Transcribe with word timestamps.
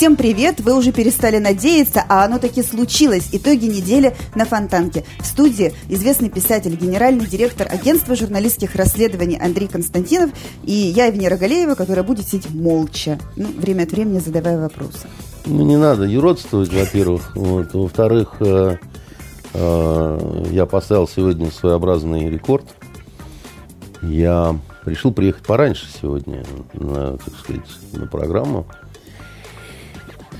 Всем 0.00 0.16
привет! 0.16 0.60
Вы 0.60 0.74
уже 0.78 0.92
перестали 0.92 1.36
надеяться, 1.36 2.02
а 2.08 2.24
оно 2.24 2.38
таки 2.38 2.62
случилось. 2.62 3.28
Итоги 3.32 3.66
недели 3.66 4.16
на 4.34 4.46
Фонтанке. 4.46 5.04
В 5.18 5.26
студии 5.26 5.74
известный 5.90 6.30
писатель, 6.30 6.74
генеральный 6.74 7.26
директор 7.26 7.68
агентства 7.70 8.16
журналистских 8.16 8.76
расследований 8.76 9.38
Андрей 9.38 9.68
Константинов 9.68 10.30
и 10.64 10.72
я, 10.72 11.10
Венера 11.10 11.36
Галеева, 11.36 11.74
которая 11.74 12.02
будет 12.02 12.26
сидеть 12.26 12.48
молча, 12.48 13.18
ну, 13.36 13.48
время 13.58 13.82
от 13.82 13.92
времени 13.92 14.20
задавая 14.20 14.58
вопросы. 14.58 15.06
Ну, 15.44 15.66
не 15.66 15.76
надо 15.76 16.04
юродствовать, 16.04 16.72
во-первых. 16.72 17.36
Вот. 17.36 17.74
Во-вторых, 17.74 18.36
э, 18.40 18.78
э, 19.52 20.46
я 20.50 20.64
поставил 20.64 21.08
сегодня 21.08 21.50
своеобразный 21.50 22.30
рекорд. 22.30 22.64
Я 24.00 24.58
решил 24.86 25.12
приехать 25.12 25.42
пораньше 25.42 25.88
сегодня 26.00 26.42
на, 26.72 27.18
так 27.18 27.34
сказать, 27.38 27.68
на 27.92 28.06
программу. 28.06 28.66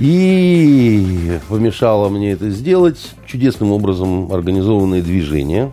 И 0.01 1.39
помешало 1.51 2.09
мне 2.09 2.33
это 2.33 2.49
сделать 2.49 3.13
чудесным 3.27 3.71
образом 3.71 4.33
организованное 4.33 5.03
движение 5.03 5.73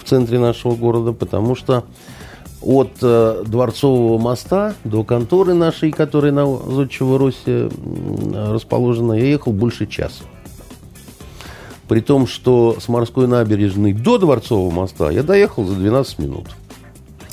в 0.00 0.08
центре 0.08 0.38
нашего 0.38 0.76
города, 0.76 1.12
потому 1.12 1.56
что 1.56 1.82
от 2.62 2.92
э, 3.02 3.42
Дворцового 3.44 4.18
моста 4.18 4.74
до 4.84 5.02
конторы 5.02 5.54
нашей, 5.54 5.90
которая 5.90 6.30
на 6.30 6.46
Зодчего 6.46 7.18
Росе 7.18 7.68
расположена, 8.32 9.14
я 9.14 9.24
ехал 9.24 9.52
больше 9.52 9.88
часа. 9.88 10.22
При 11.88 12.00
том, 12.00 12.28
что 12.28 12.76
с 12.80 12.88
морской 12.88 13.26
набережной 13.26 13.92
до 13.92 14.18
Дворцового 14.18 14.70
моста 14.70 15.10
я 15.10 15.24
доехал 15.24 15.64
за 15.64 15.74
12 15.74 16.20
минут. 16.20 16.46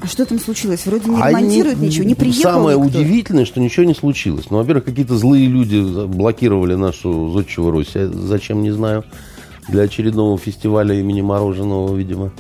А 0.04 0.08
что 0.08 0.26
там 0.26 0.38
случилось? 0.38 0.86
Вроде 0.86 1.10
не 1.10 1.16
ремонтируют 1.16 1.78
Они, 1.78 1.88
ничего, 1.88 2.04
не 2.04 2.14
приехал 2.14 2.42
Самое 2.42 2.78
никто. 2.78 3.00
удивительное, 3.00 3.46
что 3.46 3.62
ничего 3.62 3.86
не 3.86 3.94
случилось. 3.94 4.48
Ну, 4.50 4.58
во-первых, 4.58 4.84
какие-то 4.84 5.16
злые 5.16 5.48
люди 5.48 5.80
блокировали 6.08 6.76
нашу 6.76 7.32
Зодчего 7.32 7.72
Русь. 7.72 7.94
Зачем, 7.94 8.62
не 8.64 8.72
знаю. 8.72 9.06
Для 9.70 9.84
очередного 9.84 10.38
фестиваля 10.38 11.00
имени 11.00 11.22
Мороженого, 11.22 11.96
видимо. 11.96 12.34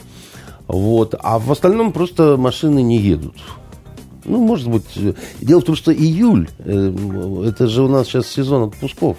Вот. 0.67 1.15
А 1.17 1.39
в 1.39 1.49
остальном 1.53 1.93
просто 1.93 2.35
машины 2.35 2.81
не 2.83 2.97
едут. 2.97 3.35
Ну, 4.25 4.45
может 4.45 4.67
быть. 4.69 4.83
Дело 5.39 5.61
в 5.61 5.63
том, 5.63 5.77
что 5.77 5.93
июль, 5.93 6.49
э, 6.59 7.45
это 7.47 7.67
же 7.67 7.83
у 7.83 7.87
нас 7.87 8.07
сейчас 8.07 8.27
сезон 8.27 8.63
отпусков. 8.63 9.15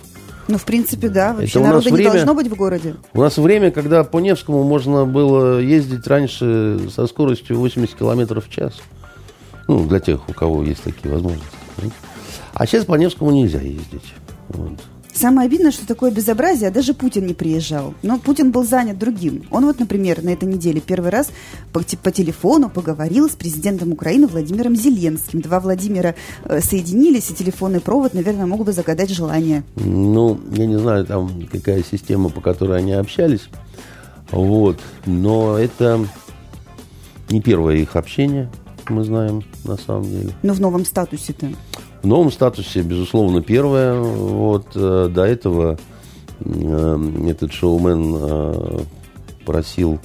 Ну, 0.49 0.59
в 0.59 0.65
принципе, 0.65 1.09
да. 1.09 1.33
Вообще 1.33 1.59
Это 1.59 1.61
народа 1.61 1.91
время, 1.91 2.07
не 2.09 2.13
должно 2.13 2.35
быть 2.35 2.49
в 2.49 2.55
городе. 2.55 2.95
У 3.13 3.21
нас 3.21 3.37
время, 3.39 3.71
когда 3.71 4.05
по 4.05 4.19
Невскому 4.21 4.63
можно 4.65 5.05
было 5.07 5.59
ездить 5.59 6.07
раньше 6.07 6.89
со 6.95 7.07
скоростью 7.07 7.59
80 7.59 7.97
километров 7.97 8.47
в 8.47 8.51
час. 8.51 8.75
Ну, 9.69 9.87
для 9.87 10.01
тех, 10.01 10.29
у 10.29 10.33
кого 10.33 10.63
есть 10.63 10.83
такие 10.83 11.13
возможности. 11.13 11.49
А 12.53 12.67
сейчас 12.67 12.85
по 12.85 12.95
Невскому 12.95 13.31
нельзя 13.31 13.61
ездить. 13.61 14.15
Вот. 14.49 14.79
Самое 15.15 15.47
обидное, 15.47 15.71
что 15.71 15.87
такое 15.87 16.11
безобразие, 16.11 16.71
даже 16.71 16.93
Путин 16.93 17.27
не 17.27 17.35
приезжал. 17.35 17.95
Но 18.03 18.19
Путин 18.19 18.51
был 18.51 18.65
занят 18.65 18.99
другим. 18.99 19.45
Он 19.51 19.65
вот, 19.65 19.79
например, 19.79 20.23
на 20.25 20.31
этой 20.31 20.49
неделе 20.49 20.81
первый 20.81 21.11
раз 21.11 21.31
по, 21.73 21.81
по 22.03 22.11
телефону 22.11 22.69
поговорил 22.69 23.31
с 23.31 23.33
президентом 23.33 23.93
Украины 23.93 24.27
Владимиром 24.27 24.75
Зеленским. 24.75 25.41
Два 25.41 25.61
Владимира 25.61 26.17
э, 26.45 26.61
соединились, 26.61 27.31
и 27.31 27.35
телефонный 27.35 27.81
провод, 27.81 28.13
наверное, 28.15 28.47
мог 28.47 28.65
бы 28.65 28.73
загадать 28.73 29.11
желание. 29.11 29.63
Ну, 29.77 30.41
я 30.51 30.67
не 30.67 30.79
знаю, 30.81 31.07
там 31.07 31.47
какая 31.51 31.85
система, 31.85 32.29
по 32.29 32.41
которой 32.41 32.79
они 32.79 32.93
общались. 32.93 33.49
Вот. 34.33 34.81
Но 35.07 35.57
это 35.57 36.07
не 37.31 37.41
первое 37.41 37.77
их 37.77 37.95
общение, 37.95 38.51
мы 38.89 39.05
знаем, 39.05 39.45
на 39.65 39.77
самом 39.77 40.05
деле. 40.05 40.33
Но 40.43 40.55
в 40.55 40.61
новом 40.61 40.85
статусе-то. 40.85 41.51
В 42.05 42.07
новом 42.07 42.31
статусе, 42.31 42.83
безусловно, 42.83 43.41
первое. 43.41 43.99
Вот 43.99 44.67
э, 44.75 45.09
до 45.11 45.25
этого 45.25 45.79
э, 46.39 46.99
этот 47.31 47.51
шоумен 47.55 48.17
э, 48.21 48.81
просил 49.47 49.99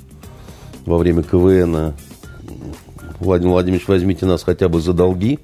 во 0.86 0.98
время 0.98 1.24
КВН 1.24 1.94
Владимир 3.20 3.52
Владимирович, 3.52 3.90
возьмите 3.90 4.26
нас 4.26 4.44
хотя 4.44 4.70
бы 4.70 4.80
за 4.80 4.94
долги. 4.94 5.40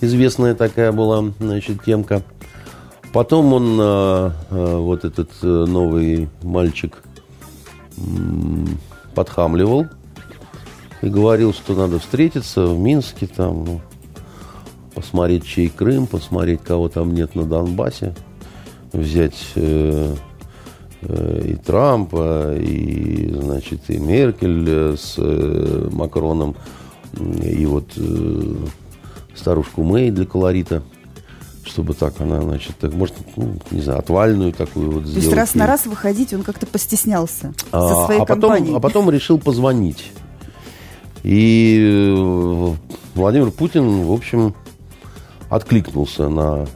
Известная 0.00 0.54
такая 0.54 0.92
была, 0.92 1.30
значит, 1.38 1.84
темка. 1.84 2.22
Потом 3.12 3.52
он, 3.52 4.32
вот 4.48 5.04
этот 5.04 5.30
новый 5.42 6.30
мальчик, 6.42 7.02
подхамливал 9.14 9.88
и 11.02 11.08
говорил, 11.08 11.52
что 11.52 11.74
надо 11.74 11.98
встретиться 11.98 12.64
в 12.64 12.78
Минске, 12.78 13.26
там, 13.26 13.64
ну, 13.64 13.80
посмотреть, 14.94 15.44
чей 15.44 15.68
Крым, 15.68 16.06
посмотреть, 16.06 16.62
кого 16.62 16.88
там 16.88 17.14
нет 17.14 17.34
на 17.34 17.44
Донбассе, 17.44 18.14
взять 18.92 19.38
э, 19.54 20.14
э, 21.02 21.42
и 21.44 21.54
Трампа, 21.56 22.54
и, 22.56 23.32
значит, 23.34 23.88
и 23.88 23.98
Меркель 23.98 24.64
э, 24.68 24.96
с 24.96 25.14
э, 25.18 25.88
Макроном, 25.92 26.56
и 27.42 27.66
вот 27.66 27.92
э, 27.96 28.54
старушку 29.34 29.82
Мэй 29.82 30.10
для 30.10 30.26
колорита 30.26 30.82
чтобы 31.64 31.94
так 31.94 32.20
она, 32.20 32.40
значит, 32.42 32.76
так, 32.78 32.92
может, 32.92 33.14
ну, 33.36 33.54
не 33.70 33.80
знаю, 33.80 34.00
отвальную 34.00 34.52
такую 34.52 34.90
вот 34.90 35.04
сделать. 35.04 35.14
То 35.14 35.20
есть 35.20 35.32
раз 35.32 35.54
на 35.54 35.66
раз 35.66 35.86
выходить 35.86 36.34
он 36.34 36.42
как-то 36.42 36.66
постеснялся 36.66 37.54
а, 37.70 37.88
со 37.88 38.06
своей 38.06 38.20
а 38.20 38.24
потом, 38.24 38.74
А 38.74 38.80
потом 38.80 39.10
решил 39.10 39.38
позвонить. 39.38 40.12
И 41.22 41.78
э, 41.80 42.74
Владимир 43.14 43.50
Путин, 43.52 44.02
в 44.02 44.12
общем, 44.12 44.54
откликнулся 45.52 46.30
на 46.30 46.66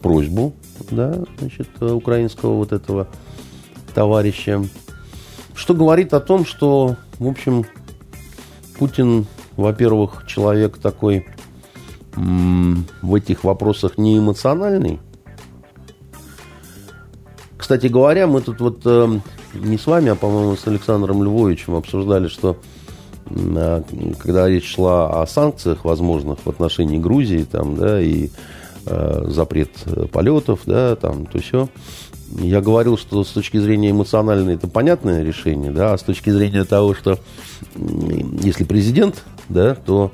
просьбу 0.00 0.54
да, 0.90 1.22
значит, 1.38 1.68
украинского 1.80 2.54
вот 2.54 2.72
этого 2.72 3.06
товарища, 3.94 4.64
что 5.54 5.74
говорит 5.74 6.14
о 6.14 6.20
том, 6.20 6.46
что, 6.46 6.96
в 7.18 7.28
общем, 7.28 7.66
Путин, 8.78 9.26
во-первых, 9.56 10.24
человек 10.26 10.78
такой 10.78 11.26
в 12.16 13.14
этих 13.14 13.44
вопросах 13.44 13.98
не 13.98 14.18
эмоциональный. 14.18 15.00
Кстати 17.58 17.88
говоря, 17.88 18.26
мы 18.26 18.40
тут 18.40 18.60
вот 18.60 18.82
э, 18.84 19.20
не 19.54 19.76
с 19.76 19.86
вами, 19.86 20.10
а, 20.10 20.14
по-моему, 20.14 20.56
с 20.56 20.66
Александром 20.66 21.24
Львовичем 21.24 21.74
обсуждали, 21.74 22.28
что 22.28 22.56
когда 24.18 24.48
речь 24.48 24.74
шла 24.74 25.22
о 25.22 25.26
санкциях 25.26 25.84
возможных 25.84 26.38
в 26.44 26.48
отношении 26.48 26.98
Грузии, 26.98 27.46
там, 27.50 27.76
да, 27.76 28.00
и 28.00 28.30
э, 28.86 29.24
запрет 29.28 29.70
полетов, 30.12 30.60
да, 30.66 30.96
там, 30.96 31.26
то 31.26 31.40
все, 31.40 31.68
я 32.40 32.60
говорил, 32.60 32.96
что 32.98 33.22
с 33.24 33.28
точки 33.28 33.58
зрения 33.58 33.90
эмоциональной 33.90 34.54
это 34.54 34.68
понятное 34.68 35.22
решение, 35.22 35.70
да, 35.70 35.92
а 35.92 35.98
с 35.98 36.02
точки 36.02 36.30
зрения 36.30 36.64
того, 36.64 36.94
что 36.94 37.18
если 38.42 38.64
президент, 38.64 39.24
да, 39.48 39.74
то 39.74 40.10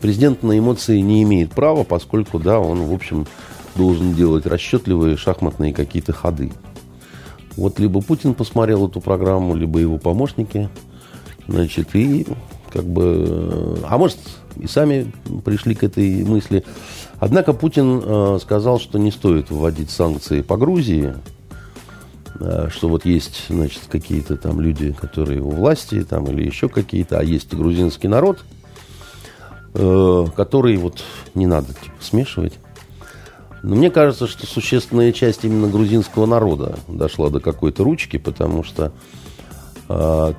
президент 0.00 0.42
на 0.42 0.58
эмоции 0.58 0.98
не 0.98 1.22
имеет 1.22 1.52
права, 1.52 1.84
поскольку, 1.84 2.38
да, 2.38 2.58
он, 2.58 2.82
в 2.82 2.92
общем, 2.92 3.26
должен 3.74 4.12
делать 4.12 4.46
расчетливые 4.46 5.16
шахматные 5.16 5.72
какие-то 5.72 6.12
ходы. 6.12 6.52
Вот 7.56 7.78
либо 7.78 8.00
Путин 8.00 8.34
посмотрел 8.34 8.88
эту 8.88 9.00
программу, 9.00 9.54
либо 9.54 9.78
его 9.78 9.98
помощники, 9.98 10.68
значит, 11.48 11.94
и 11.94 12.26
как 12.72 12.84
бы, 12.84 13.78
а 13.88 13.98
может, 13.98 14.18
и 14.56 14.66
сами 14.66 15.12
пришли 15.44 15.74
к 15.74 15.84
этой 15.84 16.24
мысли. 16.24 16.64
Однако 17.18 17.52
Путин 17.52 18.02
э, 18.04 18.38
сказал, 18.40 18.80
что 18.80 18.98
не 18.98 19.10
стоит 19.10 19.50
вводить 19.50 19.90
санкции 19.90 20.40
по 20.40 20.56
Грузии, 20.56 21.14
э, 22.40 22.68
что 22.70 22.88
вот 22.88 23.04
есть, 23.04 23.46
значит, 23.48 23.82
какие-то 23.88 24.36
там 24.36 24.60
люди, 24.60 24.92
которые 24.92 25.40
у 25.42 25.50
власти, 25.50 26.02
там, 26.02 26.26
или 26.26 26.44
еще 26.44 26.68
какие-то, 26.68 27.18
а 27.18 27.22
есть 27.22 27.52
и 27.52 27.56
грузинский 27.56 28.08
народ, 28.08 28.40
э, 29.74 30.26
который 30.34 30.76
вот 30.76 31.02
не 31.34 31.46
надо 31.46 31.68
типа, 31.68 31.96
смешивать. 32.00 32.54
Но 33.62 33.76
мне 33.76 33.90
кажется, 33.90 34.26
что 34.26 34.46
существенная 34.46 35.12
часть 35.12 35.44
именно 35.44 35.68
грузинского 35.68 36.26
народа 36.26 36.76
дошла 36.88 37.30
до 37.30 37.38
какой-то 37.38 37.84
ручки, 37.84 38.16
потому 38.16 38.64
что 38.64 38.92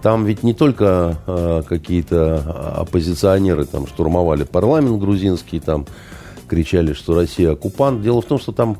там 0.01 0.25
ведь 0.25 0.43
не 0.43 0.53
только 0.53 1.17
а, 1.27 1.61
какие-то 1.63 2.75
оппозиционеры 2.77 3.65
там 3.65 3.87
штурмовали 3.87 4.43
парламент 4.43 4.99
грузинский, 4.99 5.59
там 5.59 5.85
кричали, 6.47 6.93
что 6.93 7.15
Россия 7.15 7.51
оккупант. 7.51 8.01
Дело 8.01 8.21
в 8.21 8.25
том, 8.25 8.39
что 8.39 8.51
там 8.51 8.77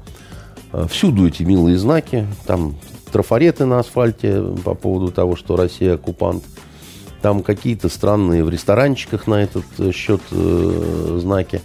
а, 0.71 0.87
всюду 0.87 1.27
эти 1.27 1.43
милые 1.43 1.77
знаки, 1.77 2.27
там 2.45 2.75
трафареты 3.11 3.65
на 3.65 3.79
асфальте 3.79 4.41
по 4.63 4.73
поводу 4.73 5.11
того, 5.11 5.35
что 5.35 5.55
Россия 5.55 5.95
оккупант. 5.95 6.43
Там 7.21 7.41
какие-то 7.41 7.87
странные 7.87 8.43
в 8.43 8.49
ресторанчиках 8.49 9.27
на 9.27 9.43
этот 9.43 9.63
счет 9.95 10.19
э, 10.31 11.19
знаки. 11.21 11.61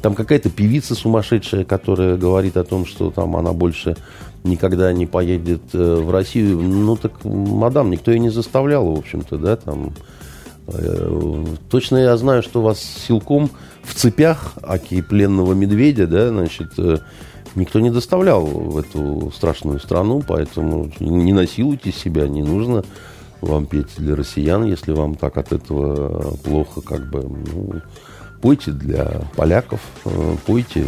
Там 0.00 0.14
какая-то 0.14 0.48
певица 0.48 0.94
сумасшедшая, 0.94 1.64
которая 1.64 2.16
говорит 2.16 2.56
о 2.56 2.64
том, 2.64 2.86
что 2.86 3.10
там 3.10 3.36
она 3.36 3.52
больше 3.52 3.96
никогда 4.44 4.92
не 4.92 5.06
поедет 5.06 5.62
э, 5.72 5.94
в 5.96 6.10
Россию. 6.10 6.60
Ну 6.60 6.96
так, 6.96 7.24
мадам, 7.24 7.90
никто 7.90 8.10
ее 8.10 8.18
не 8.18 8.30
заставлял, 8.30 8.86
в 8.86 8.98
общем-то, 8.98 9.38
да, 9.38 9.56
там. 9.56 9.92
Э, 10.68 11.44
точно 11.70 11.96
я 11.98 12.16
знаю, 12.16 12.42
что 12.42 12.62
вас 12.62 12.80
силком 12.80 13.50
в 13.82 13.94
цепях, 13.94 14.54
аки 14.62 15.00
пленного 15.00 15.54
медведя, 15.54 16.06
да, 16.06 16.28
значит, 16.28 16.72
э, 16.78 16.98
никто 17.54 17.80
не 17.80 17.90
доставлял 17.90 18.44
в 18.44 18.78
эту 18.78 19.32
страшную 19.34 19.80
страну, 19.80 20.22
поэтому 20.26 20.90
не 21.00 21.32
насилуйте 21.32 21.92
себя, 21.92 22.28
не 22.28 22.42
нужно 22.42 22.84
вам 23.40 23.66
петь 23.66 23.96
для 23.96 24.14
россиян, 24.14 24.64
если 24.64 24.92
вам 24.92 25.16
так 25.16 25.36
от 25.36 25.52
этого 25.52 26.36
плохо, 26.44 26.80
как 26.80 27.10
бы, 27.10 27.22
ну, 27.22 27.82
Пойте 28.42 28.72
для 28.72 29.22
поляков, 29.36 29.80
пойте 30.46 30.84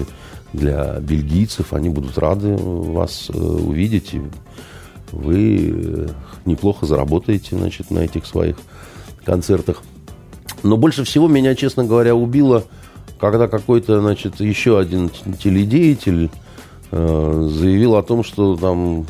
для 0.54 1.00
бельгийцев, 1.00 1.72
они 1.72 1.88
будут 1.88 2.16
рады 2.16 2.56
вас 2.56 3.30
э, 3.32 3.36
увидеть. 3.36 4.14
И 4.14 4.22
вы 5.12 5.72
э, 5.72 6.08
неплохо 6.44 6.86
заработаете 6.86 7.56
значит, 7.56 7.90
на 7.90 7.98
этих 7.98 8.24
своих 8.24 8.56
концертах. 9.24 9.82
Но 10.62 10.76
больше 10.76 11.04
всего 11.04 11.28
меня, 11.28 11.54
честно 11.54 11.84
говоря, 11.84 12.14
убило, 12.14 12.64
когда 13.20 13.48
какой-то, 13.48 14.00
значит, 14.00 14.40
еще 14.40 14.78
один 14.78 15.10
теледеятель 15.10 16.30
заявил 16.90 17.96
о 17.96 18.04
том, 18.04 18.22
что 18.22 18.56
там, 18.56 19.04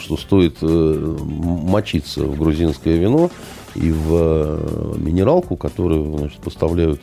что 0.00 0.16
стоит 0.16 0.56
мочиться 0.62 2.24
в 2.24 2.38
грузинское 2.38 2.96
вино 2.96 3.30
и 3.74 3.92
в 3.92 4.96
минералку, 4.96 5.56
которую, 5.56 6.16
значит, 6.16 6.38
поставляют 6.38 7.00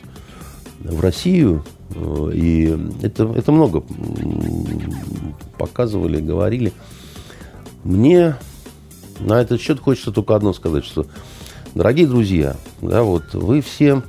в 0.84 1.00
Россию, 1.00 1.64
э, 1.64 1.81
и 2.32 2.78
это, 3.02 3.24
это 3.34 3.52
много 3.52 3.84
показывали, 5.58 6.20
говорили. 6.20 6.72
Мне 7.84 8.36
на 9.20 9.40
этот 9.40 9.60
счет 9.60 9.80
хочется 9.80 10.12
только 10.12 10.34
одно 10.34 10.52
сказать, 10.52 10.84
что, 10.84 11.06
дорогие 11.74 12.06
друзья, 12.06 12.56
да, 12.80 13.02
вот 13.02 13.34
вы 13.34 13.60
все 13.60 14.02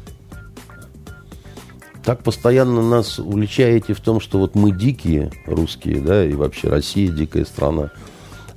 так 2.03 2.21
постоянно 2.21 2.81
нас 2.81 3.19
уличаете 3.19 3.93
в 3.93 4.01
том, 4.01 4.19
что 4.19 4.39
вот 4.39 4.55
мы 4.55 4.71
дикие 4.71 5.31
русские, 5.45 6.01
да, 6.01 6.25
и 6.25 6.33
вообще 6.33 6.67
Россия 6.67 7.09
дикая 7.09 7.45
страна, 7.45 7.91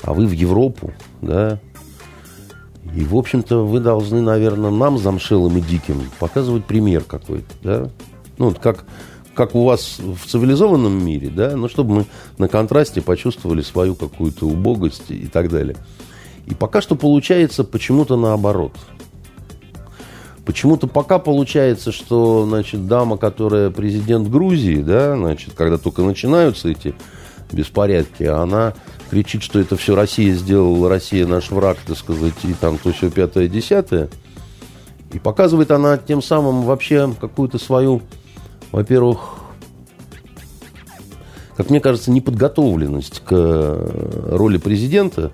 а 0.03 0.15
вы 0.15 0.27
в 0.27 0.33
Европу, 0.33 0.93
да, 1.23 1.61
и, 2.95 3.05
в 3.05 3.17
общем-то, 3.17 3.67
вы 3.67 3.81
должны, 3.81 4.21
наверное, 4.21 4.71
нам, 4.71 4.99
замшелым 4.99 5.57
и 5.59 5.61
диким, 5.61 6.03
показывать 6.19 6.65
пример 6.65 7.05
какой-то, 7.05 7.55
да? 7.63 7.91
Ну, 8.39 8.55
как, 8.55 8.85
как 9.37 9.55
у 9.55 9.65
вас 9.65 9.99
в 9.99 10.27
цивилизованном 10.27 11.05
мире, 11.05 11.29
да? 11.29 11.57
Ну, 11.57 11.69
чтобы 11.69 11.95
мы 11.95 12.07
на 12.39 12.49
контрасте 12.49 13.03
почувствовали 13.03 13.63
свою 13.63 13.95
какую-то 13.95 14.47
убогость 14.47 15.11
и 15.11 15.27
так 15.27 15.51
далее. 15.51 15.77
И 16.47 16.55
пока 16.55 16.81
что 16.81 16.97
получается 16.97 17.63
почему-то 17.63 18.17
наоборот. 18.17 18.73
Почему-то 20.45 20.87
пока 20.87 21.19
получается, 21.19 21.91
что, 21.91 22.47
значит, 22.47 22.87
дама, 22.87 23.17
которая 23.17 23.71
президент 23.71 24.29
Грузии, 24.29 24.77
да, 24.77 25.17
значит, 25.17 25.55
когда 25.55 25.77
только 25.77 26.03
начинаются 26.03 26.69
эти 26.69 26.95
беспорядки, 27.51 28.23
она 28.23 28.75
кричит, 29.11 29.43
что 29.43 29.59
это 29.59 29.77
все 29.77 29.97
Россия 29.97 30.33
сделала, 30.35 30.89
Россия 30.89 31.27
наш 31.27 31.51
враг, 31.51 31.79
так 31.85 31.99
сказать, 31.99 32.35
и 32.45 32.53
там 32.55 32.79
то 32.79 32.93
все 32.93 33.11
пятое, 33.11 33.49
десятое. 33.49 34.09
И 35.13 35.19
показывает 35.19 35.71
она 35.73 35.99
тем 35.99 36.23
самым 36.23 36.63
вообще 36.63 37.13
какую-то 37.21 37.59
свою, 37.59 38.03
во-первых, 38.77 39.21
как 41.57 41.71
мне 41.71 41.81
кажется, 41.81 42.11
неподготовленность 42.11 43.21
к 43.21 43.31
роли 43.33 44.59
президента, 44.59 45.33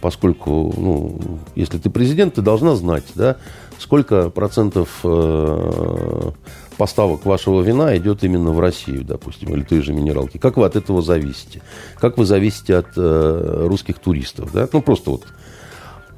поскольку, 0.00 0.72
ну, 0.76 1.18
если 1.56 1.78
ты 1.78 1.90
президент, 1.90 2.34
ты 2.34 2.42
должна 2.42 2.76
знать, 2.76 3.02
да, 3.16 3.38
сколько 3.80 4.30
процентов 4.30 5.00
э, 5.02 6.30
поставок 6.76 7.26
вашего 7.26 7.60
вина 7.60 7.96
идет 7.96 8.22
именно 8.22 8.52
в 8.52 8.60
Россию, 8.60 9.02
допустим, 9.04 9.52
или 9.52 9.64
той 9.64 9.80
же 9.80 9.92
минералки. 9.92 10.38
Как 10.38 10.56
вы 10.56 10.64
от 10.64 10.76
этого 10.76 11.02
зависите? 11.02 11.62
Как 11.98 12.18
вы 12.18 12.24
зависите 12.24 12.76
от 12.76 12.90
э, 12.96 13.66
русских 13.66 13.98
туристов? 13.98 14.52
Да? 14.52 14.68
Ну, 14.72 14.80
просто 14.80 15.10
вот. 15.10 15.24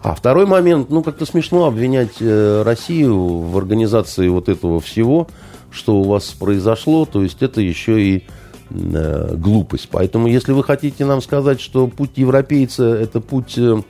А 0.03 0.15
второй 0.15 0.44
момент, 0.44 0.91
ну, 0.91 1.03
как-то 1.03 1.25
смешно 1.25 1.65
обвинять 1.65 2.20
э, 2.20 2.62
Россию 2.62 3.38
в 3.38 3.56
организации 3.56 4.29
вот 4.29 4.50
этого 4.50 4.81
всего, 4.81 5.29
что 5.70 5.97
у 5.97 6.05
вас 6.05 6.26
произошло, 6.31 7.05
то 7.05 7.23
есть 7.23 7.43
это 7.43 7.61
еще 7.61 8.03
и 8.03 8.25
э, 8.70 9.35
глупость. 9.37 9.88
Поэтому, 9.91 10.26
если 10.29 10.53
вы 10.53 10.65
хотите 10.65 11.05
нам 11.05 11.20
сказать, 11.23 11.61
что 11.61 11.88
путь 11.88 12.12
европейца– 12.17 12.85
это 12.85 13.20
путь 13.20 13.59
э, 13.59 13.82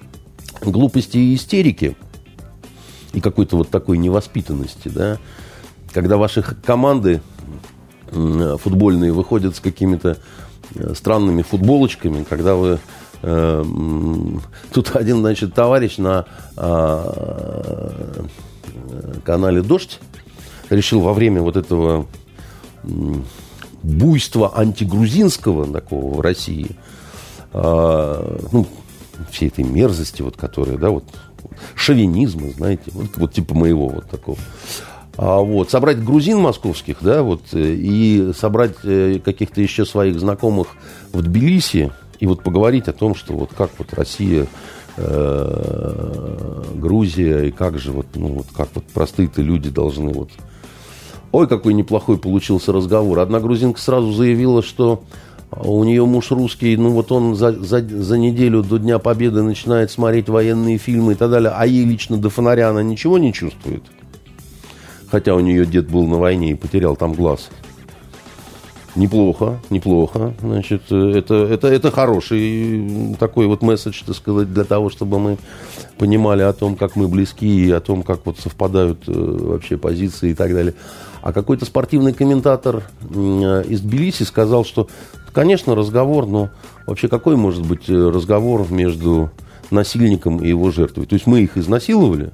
глупости 0.62 1.19
и 1.19 1.34
истерики, 1.34 1.96
и 3.12 3.20
какой-то 3.20 3.56
вот 3.56 3.70
такой 3.70 3.98
невоспитанности, 3.98 4.88
да, 4.88 5.19
когда 5.92 6.16
ваши 6.16 6.42
команды 6.42 7.20
футбольные 8.10 9.12
выходят 9.12 9.56
с 9.56 9.60
какими-то 9.60 10.16
э, 10.75 10.94
странными 10.94 11.42
футболочками, 11.42 12.25
когда 12.25 12.54
вы 12.54 12.78
э, 13.22 13.64
тут 14.72 14.96
один, 14.96 15.19
значит, 15.19 15.54
товарищ 15.54 15.98
на 15.98 16.25
э, 16.56 18.25
канале 19.25 19.62
Дождь 19.62 20.00
решил 20.70 21.00
во 21.00 21.12
время 21.12 21.42
вот 21.42 21.56
этого 21.56 22.06
буйства 23.82 24.52
антигрузинского 24.56 25.66
такого 25.72 26.14
в 26.14 26.20
России, 26.20 26.70
э, 27.52 28.38
ну, 28.52 28.66
всей 29.30 29.48
этой 29.48 29.64
мерзости, 29.64 30.22
вот, 30.22 30.36
которая, 30.36 30.78
да, 30.78 30.90
вот, 30.90 31.04
шовинизма, 31.74 32.50
знаете, 32.50 32.84
вот, 32.92 33.16
вот 33.16 33.32
типа 33.32 33.54
моего 33.54 33.88
вот 33.88 34.08
такого. 34.08 34.38
А, 35.16 35.40
вот, 35.40 35.70
собрать 35.70 36.02
грузин 36.02 36.38
московских, 36.38 36.98
да, 37.00 37.22
вот, 37.22 37.42
э, 37.52 37.74
и 37.74 38.32
собрать 38.36 38.76
э, 38.84 39.18
каких-то 39.24 39.60
еще 39.60 39.84
своих 39.84 40.20
знакомых 40.20 40.68
в 41.12 41.22
Тбилиси, 41.22 41.90
и 42.20 42.26
вот 42.26 42.42
поговорить 42.42 42.88
о 42.88 42.92
том, 42.92 43.14
что 43.14 43.32
вот 43.34 43.50
как 43.56 43.70
вот 43.78 43.92
Россия, 43.94 44.46
э, 44.96 46.62
Грузия, 46.74 47.46
и 47.46 47.50
как 47.50 47.78
же 47.78 47.92
вот, 47.92 48.06
ну, 48.14 48.28
вот 48.28 48.46
как 48.56 48.68
вот 48.75 48.84
простые-то 48.84 49.42
люди 49.42 49.70
должны 49.70 50.12
вот... 50.12 50.30
Ой, 51.32 51.47
какой 51.47 51.75
неплохой 51.75 52.18
получился 52.18 52.73
разговор. 52.73 53.18
Одна 53.18 53.40
грузинка 53.40 53.80
сразу 53.80 54.12
заявила, 54.12 54.62
что 54.62 55.02
у 55.50 55.85
нее 55.85 56.04
муж 56.04 56.30
русский, 56.30 56.76
ну 56.76 56.90
вот 56.90 57.11
он 57.12 57.35
за, 57.35 57.52
за, 57.52 57.80
за 57.80 58.18
неделю 58.18 58.62
до 58.62 58.78
Дня 58.78 58.99
Победы 58.99 59.42
начинает 59.42 59.90
смотреть 59.90 60.28
военные 60.28 60.78
фильмы 60.78 61.12
и 61.12 61.14
так 61.14 61.30
далее, 61.30 61.52
а 61.54 61.66
ей 61.66 61.85
лично 61.85 62.16
до 62.16 62.30
фонаря 62.30 62.70
она 62.70 62.82
ничего 62.82 63.18
не 63.18 63.32
чувствует 63.32 63.82
хотя 65.11 65.35
у 65.35 65.40
нее 65.40 65.66
дед 65.66 65.88
был 65.88 66.06
на 66.06 66.18
войне 66.18 66.52
и 66.52 66.54
потерял 66.54 66.97
там 66.97 67.14
глаз. 67.14 67.50
Неплохо, 68.94 69.61
неплохо. 69.70 70.35
Значит, 70.40 70.90
это, 70.90 71.35
это, 71.35 71.68
это 71.68 71.90
хороший 71.90 73.14
такой 73.20 73.47
вот 73.47 73.62
месседж, 73.62 74.02
так 74.04 74.16
сказать, 74.16 74.52
для 74.52 74.64
того, 74.64 74.90
чтобы 74.90 75.20
мы 75.20 75.38
понимали 75.99 76.42
о 76.42 76.52
том, 76.52 76.75
как 76.75 76.97
мы 76.97 77.06
близки 77.06 77.66
и 77.66 77.70
о 77.70 77.80
том, 77.80 78.02
как 78.02 78.26
вот 78.26 78.38
совпадают 78.38 79.04
э, 79.06 79.12
вообще 79.12 79.76
позиции 79.76 80.30
и 80.30 80.35
так 80.35 80.52
далее. 80.52 80.75
А 81.28 81.32
какой-то 81.35 81.66
спортивный 81.66 82.14
комментатор 82.14 82.85
из 83.02 83.82
Тбилиси 83.82 84.23
сказал, 84.23 84.64
что, 84.64 84.88
конечно, 85.35 85.75
разговор, 85.75 86.26
но 86.26 86.49
вообще 86.87 87.06
какой 87.08 87.37
может 87.37 87.66
быть 87.66 87.90
э, 87.90 87.92
разговор 87.92 88.66
между 88.70 89.30
насильником 89.70 90.42
и 90.42 90.49
его 90.49 90.70
жертвой? 90.70 91.04
То 91.04 91.12
есть 91.12 91.26
мы 91.26 91.42
их 91.42 91.58
изнасиловали, 91.58 92.30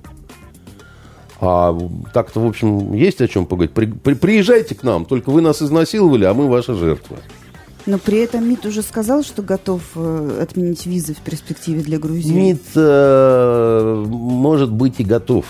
а 1.40 1.76
так-то, 2.12 2.38
в 2.38 2.46
общем, 2.46 2.92
есть 2.92 3.20
о 3.20 3.26
чем 3.26 3.46
поговорить. 3.46 3.74
При, 3.74 3.86
при, 3.86 4.14
приезжайте 4.14 4.76
к 4.76 4.84
нам, 4.84 5.06
только 5.06 5.30
вы 5.30 5.40
нас 5.40 5.60
изнасиловали, 5.60 6.24
а 6.24 6.32
мы 6.32 6.48
ваша 6.48 6.74
жертва. 6.74 7.16
Но 7.86 7.98
при 7.98 8.18
этом 8.18 8.48
МИД 8.48 8.66
уже 8.66 8.82
сказал, 8.82 9.24
что 9.24 9.42
готов 9.42 9.82
э, 9.96 10.38
отменить 10.40 10.86
визы 10.86 11.14
в 11.14 11.18
перспективе 11.18 11.80
для 11.80 11.98
Грузии. 11.98 12.32
МИД, 12.32 12.62
э, 12.76 14.04
может 14.06 14.70
быть, 14.70 15.00
и 15.00 15.04
готов. 15.04 15.46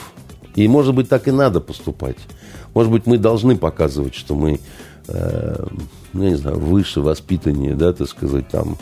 И, 0.54 0.66
может 0.66 0.94
быть, 0.94 1.10
так 1.10 1.28
и 1.28 1.30
надо 1.30 1.60
поступать. 1.60 2.16
Может 2.74 2.90
быть, 2.90 3.06
мы 3.06 3.18
должны 3.18 3.56
показывать, 3.56 4.14
что 4.14 4.34
мы, 4.34 4.60
э, 5.08 5.66
ну, 6.12 6.22
я 6.22 6.30
не 6.30 6.36
знаю, 6.36 6.58
выше, 6.58 7.00
воспитаннее, 7.00 7.74
да, 7.74 7.92
так 7.92 8.08
сказать, 8.08 8.48
там, 8.48 8.76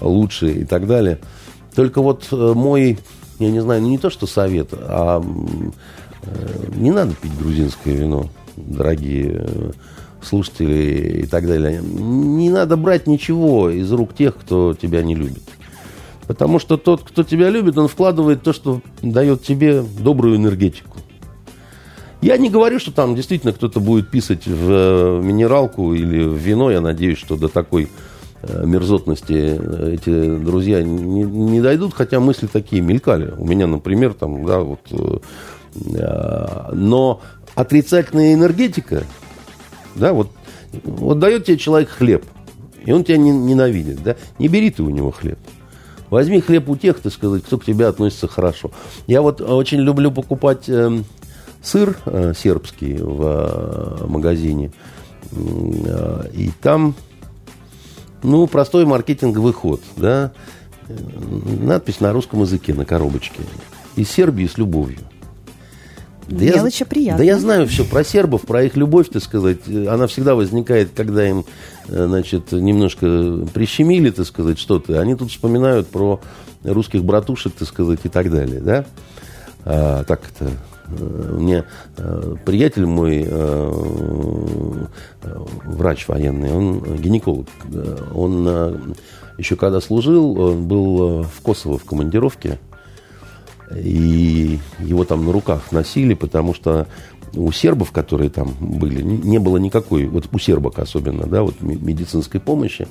лучше 0.00 0.52
и 0.52 0.64
так 0.64 0.86
далее. 0.86 1.18
Только 1.74 2.00
вот 2.00 2.28
э, 2.30 2.52
мой, 2.54 2.98
я 3.38 3.50
не 3.50 3.60
знаю, 3.60 3.82
ну, 3.82 3.88
не 3.88 3.98
то, 3.98 4.10
что 4.10 4.26
совет, 4.26 4.68
а 4.72 5.22
не 6.74 6.92
надо 6.92 7.14
пить 7.14 7.36
грузинское 7.36 7.94
вино, 7.94 8.28
дорогие 8.56 9.44
э, 9.44 9.70
слушатели 10.22 11.22
и 11.22 11.26
так 11.26 11.46
далее. 11.46 11.82
Не 11.82 12.50
надо 12.50 12.76
брать 12.76 13.06
ничего 13.06 13.70
из 13.70 13.90
рук 13.92 14.14
тех, 14.14 14.36
кто 14.36 14.74
тебя 14.74 15.02
не 15.02 15.14
любит. 15.14 15.42
Потому 16.26 16.58
что 16.58 16.76
тот, 16.76 17.02
кто 17.02 17.24
тебя 17.24 17.50
любит, 17.50 17.76
он 17.76 17.88
вкладывает 17.88 18.42
то, 18.42 18.52
что 18.52 18.80
дает 19.02 19.42
тебе 19.42 19.82
добрую 19.82 20.36
энергетику. 20.36 20.98
Я 22.22 22.36
не 22.36 22.50
говорю, 22.50 22.78
что 22.78 22.92
там 22.92 23.16
действительно 23.16 23.52
кто-то 23.52 23.80
будет 23.80 24.08
писать 24.08 24.46
в 24.46 24.70
э, 24.70 25.20
минералку 25.20 25.92
или 25.92 26.22
в 26.22 26.36
вино. 26.36 26.70
Я 26.70 26.80
надеюсь, 26.80 27.18
что 27.18 27.36
до 27.36 27.48
такой 27.48 27.88
э, 28.42 28.64
мерзотности 28.64 29.58
э, 29.58 29.94
эти 29.94 30.36
друзья 30.36 30.84
не, 30.84 31.24
не 31.24 31.60
дойдут, 31.60 31.94
хотя 31.94 32.20
мысли 32.20 32.46
такие 32.46 32.80
мелькали. 32.80 33.34
У 33.36 33.44
меня, 33.44 33.66
например, 33.66 34.14
там, 34.14 34.46
да, 34.46 34.60
вот... 34.60 34.80
Но 35.74 37.22
отрицательная 37.54 38.34
энергетика, 38.34 39.04
да, 39.94 40.12
вот, 40.12 40.28
вот 40.84 41.18
дает 41.18 41.46
тебе 41.46 41.56
человек 41.56 41.88
хлеб, 41.88 42.26
и 42.84 42.92
он 42.92 43.04
тебя 43.04 43.16
не, 43.16 43.30
ненавидит, 43.30 44.02
да, 44.02 44.16
не 44.38 44.48
бери 44.48 44.70
ты 44.70 44.82
у 44.82 44.90
него 44.90 45.10
хлеб. 45.10 45.38
Возьми 46.10 46.42
хлеб 46.42 46.68
у 46.68 46.76
тех, 46.76 47.00
так 47.00 47.10
сказать, 47.10 47.42
кто 47.42 47.56
к 47.56 47.64
тебе 47.64 47.86
относится 47.86 48.28
хорошо. 48.28 48.70
Я 49.06 49.22
вот 49.22 49.40
очень 49.40 49.78
люблю 49.78 50.10
покупать 50.10 50.68
э, 50.68 51.02
сыр 51.62 51.96
э, 52.06 52.32
сербский 52.36 52.94
в 52.94 53.22
э, 53.22 54.06
магазине. 54.06 54.72
Э, 55.30 56.24
и 56.34 56.50
там, 56.60 56.94
ну, 58.22 58.46
простой 58.46 58.84
маркетинговый 58.84 59.52
ход, 59.52 59.80
да. 59.96 60.32
Надпись 61.60 62.00
на 62.00 62.12
русском 62.12 62.42
языке 62.42 62.74
на 62.74 62.84
коробочке. 62.84 63.42
Из 63.96 64.10
Сербии 64.10 64.46
с 64.46 64.58
любовью. 64.58 64.98
Да 66.26 66.44
Мелочи 66.44 66.82
я, 66.82 66.86
приятно. 66.86 67.18
Да 67.18 67.24
я 67.24 67.38
знаю 67.38 67.66
все 67.66 67.84
про 67.84 68.04
сербов, 68.04 68.42
про 68.42 68.64
их 68.64 68.76
любовь, 68.76 69.08
так 69.08 69.22
сказать. 69.22 69.66
Она 69.68 70.06
всегда 70.06 70.34
возникает, 70.34 70.90
когда 70.94 71.28
им, 71.28 71.44
значит, 71.86 72.52
немножко 72.52 73.46
прищемили, 73.52 74.10
так 74.10 74.26
сказать, 74.26 74.58
что-то. 74.58 75.00
Они 75.00 75.14
тут 75.14 75.30
вспоминают 75.30 75.88
про 75.88 76.20
русских 76.64 77.04
братушек, 77.04 77.54
так 77.58 77.68
сказать, 77.68 78.00
и 78.04 78.08
так 78.08 78.30
далее, 78.30 78.60
да? 78.60 78.84
А, 79.64 80.04
так 80.04 80.22
это 80.34 80.52
мне 80.98 81.64
э, 81.96 82.36
приятель 82.44 82.86
мой, 82.86 83.26
врач 85.64 86.08
военный, 86.08 86.52
он 86.52 86.80
гинеколог, 86.96 87.46
он 88.14 88.94
еще 89.38 89.56
когда 89.56 89.80
служил, 89.80 90.38
он 90.38 90.66
был 90.66 91.22
в 91.22 91.40
Косово 91.42 91.78
в 91.78 91.84
командировке, 91.84 92.58
и 93.74 94.58
его 94.78 95.04
там 95.04 95.24
на 95.24 95.32
руках 95.32 95.72
носили, 95.72 96.14
потому 96.14 96.54
что 96.54 96.86
у 97.34 97.50
сербов, 97.52 97.92
которые 97.92 98.30
там 98.30 98.54
были, 98.60 99.02
не 99.02 99.38
было 99.38 99.56
никакой, 99.56 100.06
вот 100.06 100.28
у 100.30 100.38
сербок 100.38 100.78
особенно, 100.78 101.26
да, 101.26 101.42
вот 101.42 101.60
медицинской 101.60 102.40
помощи. 102.40 102.86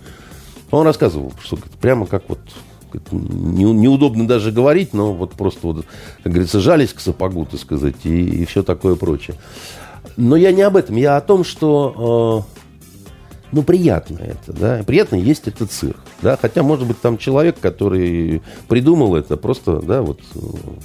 Он 0.72 0.86
рассказывал, 0.86 1.34
что 1.44 1.58
прямо 1.80 2.06
как 2.06 2.24
вот 2.30 2.40
неудобно 3.12 4.28
даже 4.28 4.52
говорить, 4.52 4.94
но 4.94 5.14
вот 5.14 5.32
просто, 5.34 5.60
вот, 5.68 5.86
как 6.24 6.32
говорится, 6.32 6.60
жались 6.60 6.94
к 6.94 7.00
сапогу, 7.00 7.46
так 7.46 7.60
сказать, 7.60 7.96
и, 8.04 8.42
и 8.42 8.46
все 8.46 8.64
такое 8.64 8.96
прочее. 8.96 9.38
Но 10.18 10.36
я 10.36 10.52
не 10.52 10.62
об 10.62 10.76
этом, 10.78 10.96
я 10.96 11.18
о 11.18 11.22
том, 11.22 11.44
что 11.44 12.46
э, 12.50 12.62
ну, 13.52 13.64
приятно 13.64 14.20
это, 14.20 14.54
да, 14.54 14.84
приятно 14.86 15.16
есть 15.16 15.48
этот 15.48 15.72
цирк, 15.72 16.00
да, 16.22 16.38
хотя, 16.42 16.64
может 16.64 16.88
быть, 16.88 17.00
там 17.02 17.18
человек, 17.18 17.60
который 17.60 18.42
придумал 18.68 19.16
это, 19.16 19.38
просто, 19.38 19.82
да, 19.82 20.02
вот, 20.02 20.20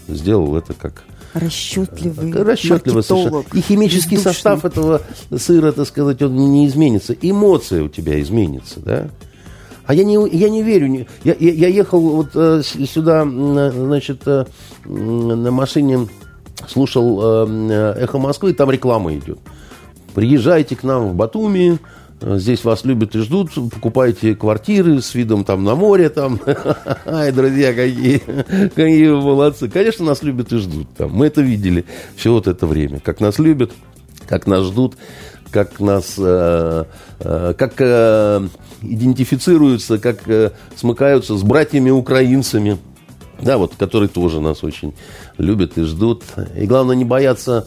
сделал 0.08 0.56
это 0.56 0.74
как... 0.74 1.04
Расчетливый 1.34 2.32
Расчетливо 2.32 3.02
совершенно. 3.02 3.44
И 3.52 3.60
химический 3.60 4.16
бездушный. 4.16 4.32
состав 4.32 4.64
этого 4.64 5.02
сыра, 5.36 5.72
так 5.72 5.86
сказать, 5.86 6.22
он 6.22 6.34
не 6.34 6.66
изменится. 6.66 7.12
Эмоция 7.12 7.82
у 7.82 7.88
тебя 7.88 8.18
изменится, 8.22 8.80
да. 8.80 9.10
А 9.86 9.94
я 9.94 10.04
не, 10.04 10.18
я 10.36 10.48
не 10.48 10.62
верю. 10.62 11.06
Я, 11.22 11.36
я, 11.38 11.52
я 11.52 11.68
ехал 11.68 12.00
вот 12.00 12.30
э, 12.34 12.62
сюда, 12.62 13.24
значит, 13.24 14.22
э, 14.26 14.44
на 14.84 15.50
машине, 15.50 16.08
слушал 16.66 17.46
э, 17.48 17.94
«Эхо 18.00 18.18
Москвы», 18.18 18.52
там 18.52 18.70
реклама 18.70 19.14
идет. 19.14 19.38
Приезжайте 20.14 20.74
к 20.74 20.82
нам 20.82 21.08
в 21.10 21.14
Батуми, 21.14 21.78
Здесь 22.18 22.64
вас 22.64 22.84
любят 22.86 23.14
и 23.14 23.18
ждут, 23.18 23.52
покупайте 23.54 24.34
квартиры 24.34 25.02
с 25.02 25.14
видом 25.14 25.44
там 25.44 25.64
на 25.64 25.74
море, 25.74 26.08
там. 26.08 26.40
Ай, 27.04 27.30
друзья, 27.30 27.74
какие, 27.74 28.22
какие 28.74 29.10
молодцы. 29.10 29.68
Конечно, 29.68 30.06
нас 30.06 30.22
любят 30.22 30.50
и 30.50 30.56
ждут. 30.56 30.88
Там. 30.96 31.12
Мы 31.12 31.26
это 31.26 31.42
видели 31.42 31.84
все 32.16 32.32
вот 32.32 32.48
это 32.48 32.66
время. 32.66 33.00
Как 33.00 33.20
нас 33.20 33.38
любят, 33.38 33.72
как 34.26 34.46
нас 34.46 34.64
ждут, 34.64 34.96
как 35.56 35.80
нас, 35.80 36.16
э, 36.18 36.84
э, 37.20 37.54
как 37.56 37.74
э, 37.78 38.46
идентифицируются, 38.82 39.98
как 39.98 40.18
смыкаются 40.76 41.34
с 41.34 41.42
братьями-украинцами, 41.42 42.76
да, 43.40 43.56
вот, 43.56 43.72
которые 43.78 44.10
тоже 44.10 44.42
нас 44.42 44.62
очень 44.62 44.92
любят 45.38 45.78
и 45.78 45.82
ждут. 45.84 46.24
И 46.58 46.66
главное, 46.66 46.94
не 46.94 47.06
бояться 47.06 47.66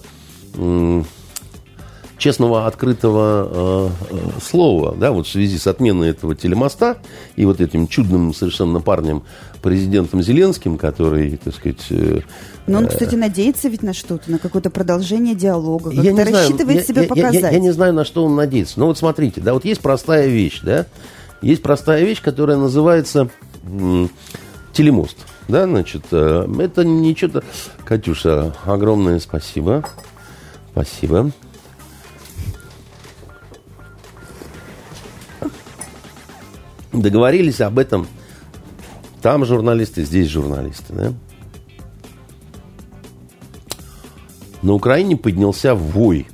честного, 2.20 2.68
открытого 2.68 3.90
э, 4.12 4.16
э, 4.16 4.18
слова, 4.42 4.94
да, 4.96 5.12
вот 5.12 5.26
в 5.26 5.32
связи 5.32 5.58
с 5.58 5.66
отменой 5.66 6.10
этого 6.10 6.36
телемоста 6.36 6.98
и 7.36 7.46
вот 7.46 7.62
этим 7.62 7.88
чудным 7.88 8.34
совершенно 8.34 8.82
парнем, 8.82 9.24
президентом 9.62 10.22
Зеленским, 10.22 10.78
который, 10.78 11.38
так 11.38 11.56
сказать... 11.56 11.86
Э, 11.90 12.20
но 12.68 12.80
он, 12.80 12.86
э, 12.86 12.90
кстати, 12.90 13.16
надеется 13.16 13.70
ведь 13.70 13.82
на 13.82 13.94
что-то, 13.94 14.30
на 14.30 14.38
какое-то 14.38 14.70
продолжение 14.70 15.34
диалога, 15.34 15.92
как-то 15.92 16.04
я 16.04 16.26
рассчитывает 16.26 16.80
я, 16.80 16.84
себя 16.84 17.02
я, 17.04 17.08
показать. 17.08 17.34
Я, 17.42 17.50
я, 17.50 17.52
я 17.52 17.60
не 17.60 17.72
знаю, 17.72 17.94
на 17.94 18.06
что 18.06 18.26
он 18.26 18.36
надеется. 18.36 18.80
Но 18.80 18.88
вот 18.88 18.98
смотрите, 18.98 19.42
да, 19.42 19.54
вот 19.54 19.66
есть 19.66 19.82
простая 19.82 20.28
вещь, 20.28 20.60
да, 20.62 20.86
есть 21.42 21.64
простая 21.64 22.04
вещь, 22.04 22.22
которая 22.22 22.58
называется 22.58 23.30
телемост. 24.74 25.18
Да, 25.48 25.66
значит, 25.66 26.04
э, 26.12 26.48
это 26.60 26.84
не 26.84 27.16
что-то... 27.16 27.44
Катюша, 27.86 28.54
огромное 28.66 29.20
спасибо. 29.20 29.84
Спасибо. 30.74 31.32
Договорились 36.92 37.62
об 37.62 37.80
этом. 37.80 38.08
Там 39.22 39.46
журналисты, 39.46 40.04
здесь 40.04 40.30
журналисты. 40.30 40.94
Да? 40.94 41.14
На 44.62 44.74
Украине 44.74 45.18
поднялся 45.18 45.76
вой 45.76 46.28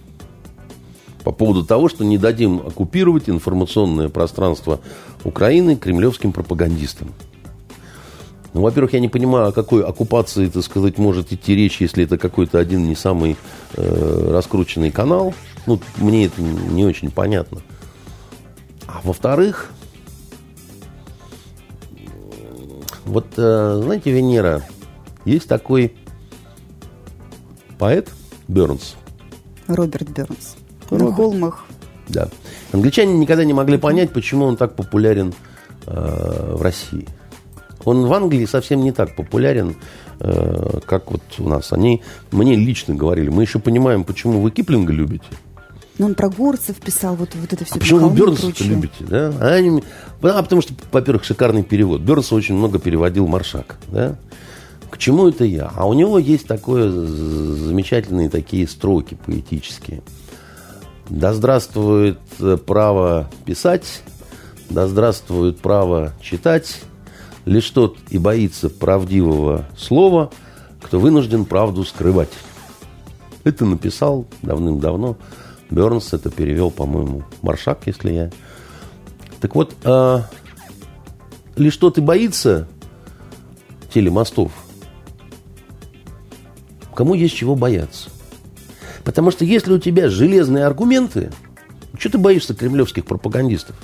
по 1.23 1.31
поводу 1.31 1.65
того, 1.65 1.89
что 1.89 2.05
не 2.05 2.17
дадим 2.17 2.61
оккупировать 2.65 3.29
информационное 3.29 4.09
пространство 4.09 4.79
Украины 5.23 5.75
кремлевским 5.75 6.31
пропагандистам. 6.31 7.11
Ну, 8.53 8.61
во-первых, 8.61 8.93
я 8.93 8.99
не 9.01 9.09
понимаю, 9.09 9.49
о 9.49 9.51
какой 9.51 9.83
оккупации, 9.83 10.47
так 10.47 10.63
сказать, 10.63 10.97
может 10.97 11.33
идти 11.33 11.55
речь, 11.55 11.81
если 11.81 12.05
это 12.05 12.17
какой-то 12.17 12.57
один 12.57 12.87
не 12.87 12.95
самый 12.95 13.35
э, 13.73 14.29
раскрученный 14.31 14.91
канал. 14.91 15.33
Ну, 15.65 15.81
мне 15.97 16.27
это 16.27 16.41
не 16.41 16.85
очень 16.85 17.11
понятно. 17.11 17.61
А 18.87 19.01
во-вторых, 19.03 19.71
Вот, 23.05 23.27
э, 23.37 23.81
знаете, 23.83 24.11
Венера, 24.11 24.63
есть 25.25 25.47
такой 25.47 25.95
поэт 27.77 28.11
Бернс. 28.47 28.95
Роберт 29.67 30.09
Бернс. 30.09 30.55
Роберт. 30.89 31.09
На 31.09 31.15
холмах. 31.15 31.65
Да. 32.07 32.29
Англичане 32.71 33.17
никогда 33.17 33.45
не 33.45 33.53
могли 33.53 33.77
понять, 33.77 34.11
почему 34.11 34.45
он 34.45 34.57
так 34.57 34.75
популярен 34.75 35.33
э, 35.85 36.53
в 36.55 36.61
России. 36.61 37.07
Он 37.83 38.07
в 38.07 38.13
Англии 38.13 38.45
совсем 38.45 38.81
не 38.81 38.91
так 38.91 39.15
популярен, 39.15 39.75
э, 40.19 40.79
как 40.85 41.11
вот 41.11 41.21
у 41.37 41.47
нас. 41.47 41.73
Они 41.73 42.01
мне 42.31 42.55
лично 42.55 42.95
говорили, 42.95 43.29
мы 43.29 43.43
еще 43.43 43.59
понимаем, 43.59 44.03
почему 44.03 44.41
вы 44.41 44.51
Киплинга 44.51 44.91
любите. 44.91 45.25
Но 45.97 46.07
он 46.07 46.15
про 46.15 46.29
горцев 46.29 46.75
писал, 46.77 47.15
вот, 47.15 47.29
вот 47.35 47.53
это 47.53 47.63
все. 47.63 47.75
А 47.75 47.79
почему 47.79 48.09
вы 48.09 48.15
Бернса 48.17 48.51
любите, 48.63 48.95
да? 48.99 49.33
А, 49.39 49.53
они, 49.53 49.81
а 50.21 50.43
потому 50.43 50.61
что, 50.61 50.73
во-первых, 50.91 51.23
шикарный 51.23 51.63
перевод. 51.63 52.01
Бернс 52.01 52.33
очень 52.33 52.55
много 52.55 52.79
переводил 52.79 53.27
Маршак, 53.27 53.77
да? 53.87 54.17
К 54.89 54.97
чему 54.97 55.27
это 55.29 55.45
я? 55.45 55.71
А 55.75 55.87
у 55.87 55.93
него 55.93 56.19
есть 56.19 56.47
такое 56.47 56.89
замечательные 56.89 58.29
такие 58.29 58.67
строки 58.67 59.17
поэтические. 59.25 60.03
Да 61.09 61.33
здравствует 61.33 62.19
право 62.65 63.29
писать, 63.45 64.01
да 64.69 64.87
здравствует 64.87 65.59
право 65.59 66.13
читать, 66.21 66.81
лишь 67.45 67.69
тот 67.69 67.97
и 68.09 68.17
боится 68.17 68.69
правдивого 68.69 69.65
слова, 69.77 70.31
кто 70.81 70.99
вынужден 70.99 71.45
правду 71.45 71.83
скрывать. 71.83 72.31
Это 73.43 73.65
написал 73.65 74.25
давным-давно 74.41 75.17
Бернс 75.69 76.13
это 76.13 76.29
перевел, 76.29 76.71
по-моему, 76.71 77.23
Маршак, 77.41 77.81
если 77.85 78.11
я. 78.11 78.31
Так 79.41 79.55
вот, 79.55 79.75
э, 79.83 80.19
лишь 81.55 81.77
тот 81.77 81.97
и 81.97 82.01
боится 82.01 82.67
телемостов, 83.93 84.51
кому 86.93 87.13
есть 87.13 87.35
чего 87.35 87.55
бояться. 87.55 88.09
Потому 89.03 89.31
что 89.31 89.45
если 89.45 89.73
у 89.73 89.79
тебя 89.79 90.09
железные 90.09 90.65
аргументы, 90.65 91.31
что 91.97 92.09
ты 92.09 92.17
боишься 92.17 92.55
кремлевских 92.55 93.05
пропагандистов? 93.05 93.75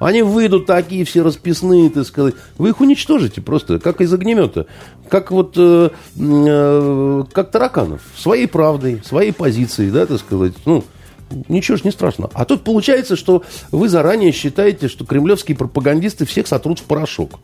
Они 0.00 0.22
выйдут 0.22 0.66
такие 0.66 1.04
все 1.04 1.22
расписные, 1.22 1.88
так 1.88 2.04
сказать. 2.04 2.34
Вы 2.58 2.70
их 2.70 2.80
уничтожите 2.80 3.40
просто, 3.40 3.78
как 3.78 4.00
из 4.00 4.12
огнемета. 4.12 4.66
Как 5.08 5.30
вот, 5.30 5.54
э, 5.56 5.90
э, 6.16 7.24
как 7.32 7.50
тараканов. 7.50 8.02
Своей 8.16 8.46
правдой, 8.46 9.02
своей 9.04 9.32
позицией, 9.32 9.90
да, 9.90 10.06
так 10.06 10.18
сказать. 10.18 10.54
Ну, 10.66 10.84
ничего 11.48 11.76
ж 11.76 11.84
не 11.84 11.90
страшно. 11.90 12.30
А 12.32 12.44
тут 12.44 12.62
получается, 12.62 13.16
что 13.16 13.42
вы 13.70 13.88
заранее 13.88 14.32
считаете, 14.32 14.88
что 14.88 15.04
кремлевские 15.04 15.56
пропагандисты 15.56 16.24
всех 16.24 16.46
сотрут 16.46 16.80
в 16.80 16.84
порошок. 16.84 17.40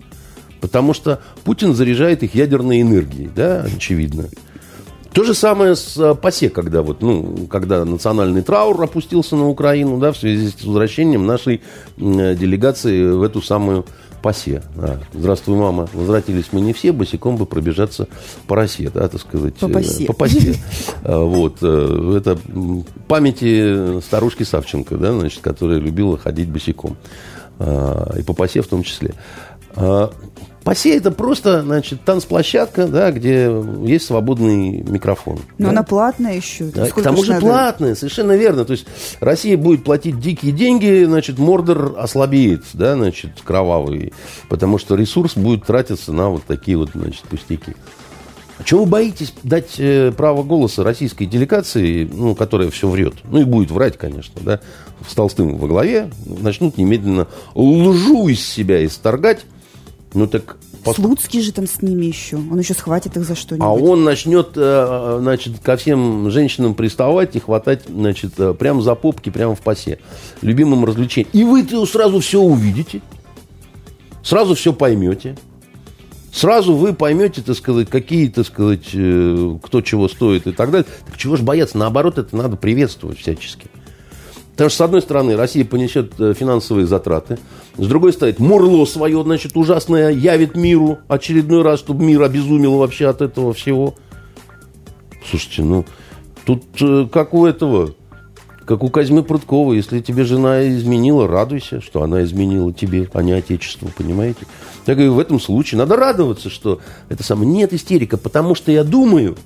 Потому 0.61 0.93
что 0.93 1.21
Путин 1.45 1.75
заряжает 1.75 2.23
их 2.23 2.35
ядерной 2.35 2.83
энергией, 2.83 3.31
да, 3.35 3.63
очевидно. 3.63 4.27
То 5.13 5.25
же 5.25 5.35
самое 5.35 5.75
с 5.75 5.97
э, 5.97 6.15
ПАСЕ, 6.15 6.51
когда, 6.51 6.83
вот, 6.83 7.03
ну, 7.03 7.49
когда 7.51 7.85
национальный 7.85 8.43
траур 8.43 8.81
опустился 8.81 9.35
на 9.35 9.49
Украину, 9.49 9.99
да, 9.99 10.13
в 10.13 10.17
связи 10.17 10.49
с 10.49 10.63
возвращением 10.65 11.27
нашей 11.27 11.63
э, 11.97 12.37
делегации 12.37 13.11
в 13.11 13.23
эту 13.23 13.43
самую 13.43 13.87
ПАСЕ. 14.23 14.63
Да. 14.77 14.99
Здравствуй, 15.13 15.57
мама. 15.57 15.89
Возвратились 15.93 16.47
мы 16.53 16.61
не 16.61 16.73
все, 16.73 16.93
босиком 16.93 17.37
бы 17.37 17.47
пробежаться 17.47 18.09
по 18.47 18.57
России, 18.57 18.91
да, 18.93 19.09
так 19.09 19.21
сказать. 19.21 19.55
По 19.57 19.69
ПАСЕ. 19.69 20.07
По 20.07 20.13
ПАСЕ. 20.13 20.57
Вот. 21.05 21.63
Это 21.63 22.39
памяти 23.09 24.01
старушки 24.01 24.43
Савченко, 24.43 24.97
да, 24.97 25.13
значит, 25.13 25.41
которая 25.41 25.79
любила 25.79 26.19
ходить 26.19 26.49
босиком. 26.49 26.97
И 27.59 28.23
по 28.23 28.33
ПАСЕ 28.33 28.63
в 28.63 28.67
том 28.67 28.83
числе. 28.83 29.15
Пасе 30.65 30.97
это 30.97 31.11
просто, 31.11 31.63
значит, 31.63 32.03
танцплощадка, 32.05 32.87
да, 32.87 33.11
где 33.13 33.51
есть 33.83 34.07
свободный 34.07 34.83
микрофон. 34.83 35.39
Но 35.59 35.67
да? 35.67 35.71
она 35.71 35.83
платная 35.83 36.37
еще. 36.37 36.65
Да, 36.67 36.87
к 36.87 37.03
тому 37.03 37.25
же 37.25 37.33
надо? 37.33 37.47
платная, 37.47 37.95
совершенно 37.95 38.33
верно. 38.33 38.65
То 38.65 38.73
есть 38.73 38.87
Россия 39.21 39.57
будет 39.57 39.85
платить 39.85 40.21
дикие 40.21 40.53
деньги, 40.53 41.05
значит, 41.05 41.39
Мордор 41.39 41.95
ослабеет, 41.99 42.65
да, 42.75 42.95
значит, 42.95 43.31
кровавый, 43.43 44.13
потому 44.49 44.79
что 44.79 44.97
ресурс 44.97 45.37
будет 45.37 45.65
тратиться 45.65 46.13
на 46.13 46.29
вот 46.29 46.45
такие 46.45 46.77
вот, 46.77 46.91
значит, 46.95 47.23
пустяки. 47.23 47.75
А 48.61 48.63
чего 48.63 48.85
вы 48.85 48.91
боитесь 48.91 49.33
дать 49.43 49.77
э, 49.79 50.13
право 50.15 50.43
голоса 50.43 50.85
российской 50.85 51.25
делегации, 51.25 52.05
ну, 52.13 52.35
которая 52.35 52.69
все 52.69 52.91
врет? 52.91 53.15
Ну, 53.25 53.41
и 53.41 53.45
будет 53.45 53.71
врать, 53.71 53.97
конечно, 53.97 54.39
да, 54.45 54.61
с 55.09 55.15
Толстым 55.15 55.57
во 55.57 55.67
главе, 55.67 56.11
начнут 56.27 56.77
немедленно 56.77 57.27
лжу 57.55 58.29
из 58.29 58.47
себя 58.47 58.85
исторгать, 58.85 59.47
ну 60.15 60.27
так... 60.27 60.57
Слуцкий 60.95 61.41
же 61.43 61.53
там 61.53 61.67
с 61.67 61.83
ними 61.83 62.07
еще. 62.07 62.37
Он 62.37 62.59
еще 62.59 62.75
схватит 62.75 63.17
их 63.17 63.25
за 63.25 63.35
что-нибудь. 63.35 63.67
А 63.67 63.73
он 63.73 64.03
начнет, 64.03 64.53
э, 64.57 65.19
значит, 65.21 65.61
ко 65.61 65.77
всем 65.77 66.31
женщинам 66.31 66.75
приставать 66.75 67.37
и 67.37 67.39
хватать, 67.39 67.83
значит, 67.87 68.33
э, 68.39 68.55
прямо 68.55 68.81
за 68.81 68.95
попки, 68.95 69.31
прямо 69.31 69.55
в 69.55 69.61
пасе. 69.61 69.99
Любимым 70.41 70.85
развлечением. 70.85 71.31
И 71.33 71.45
вы 71.45 71.87
сразу 71.87 72.21
все 72.21 72.41
увидите. 72.41 73.03
Сразу 74.23 74.55
все 74.55 74.73
поймете. 74.73 75.37
Сразу 76.33 76.75
вы 76.75 76.93
поймете, 76.95 77.43
так 77.43 77.57
сказать, 77.57 77.89
какие, 77.89 78.29
так 78.29 78.47
сказать, 78.47 78.89
э, 78.95 79.59
кто 79.63 79.83
чего 79.83 80.09
стоит 80.09 80.47
и 80.47 80.53
так 80.53 80.71
далее. 80.71 80.89
Так 81.07 81.19
чего 81.19 81.37
же 81.37 81.43
бояться? 81.43 81.77
Наоборот, 81.79 82.19
это 82.19 82.35
надо 82.35 82.57
приветствовать 82.57 83.19
всячески. 83.19 83.67
Потому 84.53 84.71
что, 84.71 84.79
с 84.79 84.81
одной 84.81 85.03
стороны, 85.03 85.37
Россия 85.37 85.65
понесет 85.65 86.15
финансовые 86.17 86.87
затраты. 86.87 87.39
С 87.81 87.87
другой 87.87 88.13
стороны, 88.13 88.37
Мурло 88.39 88.85
свое, 88.85 89.23
значит, 89.23 89.57
ужасное 89.57 90.11
явит 90.11 90.55
миру 90.55 90.99
очередной 91.09 91.63
раз, 91.63 91.81
чтобы 91.81 92.05
мир 92.05 92.21
обезумел 92.23 92.77
вообще 92.77 93.09
от 93.09 93.23
этого 93.23 93.55
всего. 93.55 93.95
Слушайте, 95.29 95.63
ну, 95.63 95.87
тут 96.45 96.63
э, 96.83 97.09
как 97.11 97.33
у 97.33 97.47
этого, 97.47 97.95
как 98.67 98.85
у 98.85 98.91
Казьмы 98.91 99.23
Прудкова, 99.23 99.73
если 99.73 100.01
тебе 100.01 100.25
жена 100.25 100.69
изменила, 100.69 101.27
радуйся, 101.27 101.81
что 101.81 102.03
она 102.03 102.23
изменила 102.23 102.71
тебе, 102.71 103.09
а 103.15 103.23
не 103.23 103.33
отечеству, 103.33 103.91
понимаете? 103.97 104.41
Так 104.85 104.99
и 104.99 105.09
в 105.09 105.19
этом 105.19 105.41
случае 105.41 105.79
надо 105.79 105.97
радоваться, 105.97 106.51
что 106.51 106.81
это 107.09 107.25
самое, 107.25 107.51
нет 107.51 107.73
истерика, 107.73 108.19
потому 108.19 108.55
что 108.55 108.71
я 108.71 108.85
думаю, 108.85 109.39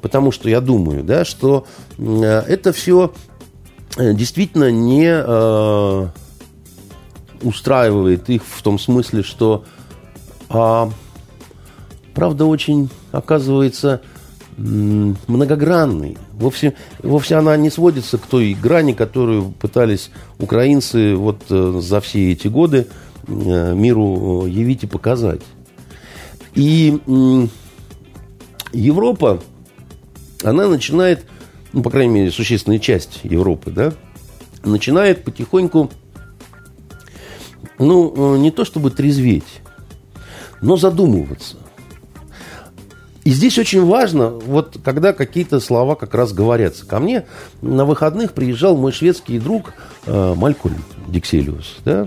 потому 0.00 0.32
что 0.32 0.48
я 0.48 0.62
думаю, 0.62 1.04
да, 1.04 1.26
что 1.26 1.66
э, 1.98 2.22
это 2.22 2.72
все 2.72 3.12
Э, 3.96 4.12
действительно 4.12 4.70
не 4.70 5.06
э, 5.06 6.08
устраивает 7.44 8.28
их 8.30 8.42
в 8.44 8.62
том 8.62 8.78
смысле, 8.78 9.22
что 9.22 9.64
э, 10.50 10.86
правда 12.14 12.46
очень 12.46 12.90
оказывается 13.12 14.00
многогранной. 14.56 16.16
Вовсе, 16.32 16.74
вовсе 17.02 17.34
она 17.36 17.56
не 17.56 17.70
сводится 17.70 18.18
к 18.18 18.26
той 18.26 18.54
грани, 18.54 18.92
которую 18.92 19.50
пытались 19.50 20.10
украинцы 20.38 21.14
вот 21.16 21.42
э, 21.50 21.80
за 21.80 22.00
все 22.00 22.32
эти 22.32 22.48
годы 22.48 22.86
э, 23.26 23.74
миру 23.74 24.46
явить 24.46 24.84
и 24.84 24.86
показать. 24.86 25.42
И 26.54 27.00
э, 27.06 27.46
Европа, 28.72 29.40
она 30.42 30.68
начинает 30.68 31.24
ну, 31.74 31.82
по 31.82 31.90
крайней 31.90 32.14
мере, 32.14 32.30
существенная 32.30 32.78
часть 32.78 33.20
Европы, 33.24 33.72
да, 33.72 33.92
начинает 34.62 35.24
потихоньку, 35.24 35.90
ну, 37.78 38.34
э, 38.34 38.38
не 38.38 38.50
то 38.50 38.64
чтобы 38.64 38.90
трезветь, 38.90 39.62
но 40.60 40.76
задумываться. 40.76 41.56
И 43.24 43.30
здесь 43.30 43.58
очень 43.58 43.84
важно, 43.84 44.28
вот 44.28 44.78
когда 44.84 45.14
какие-то 45.14 45.58
слова 45.58 45.94
как 45.94 46.14
раз 46.14 46.34
говорятся. 46.34 46.84
Ко 46.84 47.00
мне 47.00 47.24
на 47.62 47.86
выходных 47.86 48.32
приезжал 48.32 48.76
мой 48.76 48.92
шведский 48.92 49.38
друг 49.38 49.72
э, 50.06 50.34
Малькольм 50.34 50.84
Дикселиус. 51.08 51.76
Да? 51.86 52.06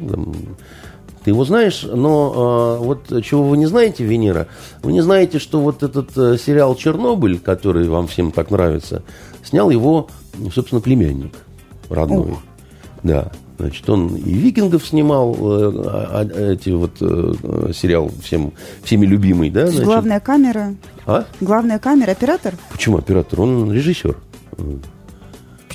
Ты 1.24 1.32
его 1.32 1.44
знаешь, 1.44 1.84
но 1.84 2.78
э, 2.80 2.84
вот 2.84 3.24
чего 3.24 3.44
вы 3.44 3.58
не 3.58 3.66
знаете, 3.66 4.04
Венера, 4.04 4.48
вы 4.84 4.94
не 4.94 5.02
знаете, 5.02 5.40
что 5.40 5.60
вот 5.60 5.82
этот 5.82 6.16
э, 6.16 6.38
сериал 6.38 6.76
«Чернобыль», 6.76 7.40
который 7.40 7.90
вам 7.90 8.08
всем 8.08 8.32
так 8.32 8.52
нравится, 8.52 9.04
Снял 9.48 9.70
его, 9.70 10.10
собственно, 10.54 10.82
племянник 10.82 11.34
родной. 11.90 12.34
Ох. 12.34 12.40
Да. 13.02 13.32
Значит, 13.58 13.90
он 13.90 14.16
и 14.16 14.34
викингов 14.34 14.86
снимал, 14.86 15.36
э, 15.36 15.72
а, 15.88 16.28
а, 16.32 16.52
эти 16.54 16.70
вот 16.70 16.92
э, 17.02 17.72
сериал 17.74 18.12
всем, 18.22 18.54
всеми 18.84 19.06
любимый, 19.06 19.50
да? 19.50 19.66
Значит. 19.66 19.86
Главная 19.86 20.20
камера. 20.20 20.76
А? 21.08 21.26
Главная 21.42 21.80
камера, 21.80 22.12
оператор? 22.12 22.54
Почему 22.72 22.98
оператор? 22.98 23.42
Он 23.42 23.72
режиссер. 23.72 24.16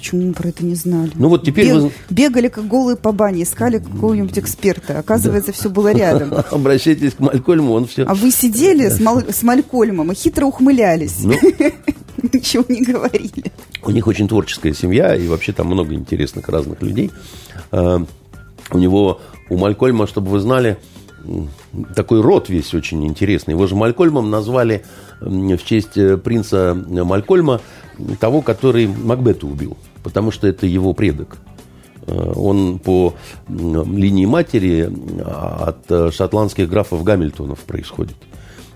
Почему 0.02 0.26
мы 0.26 0.32
про 0.32 0.48
это 0.48 0.64
не 0.64 0.74
знали? 0.74 1.12
Ну 1.14 1.28
вот 1.28 1.44
теперь 1.44 1.66
Бег, 1.66 1.76
вы... 1.76 1.92
Бегали 2.10 2.48
как 2.48 2.66
голые 2.66 2.96
по 2.96 3.12
бане, 3.12 3.44
искали 3.44 3.78
какого-нибудь 3.78 4.36
эксперта. 4.36 4.98
Оказывается, 4.98 5.52
да. 5.52 5.56
все 5.56 5.70
было 5.70 5.92
рядом. 5.92 6.42
Обращайтесь 6.50 7.14
к 7.14 7.20
Малькольму, 7.20 7.72
он 7.72 7.86
все... 7.86 8.02
А 8.02 8.14
вы 8.14 8.32
сидели 8.32 8.88
с, 8.88 8.98
Мал... 8.98 9.22
с 9.30 9.44
Малькольмом 9.44 10.10
и 10.10 10.16
хитро 10.16 10.46
ухмылялись. 10.46 11.20
Ну, 11.22 11.34
ничего 12.32 12.64
не 12.68 12.82
говорили. 12.82 13.52
У 13.84 13.92
них 13.92 14.04
очень 14.08 14.26
творческая 14.26 14.74
семья, 14.74 15.14
и 15.14 15.28
вообще 15.28 15.52
там 15.52 15.68
много 15.68 15.94
интересных 15.94 16.48
разных 16.48 16.82
людей. 16.82 17.12
А, 17.70 18.04
у 18.72 18.78
него, 18.78 19.20
у 19.50 19.56
Малькольма, 19.56 20.08
чтобы 20.08 20.32
вы 20.32 20.40
знали, 20.40 20.78
такой 21.94 22.22
род 22.22 22.48
весь 22.48 22.74
очень 22.74 23.06
интересный. 23.06 23.52
Его 23.52 23.68
же 23.68 23.76
Малькольмом 23.76 24.30
назвали 24.30 24.84
в 25.20 25.58
честь 25.58 25.96
э, 25.96 26.16
принца 26.16 26.74
Малькольма, 26.74 27.60
того, 28.18 28.42
который 28.42 28.88
Макбета 28.88 29.46
убил, 29.46 29.76
потому 30.02 30.30
что 30.30 30.46
это 30.46 30.66
его 30.66 30.92
предок. 30.92 31.38
Э, 32.06 32.32
он 32.34 32.78
по 32.78 33.14
линии 33.48 34.26
матери 34.26 34.90
а, 35.20 35.68
от 35.68 35.90
э, 35.90 36.10
шотландских 36.10 36.68
графов 36.68 37.04
Гамильтонов 37.04 37.60
происходит. 37.60 38.16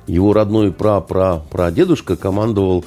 Его 0.07 0.33
родной 0.33 0.73
пра-пра-прадедушка 0.73 2.17
командовал 2.17 2.85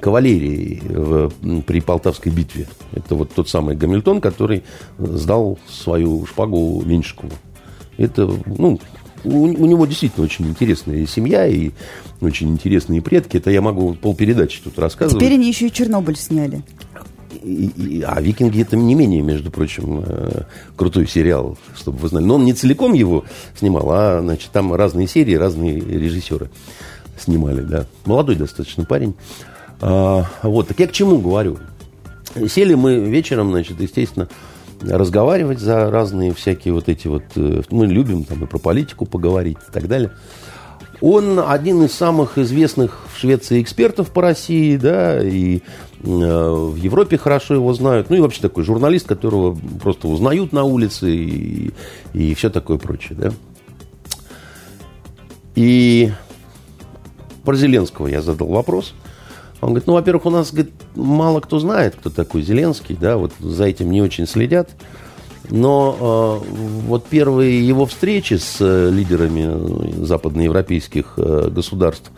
кавалерии 0.00 0.82
в, 0.84 1.62
при 1.62 1.80
Полтавской 1.80 2.30
битве. 2.30 2.68
Это 2.92 3.16
вот 3.16 3.32
тот 3.32 3.48
самый 3.48 3.74
Гамильтон, 3.74 4.20
который 4.20 4.62
сдал 4.98 5.58
свою 5.68 6.26
шпагу 6.26 6.82
Меньшикову. 6.84 7.32
Это, 7.96 8.30
ну, 8.46 8.78
у, 9.24 9.30
у 9.30 9.66
него 9.66 9.86
действительно 9.86 10.24
очень 10.24 10.46
интересная 10.46 11.06
семья 11.06 11.46
и 11.46 11.70
очень 12.20 12.50
интересные 12.50 13.02
предки. 13.02 13.38
Это 13.38 13.50
я 13.50 13.62
могу 13.62 13.94
полпередачи 13.94 14.60
тут 14.62 14.78
рассказывать. 14.78 15.20
Теперь 15.20 15.34
они 15.34 15.48
еще 15.48 15.66
и 15.66 15.72
Чернобыль 15.72 16.16
сняли. 16.16 16.62
И, 17.42 17.66
и, 17.76 18.02
а 18.02 18.20
«Викинги» 18.20 18.62
это 18.62 18.76
не 18.76 18.94
менее, 18.94 19.22
между 19.22 19.50
прочим, 19.50 20.04
э, 20.06 20.42
крутой 20.76 21.06
сериал, 21.06 21.56
чтобы 21.76 21.98
вы 21.98 22.08
знали. 22.08 22.24
Но 22.24 22.36
он 22.36 22.44
не 22.44 22.52
целиком 22.52 22.92
его 22.92 23.24
снимал, 23.58 23.90
а 23.90 24.20
значит, 24.20 24.50
там 24.50 24.74
разные 24.74 25.06
серии, 25.06 25.34
разные 25.34 25.80
режиссеры 25.80 26.50
снимали. 27.18 27.62
Да. 27.62 27.86
Молодой 28.04 28.36
достаточно 28.36 28.84
парень. 28.84 29.14
А, 29.80 30.26
вот, 30.42 30.68
так 30.68 30.78
я 30.80 30.86
к 30.86 30.92
чему 30.92 31.18
говорю? 31.18 31.58
Сели 32.48 32.74
мы 32.74 32.98
вечером, 32.98 33.50
значит, 33.50 33.80
естественно, 33.80 34.28
разговаривать 34.80 35.60
за 35.60 35.90
разные 35.90 36.34
всякие 36.34 36.74
вот 36.74 36.88
эти 36.88 37.06
вот... 37.06 37.22
Э, 37.36 37.62
мы 37.70 37.86
любим 37.86 38.24
там 38.24 38.44
и 38.44 38.46
про 38.46 38.58
политику 38.58 39.06
поговорить 39.06 39.58
и 39.68 39.72
так 39.72 39.88
далее. 39.88 40.10
Он 41.00 41.40
один 41.40 41.82
из 41.82 41.92
самых 41.92 42.38
известных 42.38 43.03
Швеции 43.24 43.62
экспертов 43.62 44.10
по 44.10 44.20
России, 44.20 44.76
да, 44.76 45.22
и 45.22 45.56
э, 45.56 45.60
в 46.02 46.76
Европе 46.76 47.16
хорошо 47.16 47.54
его 47.54 47.72
знают. 47.72 48.10
Ну 48.10 48.16
и 48.16 48.20
вообще 48.20 48.42
такой 48.42 48.64
журналист, 48.64 49.06
которого 49.08 49.56
просто 49.82 50.08
узнают 50.08 50.52
на 50.52 50.64
улице 50.64 51.10
и, 51.10 51.70
и 52.12 52.34
все 52.34 52.50
такое 52.50 52.76
прочее, 52.76 53.18
да. 53.18 53.32
И 55.54 56.12
про 57.44 57.56
Зеленского 57.56 58.08
я 58.08 58.20
задал 58.20 58.48
вопрос. 58.48 58.92
Он 59.62 59.70
говорит, 59.70 59.86
ну, 59.86 59.94
во-первых, 59.94 60.26
у 60.26 60.30
нас 60.30 60.52
говорит, 60.52 60.74
мало 60.94 61.40
кто 61.40 61.58
знает, 61.58 61.96
кто 61.96 62.10
такой 62.10 62.42
Зеленский, 62.42 62.98
да, 63.00 63.16
вот 63.16 63.32
за 63.40 63.64
этим 63.64 63.90
не 63.90 64.02
очень 64.02 64.26
следят. 64.26 64.68
Но 65.48 66.42
э, 66.44 66.50
вот 66.86 67.06
первые 67.06 67.66
его 67.66 67.86
встречи 67.86 68.34
с 68.34 68.58
э, 68.60 68.90
лидерами 68.90 70.04
западноевропейских 70.04 71.14
э, 71.16 71.48
государств, 71.50 72.10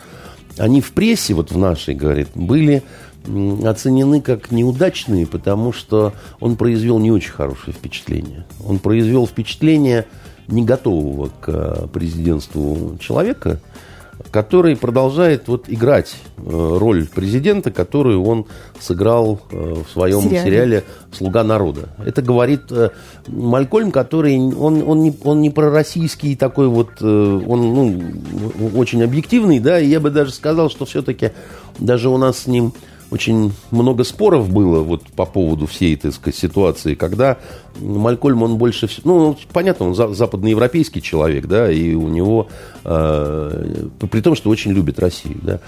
они 0.57 0.81
в 0.81 0.91
прессе, 0.91 1.33
вот 1.33 1.51
в 1.51 1.57
нашей, 1.57 1.95
говорит, 1.95 2.29
были 2.35 2.83
оценены 3.65 4.21
как 4.21 4.51
неудачные, 4.51 5.27
потому 5.27 5.73
что 5.73 6.13
он 6.39 6.55
произвел 6.55 6.99
не 6.99 7.11
очень 7.11 7.31
хорошее 7.31 7.73
впечатление. 7.73 8.45
Он 8.65 8.79
произвел 8.79 9.27
впечатление 9.27 10.05
не 10.47 10.63
готового 10.63 11.29
к 11.41 11.49
э, 11.49 11.87
президентству 11.91 12.97
человека, 12.99 13.59
который 14.31 14.75
продолжает 14.75 15.47
вот 15.47 15.65
играть 15.67 16.15
э, 16.37 16.41
роль 16.43 17.07
президента, 17.07 17.71
которую 17.71 18.23
он 18.23 18.45
сыграл 18.79 19.39
э, 19.51 19.83
в 19.87 19.91
своем 19.91 20.21
сериале, 20.21 20.43
сериале 20.43 20.83
«Слуга 21.11 21.43
народа». 21.43 21.89
Это 22.05 22.21
говорит 22.21 22.63
Малькольм, 23.27 23.91
который 23.91 24.37
он, 24.37 24.83
он, 24.85 25.03
не, 25.03 25.15
он 25.23 25.41
не 25.41 25.49
пророссийский 25.49 26.35
такой 26.35 26.67
вот, 26.67 27.01
он 27.01 27.43
ну, 27.45 28.01
очень 28.75 29.03
объективный, 29.03 29.59
да, 29.59 29.79
и 29.79 29.87
я 29.87 29.99
бы 29.99 30.09
даже 30.09 30.31
сказал, 30.31 30.69
что 30.69 30.85
все-таки 30.85 31.31
даже 31.79 32.09
у 32.09 32.17
нас 32.17 32.39
с 32.39 32.47
ним 32.47 32.73
очень 33.09 33.53
много 33.71 34.03
споров 34.03 34.49
было 34.49 34.81
вот 34.81 35.03
по 35.15 35.25
поводу 35.25 35.65
всей 35.65 35.95
этой 35.95 36.11
сказать, 36.11 36.35
ситуации, 36.35 36.95
когда 36.95 37.37
Малькольм, 37.79 38.43
он 38.43 38.57
больше... 38.57 38.89
Ну, 39.03 39.37
понятно, 39.53 39.87
он 39.87 40.15
западноевропейский 40.15 41.01
человек, 41.01 41.45
да, 41.47 41.71
и 41.71 41.93
у 41.93 42.07
него... 42.09 42.47
Э, 42.83 43.87
при 44.11 44.21
том, 44.21 44.35
что 44.35 44.49
очень 44.49 44.71
любит 44.71 44.99
Россию, 44.99 45.39
да. 45.41 45.59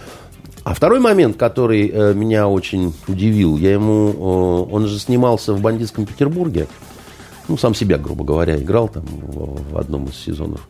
А 0.64 0.74
второй 0.74 1.00
момент, 1.00 1.38
который 1.38 1.90
э, 1.90 2.14
меня 2.14 2.48
очень 2.48 2.94
удивил, 3.08 3.58
я 3.58 3.72
ему... 3.74 4.10
Э, 4.70 4.74
он 4.74 4.88
же 4.88 5.00
снимался 5.00 5.54
в 5.54 5.62
«Бандитском 5.62 6.06
Петербурге», 6.06 6.68
ну, 7.48 7.58
сам 7.58 7.74
себя, 7.74 7.98
грубо 7.98 8.24
говоря, 8.24 8.58
играл 8.58 8.90
там 8.90 9.04
в, 9.06 9.74
в 9.74 9.78
одном 9.78 10.06
из 10.06 10.16
сезонов. 10.16 10.68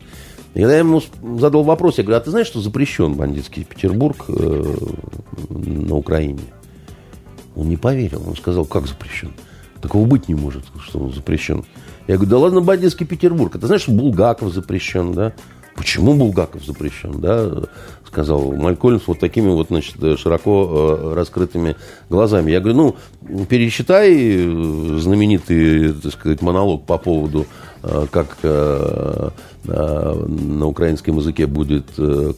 И 0.54 0.60
я 0.60 0.78
ему 0.78 1.02
задал 1.38 1.62
вопрос, 1.62 1.98
я 1.98 2.04
говорю, 2.04 2.18
а 2.18 2.20
ты 2.20 2.30
знаешь, 2.30 2.46
что 2.46 2.60
запрещен 2.60 3.14
бандитский 3.14 3.64
Петербург 3.64 4.24
э, 4.28 4.76
на 5.48 5.94
Украине? 5.94 6.40
Он 7.56 7.68
не 7.68 7.76
поверил. 7.76 8.22
Он 8.26 8.36
сказал, 8.36 8.64
как 8.64 8.86
запрещен? 8.86 9.32
Такого 9.80 10.06
быть 10.06 10.28
не 10.28 10.34
может, 10.34 10.64
что 10.82 10.98
он 10.98 11.12
запрещен. 11.12 11.64
Я 12.06 12.16
говорю, 12.16 12.30
да 12.30 12.38
ладно, 12.38 12.60
бандитский 12.60 13.06
Петербург. 13.06 13.52
Ты 13.52 13.66
знаешь, 13.66 13.82
что 13.82 13.92
Булгаков 13.92 14.52
запрещен, 14.52 15.12
да? 15.12 15.32
Почему 15.76 16.14
Булгаков 16.14 16.64
запрещен, 16.64 17.20
да? 17.20 17.50
Сказал 18.06 18.52
Малькольм 18.52 19.00
вот 19.06 19.20
такими 19.20 19.48
вот, 19.48 19.68
значит, 19.68 19.96
широко 20.18 20.68
э, 20.70 21.14
раскрытыми 21.14 21.76
глазами. 22.08 22.50
Я 22.50 22.60
говорю, 22.60 22.96
ну, 23.22 23.46
пересчитай 23.46 24.12
э, 24.12 24.98
знаменитый, 24.98 25.94
так 25.94 26.12
сказать, 26.12 26.42
монолог 26.42 26.84
по 26.84 26.98
поводу, 26.98 27.46
э, 27.82 28.06
как 28.10 28.38
на 29.62 30.66
украинском 30.66 31.18
языке 31.18 31.46
будет 31.46 31.86
Э, 31.98 32.32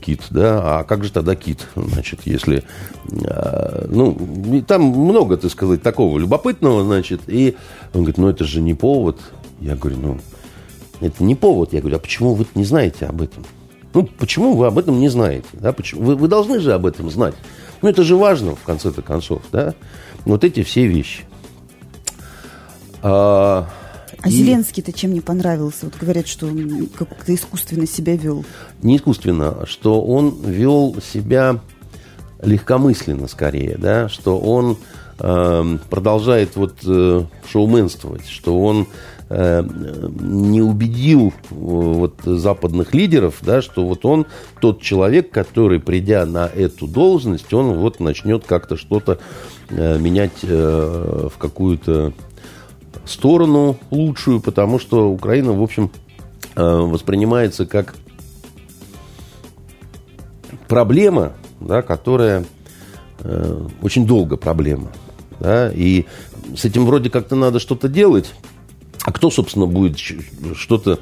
кит, 0.00 0.22
да, 0.30 0.80
а 0.80 0.84
как 0.84 1.04
же 1.04 1.12
тогда 1.12 1.34
кит, 1.34 1.66
значит, 1.74 2.20
если, 2.24 2.64
э, 3.10 3.86
ну, 3.88 4.62
там 4.66 4.82
много, 4.82 5.36
так 5.36 5.50
сказать, 5.50 5.82
такого 5.82 6.18
любопытного, 6.18 6.84
значит, 6.84 7.22
и 7.26 7.56
он 7.94 8.02
говорит, 8.02 8.18
ну, 8.18 8.28
это 8.28 8.44
же 8.44 8.60
не 8.60 8.74
повод, 8.74 9.18
я 9.60 9.76
говорю, 9.76 9.98
ну, 9.98 10.18
это 11.00 11.22
не 11.22 11.34
повод, 11.34 11.72
я 11.72 11.80
говорю, 11.80 11.96
а 11.96 12.00
почему 12.00 12.34
вы 12.34 12.46
не 12.54 12.64
знаете 12.64 13.06
об 13.06 13.22
этом? 13.22 13.44
Ну, 13.94 14.08
почему 14.18 14.54
вы 14.54 14.66
об 14.66 14.78
этом 14.78 14.98
не 14.98 15.08
знаете, 15.08 15.48
да, 15.54 15.72
почему? 15.72 16.02
Вы, 16.02 16.16
вы 16.16 16.28
должны 16.28 16.60
же 16.60 16.72
об 16.72 16.86
этом 16.86 17.10
знать, 17.10 17.34
ну, 17.82 17.88
это 17.88 18.02
же 18.02 18.16
важно, 18.16 18.54
в 18.54 18.62
конце-то 18.62 19.02
концов, 19.02 19.42
да, 19.52 19.74
вот 20.24 20.44
эти 20.44 20.62
все 20.62 20.86
вещи. 20.86 21.24
А, 23.02 23.68
а 24.26 24.28
и... 24.28 24.32
Зеленский-то 24.32 24.92
чем 24.92 25.14
не 25.14 25.20
понравился? 25.20 25.86
Вот 25.86 25.94
говорят, 25.96 26.26
что 26.26 26.46
он 26.46 26.88
как-то 26.96 27.32
искусственно 27.32 27.86
себя 27.86 28.16
вел. 28.16 28.44
Не 28.82 28.96
искусственно, 28.96 29.64
что 29.66 30.02
он 30.02 30.42
вел 30.42 30.96
себя 31.12 31.60
легкомысленно 32.42 33.28
скорее, 33.28 33.76
да, 33.78 34.08
что 34.08 34.38
он 34.38 34.78
э, 35.20 35.78
продолжает 35.88 36.56
вот 36.56 36.74
э, 36.84 37.24
шоуменствовать, 37.48 38.26
что 38.26 38.60
он 38.60 38.88
э, 39.28 39.62
не 40.20 40.60
убедил 40.60 41.28
э, 41.28 41.32
вот 41.50 42.16
западных 42.24 42.94
лидеров, 42.94 43.36
да, 43.42 43.62
что 43.62 43.86
вот 43.86 44.04
он 44.04 44.26
тот 44.60 44.82
человек, 44.82 45.30
который, 45.30 45.78
придя 45.78 46.26
на 46.26 46.46
эту 46.46 46.88
должность, 46.88 47.54
он 47.54 47.74
вот 47.74 48.00
начнет 48.00 48.44
как-то 48.44 48.76
что-то 48.76 49.20
э, 49.68 49.98
менять 49.98 50.38
э, 50.42 51.28
в 51.32 51.38
какую-то 51.38 52.12
сторону 53.04 53.76
лучшую, 53.90 54.40
потому 54.40 54.78
что 54.78 55.10
Украина, 55.10 55.52
в 55.52 55.62
общем, 55.62 55.90
э, 56.54 56.62
воспринимается 56.62 57.66
как 57.66 57.94
проблема, 60.68 61.32
да, 61.60 61.82
которая 61.82 62.44
э, 63.20 63.66
очень 63.82 64.06
долго 64.06 64.36
проблема. 64.36 64.92
Да, 65.38 65.70
и 65.70 66.06
с 66.56 66.64
этим 66.64 66.86
вроде 66.86 67.10
как-то 67.10 67.36
надо 67.36 67.60
что-то 67.60 67.88
делать. 67.88 68.32
А 69.02 69.12
кто, 69.12 69.30
собственно, 69.30 69.66
будет 69.66 69.98
что-то 69.98 70.98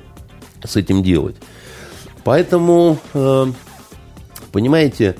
с 0.62 0.76
этим 0.76 1.02
делать? 1.02 1.36
Поэтому, 2.24 2.98
э, 3.12 3.46
понимаете, 4.52 5.16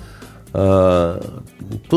то, 0.53 1.21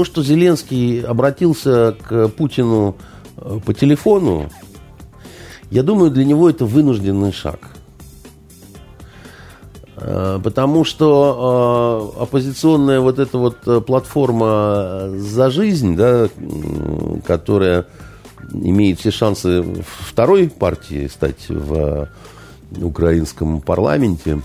что 0.04 0.24
Зеленский 0.24 1.02
обратился 1.02 1.96
к 2.02 2.30
Путину 2.30 2.98
по 3.36 3.74
телефону, 3.74 4.50
я 5.70 5.84
думаю, 5.84 6.12
для 6.12 6.26
него 6.26 6.50
это 6.50 6.66
вынужденный 6.66 7.32
шаг. 7.32 7.60
Э, 9.98 10.40
потому 10.44 10.84
что 10.84 12.14
э, 12.18 12.24
оппозиционная 12.24 13.00
вот 13.00 13.20
эта 13.20 13.38
вот 13.38 13.58
э, 13.68 13.82
платформа 13.82 15.10
«За 15.18 15.50
жизнь», 15.50 15.96
да, 15.96 16.30
которая 17.26 17.86
имеет 18.54 19.00
все 19.00 19.12
шансы 19.12 19.66
второй 20.06 20.50
партии 20.50 21.08
стать 21.08 21.50
в 21.50 22.10
украинском 22.80 23.62
парламенте, 23.62 24.42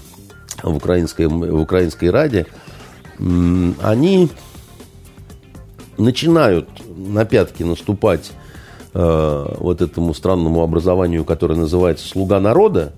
в 0.62 0.76
украинской, 0.76 1.26
в 1.26 1.60
украинской 1.60 2.10
Раде, 2.10 2.46
они 3.18 4.30
начинают 5.98 6.68
на 6.96 7.24
пятки 7.24 7.62
наступать 7.62 8.32
э, 8.94 9.54
вот 9.58 9.80
этому 9.82 10.14
странному 10.14 10.62
образованию, 10.62 11.24
которое 11.24 11.56
называется 11.56 12.06
«Слуга 12.06 12.40
народа», 12.40 12.92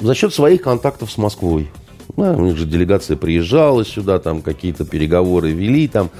за 0.00 0.14
счет 0.14 0.34
своих 0.34 0.62
контактов 0.62 1.10
с 1.10 1.18
Москвой. 1.18 1.70
Да, 2.16 2.32
у 2.32 2.40
них 2.42 2.56
же 2.56 2.66
делегация 2.66 3.16
приезжала 3.16 3.84
сюда, 3.84 4.18
там 4.18 4.42
какие-то 4.42 4.84
переговоры 4.84 5.52
вели, 5.52 5.88
там 5.88 6.10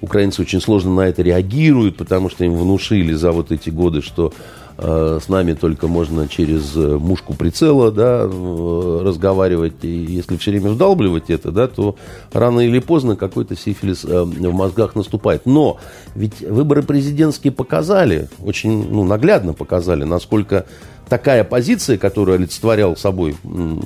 украинцы 0.00 0.40
очень 0.40 0.60
сложно 0.60 0.94
на 0.94 1.00
это 1.02 1.20
реагируют, 1.22 1.96
потому 1.96 2.30
что 2.30 2.44
им 2.44 2.54
внушили 2.54 3.12
за 3.12 3.32
вот 3.32 3.52
эти 3.52 3.68
годы, 3.68 4.00
что 4.00 4.32
с 4.76 5.28
нами 5.28 5.52
только 5.52 5.86
можно 5.86 6.26
через 6.26 6.76
э, 6.76 6.98
мушку 6.98 7.34
прицела 7.34 7.92
да, 7.92 8.22
э, 8.24 9.00
разговаривать. 9.04 9.74
И 9.82 9.88
если 9.88 10.36
все 10.36 10.50
время 10.50 10.70
вдалбливать 10.70 11.30
это, 11.30 11.52
да, 11.52 11.68
то 11.68 11.96
рано 12.32 12.60
или 12.60 12.80
поздно 12.80 13.14
какой-то 13.14 13.56
сифилис 13.56 14.04
э, 14.04 14.22
в 14.22 14.52
мозгах 14.52 14.96
наступает. 14.96 15.46
Но 15.46 15.78
ведь 16.16 16.40
выборы 16.40 16.82
президентские 16.82 17.52
показали, 17.52 18.28
очень 18.42 18.90
ну, 18.90 19.04
наглядно 19.04 19.52
показали, 19.52 20.02
насколько 20.02 20.66
такая 21.08 21.44
позиция, 21.44 21.96
которую 21.96 22.36
олицетворял 22.36 22.96
собой 22.96 23.36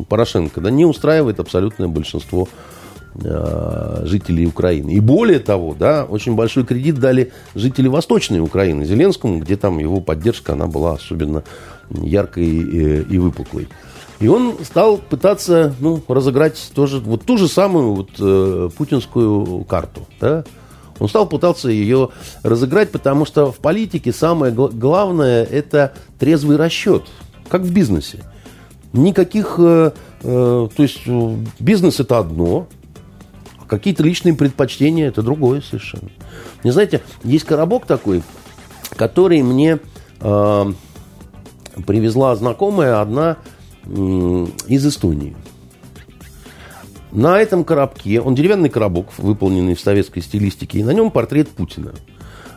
Порошенко, 0.08 0.60
да, 0.60 0.70
не 0.70 0.86
устраивает 0.86 1.38
абсолютное 1.38 1.88
большинство 1.88 2.48
э, 2.48 2.77
жителей 3.14 4.46
Украины. 4.46 4.90
И 4.90 5.00
более 5.00 5.40
того, 5.40 5.74
да, 5.74 6.04
очень 6.04 6.34
большой 6.34 6.64
кредит 6.64 6.98
дали 6.98 7.32
жители 7.54 7.88
Восточной 7.88 8.40
Украины 8.40 8.84
Зеленскому, 8.84 9.40
где 9.40 9.56
там 9.56 9.78
его 9.78 10.00
поддержка, 10.00 10.52
она 10.52 10.66
была 10.66 10.92
особенно 10.92 11.42
яркой 11.90 12.46
и, 12.46 13.02
и 13.02 13.18
выпуклой. 13.18 13.68
И 14.20 14.28
он 14.28 14.56
стал 14.64 14.98
пытаться 14.98 15.74
ну, 15.80 16.02
разыграть 16.06 16.70
тоже, 16.74 16.98
вот 16.98 17.24
ту 17.24 17.38
же 17.38 17.48
самую 17.48 17.94
вот, 17.94 18.10
э, 18.18 18.68
путинскую 18.76 19.64
карту. 19.64 20.06
Да? 20.20 20.44
Он 20.98 21.08
стал 21.08 21.26
пытаться 21.26 21.68
ее 21.68 22.10
разыграть, 22.42 22.90
потому 22.90 23.24
что 23.24 23.52
в 23.52 23.58
политике 23.58 24.12
самое 24.12 24.52
главное– 24.52 25.44
это 25.50 25.92
трезвый 26.18 26.56
расчет, 26.56 27.04
как 27.48 27.62
в 27.62 27.72
бизнесе. 27.72 28.24
Никаких 28.92 29.54
э, 29.58 29.92
Э, 30.22 30.68
то 30.74 30.82
есть 30.82 31.00
э, 31.06 31.36
бизнес 31.60 32.00
это 32.00 32.18
одно, 32.18 32.66
какие-то 33.68 34.02
личные 34.02 34.34
предпочтения 34.34 35.08
это 35.08 35.22
другое 35.22 35.60
совершенно. 35.60 36.10
Не 36.64 36.70
знаете, 36.72 37.02
есть 37.22 37.44
коробок 37.44 37.86
такой, 37.86 38.22
который 38.96 39.42
мне 39.42 39.78
э, 40.20 40.72
привезла 41.86 42.34
знакомая 42.34 43.00
одна 43.00 43.36
э, 43.84 44.46
из 44.66 44.86
Эстонии. 44.86 45.36
На 47.12 47.38
этом 47.38 47.64
коробке, 47.64 48.20
он 48.20 48.34
деревянный 48.34 48.68
коробок, 48.68 49.06
выполненный 49.18 49.74
в 49.74 49.80
советской 49.80 50.20
стилистике, 50.20 50.80
и 50.80 50.84
на 50.84 50.90
нем 50.90 51.10
портрет 51.10 51.48
Путина. 51.48 51.92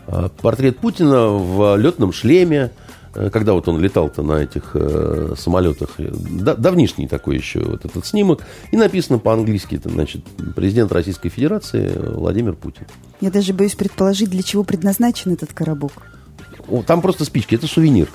Э, 0.08 0.30
портрет 0.42 0.80
Путина 0.80 1.28
в 1.28 1.78
летном 1.78 2.12
шлеме, 2.12 2.72
когда 3.14 3.54
вот 3.54 3.68
он 3.68 3.80
летал-то 3.80 4.24
на 4.24 4.44
этих 4.44 4.72
э, 4.74 5.34
самолетах, 5.38 6.00
э, 6.00 6.12
да, 6.12 6.56
давнишний 6.56 7.08
такой 7.08 7.38
еще 7.38 7.60
вот 7.60 7.84
этот 7.84 8.06
снимок, 8.06 8.46
и 8.72 8.78
написано 8.78 9.20
по-английски, 9.20 9.76
это, 9.76 9.90
значит, 9.90 10.24
президент 10.56 10.92
Российской 10.92 11.30
Федерации 11.30 11.92
Владимир 11.98 12.54
Путин. 12.54 12.88
Я 13.20 13.30
даже 13.30 13.54
боюсь 13.54 13.76
предположить, 13.76 14.30
для 14.30 14.44
чего 14.44 14.64
предназначен 14.64 15.34
этот 15.34 15.54
коробок. 15.54 15.92
Там 16.88 17.02
просто 17.02 17.26
спички, 17.26 17.56
это 17.56 17.68
сувенир. 17.68 18.10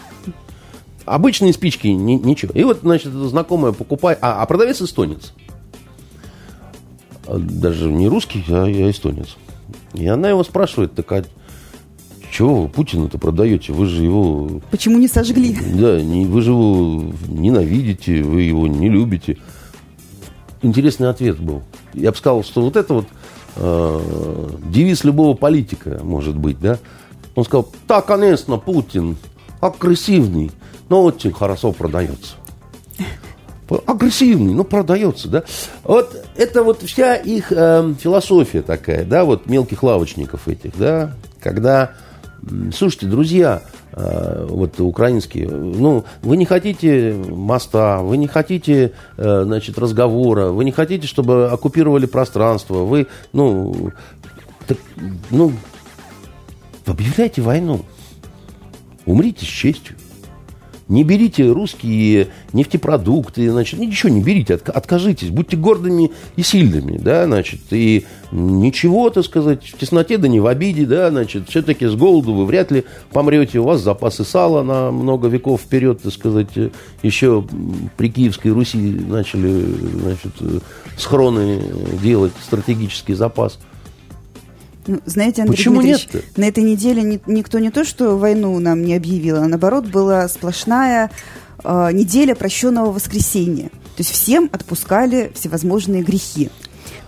Обычные 1.04 1.52
спички, 1.52 1.88
ни, 1.88 2.14
ничего. 2.14 2.52
И 2.54 2.64
вот, 2.64 2.80
значит, 2.80 3.12
знакомая 3.12 3.72
покупает, 3.72 4.18
а, 4.22 4.42
а 4.42 4.46
продавец 4.46 4.80
эстонец. 4.80 5.34
А 7.26 7.38
даже 7.38 7.90
не 7.90 8.08
русский, 8.08 8.44
а, 8.48 8.64
а 8.64 8.90
эстонец. 8.90 9.36
И 9.92 10.06
она 10.06 10.30
его 10.30 10.42
спрашивает, 10.42 10.94
так 10.94 11.12
а 11.12 11.24
чего 12.36 12.62
вы 12.62 12.68
Путина-то 12.68 13.16
продаете? 13.16 13.72
Вы 13.72 13.86
же 13.86 14.04
его... 14.04 14.60
Почему 14.70 14.98
не 14.98 15.08
сожгли? 15.08 15.56
Да, 15.72 16.02
не, 16.02 16.26
вы 16.26 16.42
же 16.42 16.50
его 16.50 17.02
ненавидите, 17.28 18.22
вы 18.22 18.42
его 18.42 18.66
не 18.66 18.90
любите. 18.90 19.38
Интересный 20.60 21.08
ответ 21.08 21.40
был. 21.40 21.62
Я 21.94 22.10
бы 22.10 22.16
сказал, 22.18 22.44
что 22.44 22.60
вот 22.60 22.76
это 22.76 22.92
вот 22.92 23.06
э, 23.56 24.48
девиз 24.70 25.02
любого 25.04 25.34
политика, 25.34 26.00
может 26.02 26.36
быть, 26.36 26.60
да? 26.60 26.78
Он 27.36 27.44
сказал, 27.44 27.70
да, 27.88 28.02
конечно, 28.02 28.58
Путин 28.58 29.16
агрессивный, 29.62 30.50
но 30.90 31.04
очень 31.04 31.32
хорошо 31.32 31.72
продается. 31.72 32.34
Агрессивный, 33.86 34.52
но 34.52 34.64
продается, 34.64 35.28
да? 35.28 35.44
Вот 35.84 36.14
это 36.36 36.62
вот 36.62 36.82
вся 36.82 37.14
их 37.14 37.50
э, 37.50 37.94
философия 37.98 38.60
такая, 38.60 39.06
да, 39.06 39.24
вот 39.24 39.46
мелких 39.46 39.82
лавочников 39.82 40.48
этих, 40.48 40.76
да, 40.76 41.16
когда 41.40 41.92
Слушайте, 42.72 43.06
друзья, 43.06 43.62
э, 43.92 44.46
вот 44.48 44.78
украинские, 44.80 45.48
ну, 45.48 46.04
вы 46.22 46.36
не 46.36 46.44
хотите 46.44 47.14
моста, 47.14 48.02
вы 48.02 48.16
не 48.18 48.28
хотите, 48.28 48.92
э, 49.16 49.42
значит, 49.44 49.78
разговора, 49.78 50.50
вы 50.50 50.64
не 50.64 50.72
хотите, 50.72 51.06
чтобы 51.06 51.48
оккупировали 51.50 52.06
пространство, 52.06 52.84
вы, 52.84 53.06
ну, 53.32 53.90
так, 54.66 54.78
ну, 55.30 55.52
объявляйте 56.84 57.42
войну, 57.42 57.84
умрите 59.06 59.44
с 59.44 59.48
честью. 59.48 59.95
Не 60.88 61.02
берите 61.02 61.50
русские 61.50 62.28
нефтепродукты, 62.52 63.50
значит, 63.50 63.80
ничего 63.80 64.08
не 64.08 64.22
берите, 64.22 64.54
откажитесь, 64.54 65.30
будьте 65.30 65.56
гордыми 65.56 66.12
и 66.36 66.42
сильными, 66.42 66.96
да, 66.96 67.24
значит, 67.24 67.58
и 67.70 68.06
ничего, 68.30 69.10
так 69.10 69.24
сказать, 69.24 69.64
в 69.66 69.78
тесноте, 69.78 70.16
да 70.16 70.28
не 70.28 70.38
в 70.38 70.46
обиде, 70.46 70.86
да, 70.86 71.10
значит, 71.10 71.48
все-таки 71.48 71.86
с 71.86 71.96
голоду 71.96 72.34
вы 72.34 72.46
вряд 72.46 72.70
ли 72.70 72.84
помрете, 73.10 73.58
у 73.58 73.64
вас 73.64 73.80
запасы 73.80 74.24
сала 74.24 74.62
на 74.62 74.92
много 74.92 75.26
веков 75.26 75.62
вперед, 75.62 76.02
так 76.02 76.12
сказать, 76.12 76.50
еще 77.02 77.44
при 77.96 78.08
Киевской 78.08 78.52
Руси 78.52 78.78
начали, 78.78 79.64
значит, 80.00 80.62
схроны 80.96 81.62
делать, 82.00 82.32
стратегический 82.44 83.14
запас– 83.14 83.58
знаете, 85.04 85.42
Андрей 85.42 85.56
Почему 85.56 85.80
нет 85.80 86.08
на 86.36 86.44
этой 86.44 86.62
неделе 86.62 87.02
ни, 87.02 87.20
никто 87.26 87.58
не 87.58 87.70
то, 87.70 87.84
что 87.84 88.16
войну 88.16 88.58
нам 88.58 88.82
не 88.82 88.94
объявил, 88.94 89.36
а 89.36 89.46
наоборот 89.46 89.86
была 89.86 90.28
сплошная 90.28 91.10
э, 91.62 91.90
неделя 91.92 92.34
прощенного 92.34 92.92
воскресенья. 92.92 93.68
То 93.68 93.98
есть 93.98 94.10
всем 94.10 94.48
отпускали 94.52 95.32
всевозможные 95.34 96.02
грехи. 96.02 96.50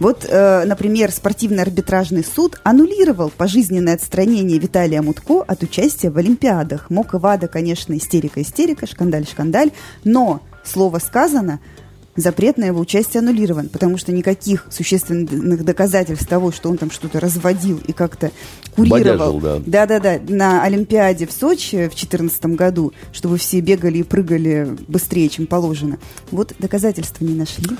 Вот, 0.00 0.24
э, 0.28 0.64
например, 0.64 1.10
спортивный 1.10 1.62
арбитражный 1.62 2.24
суд 2.24 2.60
аннулировал 2.62 3.30
пожизненное 3.30 3.94
отстранение 3.94 4.58
Виталия 4.58 5.02
Мутко 5.02 5.42
от 5.42 5.62
участия 5.62 6.10
в 6.10 6.18
Олимпиадах. 6.18 6.90
Мок 6.90 7.14
и 7.14 7.16
Вада, 7.16 7.48
конечно, 7.48 7.96
истерика-истерика, 7.96 8.86
шкандаль-шкандаль, 8.86 9.72
но 10.04 10.40
слово 10.64 10.98
сказано– 10.98 11.60
запрет 12.18 12.58
на 12.58 12.64
его 12.64 12.80
участие 12.80 13.20
аннулирован, 13.20 13.68
потому 13.68 13.96
что 13.96 14.12
никаких 14.12 14.66
существенных 14.70 15.64
доказательств 15.64 16.26
того, 16.26 16.52
что 16.52 16.68
он 16.68 16.76
там 16.76 16.90
что-то 16.90 17.20
разводил 17.20 17.80
и 17.86 17.92
как-то 17.92 18.30
курировал. 18.74 19.40
Да-да-да, 19.64 20.20
на 20.28 20.62
Олимпиаде 20.64 21.26
в 21.26 21.32
Сочи 21.32 21.76
в 21.76 21.94
2014 21.94 22.46
году, 22.46 22.92
чтобы 23.12 23.38
все 23.38 23.60
бегали 23.60 23.98
и 23.98 24.02
прыгали 24.02 24.76
быстрее, 24.88 25.28
чем 25.28 25.46
положено. 25.46 25.98
Вот 26.30 26.54
доказательства 26.58 27.24
не 27.24 27.34
нашли. 27.34 27.76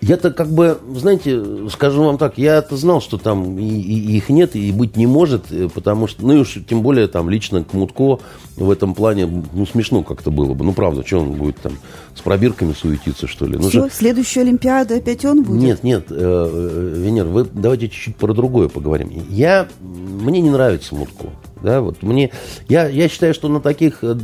Я-то 0.00 0.30
как 0.30 0.48
бы, 0.48 0.78
знаете, 0.94 1.68
скажу 1.70 2.02
вам 2.04 2.16
так, 2.16 2.38
я 2.38 2.56
это 2.56 2.76
знал, 2.76 3.02
что 3.02 3.18
там 3.18 3.58
и, 3.58 3.64
и 3.64 4.16
их 4.16 4.30
нет, 4.30 4.56
и 4.56 4.72
быть 4.72 4.96
не 4.96 5.06
может, 5.06 5.52
э, 5.52 5.68
потому 5.68 6.06
что, 6.06 6.24
ну 6.26 6.32
и 6.34 6.38
уж 6.38 6.58
тем 6.68 6.82
более 6.82 7.06
там 7.06 7.28
лично 7.28 7.62
к 7.64 7.74
Мутко 7.74 8.18
в 8.56 8.70
этом 8.70 8.94
плане, 8.94 9.26
ну 9.26 9.66
смешно 9.66 10.02
как-то 10.02 10.30
было 10.30 10.54
бы. 10.54 10.64
Ну 10.64 10.72
правда, 10.72 11.06
что 11.06 11.18
он 11.18 11.32
будет 11.32 11.58
там 11.58 11.72
с 12.14 12.22
пробирками 12.22 12.72
суетиться, 12.72 13.26
что 13.26 13.44
ли? 13.44 13.58
Ну, 13.58 13.68
Все, 13.68 13.88
же... 13.88 13.90
следующую 13.92 14.42
Олимпиаду 14.44 14.94
опять 14.94 15.24
он 15.26 15.42
будет? 15.42 15.60
Нет, 15.60 15.82
нет, 15.82 16.06
э, 16.08 16.14
э, 16.16 16.94
Венер, 17.04 17.26
вы 17.26 17.44
давайте 17.52 17.88
чуть-чуть 17.88 18.16
про 18.16 18.32
другое 18.32 18.68
поговорим. 18.68 19.10
Я, 19.28 19.68
мне 19.80 20.40
не 20.40 20.50
нравится 20.50 20.94
Мутко. 20.94 21.26
Да, 21.62 21.80
вот 21.80 22.02
мне, 22.02 22.30
я, 22.68 22.88
я 22.88 23.08
считаю, 23.08 23.34
что 23.34 23.48
на 23.48 23.60
таких 23.60 23.98
э, 24.02 24.14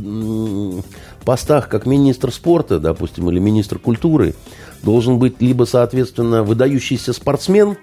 постах, 1.23 1.69
как 1.69 1.85
министр 1.85 2.31
спорта, 2.31 2.79
допустим, 2.79 3.29
или 3.29 3.39
министр 3.39 3.79
культуры, 3.79 4.33
должен 4.83 5.19
быть 5.19 5.41
либо, 5.41 5.65
соответственно, 5.65 6.43
выдающийся 6.43 7.13
спортсмен 7.13 7.77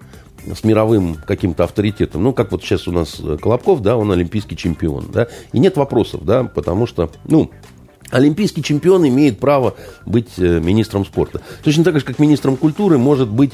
с 0.53 0.65
мировым 0.65 1.17
каким-то 1.27 1.65
авторитетом, 1.65 2.23
ну, 2.23 2.33
как 2.33 2.53
вот 2.53 2.63
сейчас 2.63 2.87
у 2.87 2.93
нас 2.93 3.21
Колобков, 3.41 3.81
да, 3.81 3.97
он 3.97 4.13
олимпийский 4.13 4.57
чемпион, 4.57 5.07
да, 5.13 5.29
и 5.53 5.59
нет 5.59 5.77
вопросов, 5.77 6.25
да, 6.25 6.45
потому 6.45 6.87
что, 6.87 7.11
ну, 7.25 7.51
Олимпийский 8.11 8.63
чемпион 8.63 9.09
имеет 9.09 9.41
право 9.41 9.75
быть 10.07 10.29
э, 10.37 10.61
министром 10.61 11.05
спорта. 11.05 11.41
Точно 11.65 11.83
так 11.83 11.99
же, 11.99 12.05
как 12.05 12.19
министром 12.19 12.57
культуры 12.57 12.97
может 12.97 13.29
быть, 13.29 13.53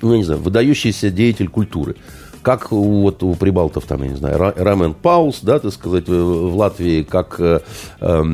ну, 0.00 0.16
не 0.16 0.24
знаю, 0.24 0.40
выдающийся 0.40 1.10
деятель 1.10 1.48
культуры. 1.48 1.96
Как 2.44 2.72
у, 2.72 3.00
вот, 3.00 3.22
у 3.22 3.34
прибалтов, 3.34 3.86
там, 3.86 4.02
я 4.02 4.10
не 4.10 4.16
знаю, 4.16 4.52
Рамен 4.56 4.92
Паулс, 4.94 5.40
да, 5.40 5.58
так 5.58 5.72
сказать, 5.72 6.08
в 6.08 6.54
Латвии, 6.56 7.02
как 7.02 7.40
э, 7.40 7.60
э, 8.00 8.24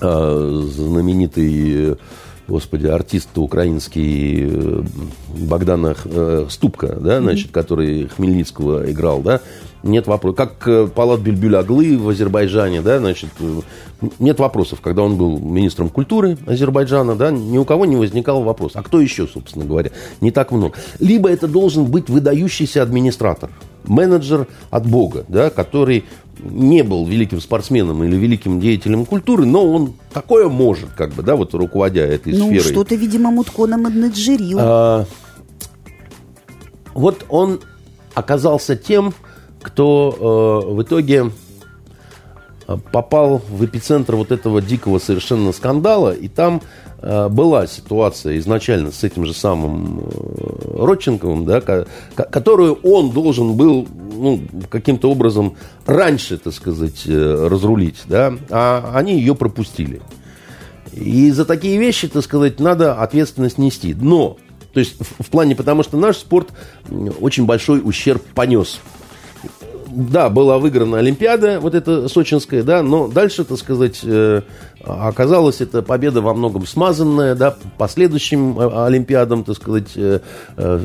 э, 0.00 0.62
знаменитый 0.66 1.96
господи, 2.48 2.86
артист 2.86 3.30
украинский 3.36 4.48
э, 4.50 4.82
Богдана 5.28 5.94
э, 6.04 6.46
Ступка, 6.50 6.96
да, 7.00 7.20
значит, 7.20 7.52
который 7.52 8.08
Хмельницкого 8.08 8.90
играл, 8.90 9.22
да, 9.22 9.40
нет 9.82 10.06
вопросов. 10.06 10.36
Как 10.36 10.68
э, 10.68 10.86
Палат 10.86 11.20
Бюльбюль 11.20 11.56
Аглы 11.56 11.98
в 11.98 12.08
Азербайджане, 12.08 12.82
да, 12.82 12.98
значит, 12.98 13.30
нет 14.18 14.38
вопросов. 14.38 14.80
Когда 14.80 15.02
он 15.02 15.16
был 15.16 15.38
министром 15.38 15.88
культуры 15.88 16.38
Азербайджана, 16.46 17.14
да, 17.14 17.30
ни 17.30 17.58
у 17.58 17.64
кого 17.64 17.86
не 17.86 17.96
возникал 17.96 18.42
вопрос. 18.42 18.72
А 18.74 18.82
кто 18.82 19.00
еще, 19.00 19.26
собственно 19.26 19.64
говоря? 19.64 19.90
Не 20.20 20.30
так 20.30 20.52
много. 20.52 20.74
Либо 20.98 21.28
это 21.30 21.48
должен 21.48 21.84
быть 21.86 22.08
выдающийся 22.08 22.82
администратор, 22.82 23.50
менеджер 23.84 24.46
от 24.70 24.86
Бога, 24.86 25.24
да, 25.28 25.50
который 25.50 26.04
не 26.42 26.82
был 26.82 27.06
великим 27.06 27.40
спортсменом 27.40 28.02
или 28.04 28.16
великим 28.16 28.60
деятелем 28.60 29.06
культуры, 29.06 29.44
но 29.46 29.64
он 29.64 29.94
такое 30.12 30.48
может, 30.48 30.90
как 30.90 31.12
бы, 31.12 31.22
да, 31.22 31.36
вот 31.36 31.54
руководя 31.54 32.02
этой 32.02 32.32
ну, 32.32 32.46
сферой. 32.46 32.64
Ну, 32.64 32.70
что-то, 32.70 32.94
видимо, 32.94 33.30
Мутко 33.30 33.66
нам 33.66 33.82
наджирил. 33.82 34.58
А, 34.60 35.06
вот 36.94 37.24
он 37.28 37.60
оказался 38.14 38.76
тем, 38.76 39.14
кто 39.62 40.62
э, 40.68 40.72
в 40.72 40.82
итоге 40.82 41.30
э, 42.66 42.76
попал 42.92 43.42
в 43.48 43.64
эпицентр 43.64 44.16
вот 44.16 44.32
этого 44.32 44.60
дикого 44.60 44.98
совершенно 44.98 45.52
скандала, 45.52 46.12
и 46.12 46.28
там 46.28 46.60
э, 47.00 47.28
была 47.28 47.66
ситуация 47.66 48.38
изначально 48.38 48.92
с 48.92 49.04
этим 49.04 49.24
же 49.24 49.34
самым 49.34 50.00
э, 50.00 50.84
Родченковым, 50.84 51.44
да, 51.44 51.60
ко- 51.60 51.86
которую 52.16 52.74
он 52.82 53.10
должен 53.10 53.54
был 53.54 53.86
ну, 54.14 54.40
каким-то 54.68 55.10
образом 55.10 55.56
раньше, 55.86 56.38
так 56.38 56.52
сказать, 56.52 57.02
э, 57.06 57.48
разрулить, 57.48 58.02
да, 58.06 58.34
а 58.50 58.92
они 58.94 59.18
ее 59.18 59.34
пропустили. 59.34 60.02
И 60.92 61.30
за 61.30 61.44
такие 61.44 61.78
вещи, 61.78 62.08
так 62.08 62.22
сказать, 62.22 62.60
надо 62.60 62.94
ответственность 63.00 63.56
нести. 63.56 63.94
Но, 63.94 64.36
то 64.74 64.80
есть 64.80 64.96
в, 65.00 65.24
в 65.24 65.30
плане, 65.30 65.56
потому 65.56 65.82
что 65.82 65.96
наш 65.96 66.18
спорт 66.18 66.48
очень 67.20 67.46
большой 67.46 67.80
ущерб 67.82 68.22
понес 68.34 68.80
да, 69.94 70.28
была 70.28 70.58
выиграна 70.58 70.98
Олимпиада, 70.98 71.60
вот 71.60 71.74
эта 71.74 72.08
сочинская, 72.08 72.62
да, 72.62 72.82
но 72.82 73.08
дальше, 73.08 73.44
так 73.44 73.58
сказать, 73.58 74.00
э, 74.02 74.42
оказалось, 74.84 75.60
это 75.60 75.82
победа 75.82 76.20
во 76.20 76.34
многом 76.34 76.66
смазанная, 76.66 77.34
да, 77.34 77.54
последующим 77.78 78.58
э, 78.58 78.86
Олимпиадам, 78.86 79.44
так 79.44 79.56
сказать, 79.56 79.92
э, 79.96 80.20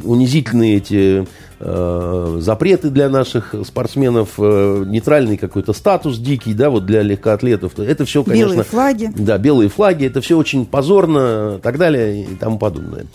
унизительные 0.04 0.78
эти 0.78 1.28
запреты 1.60 2.92
для 2.92 3.10
наших 3.10 3.56
спортсменов, 3.66 4.38
нейтральный 4.38 5.38
какой-то 5.38 5.74
статус 5.74 6.20
дикий, 6.20 6.54
да, 6.54 6.70
вот 6.70 6.86
для 6.86 7.02
легкоатлетов. 7.02 7.80
Это 7.80 8.06
все, 8.06 8.24
конечно... 8.24 8.50
Белые 8.50 8.64
флаги. 8.64 9.12
Да, 9.16 9.40
белые 9.40 9.68
флаги, 9.68 10.06
это 10.06 10.22
все 10.22 10.38
очень 10.38 10.68
позорно, 10.68 11.56
и 11.58 11.62
так 11.62 11.80
далее, 11.80 12.26
и 12.26 12.36
тому 12.36 12.60
подобное. 12.60 13.08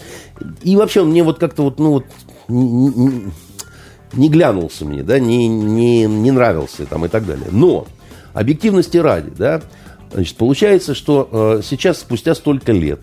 И 0.64 0.74
вообще 0.74 1.05
мне 1.05 1.22
вот 1.22 1.38
как-то 1.38 1.62
вот, 1.62 1.78
ну 1.78 1.92
вот, 1.92 2.05
не 4.12 4.29
глянулся 4.29 4.85
мне, 4.85 5.03
да, 5.03 5.18
не, 5.18 5.48
не, 5.48 6.05
не 6.05 6.31
нравился 6.31 6.87
там 6.87 7.05
и 7.05 7.09
так 7.09 7.27
далее. 7.27 7.48
Но 7.51 7.87
объективности 8.35 8.96
ради, 8.98 9.31
да, 9.31 9.62
значит, 10.12 10.37
получается, 10.37 10.94
что 10.94 11.29
э, 11.31 11.61
сейчас, 11.64 12.01
спустя 12.01 12.35
столько 12.35 12.72
лет, 12.72 13.01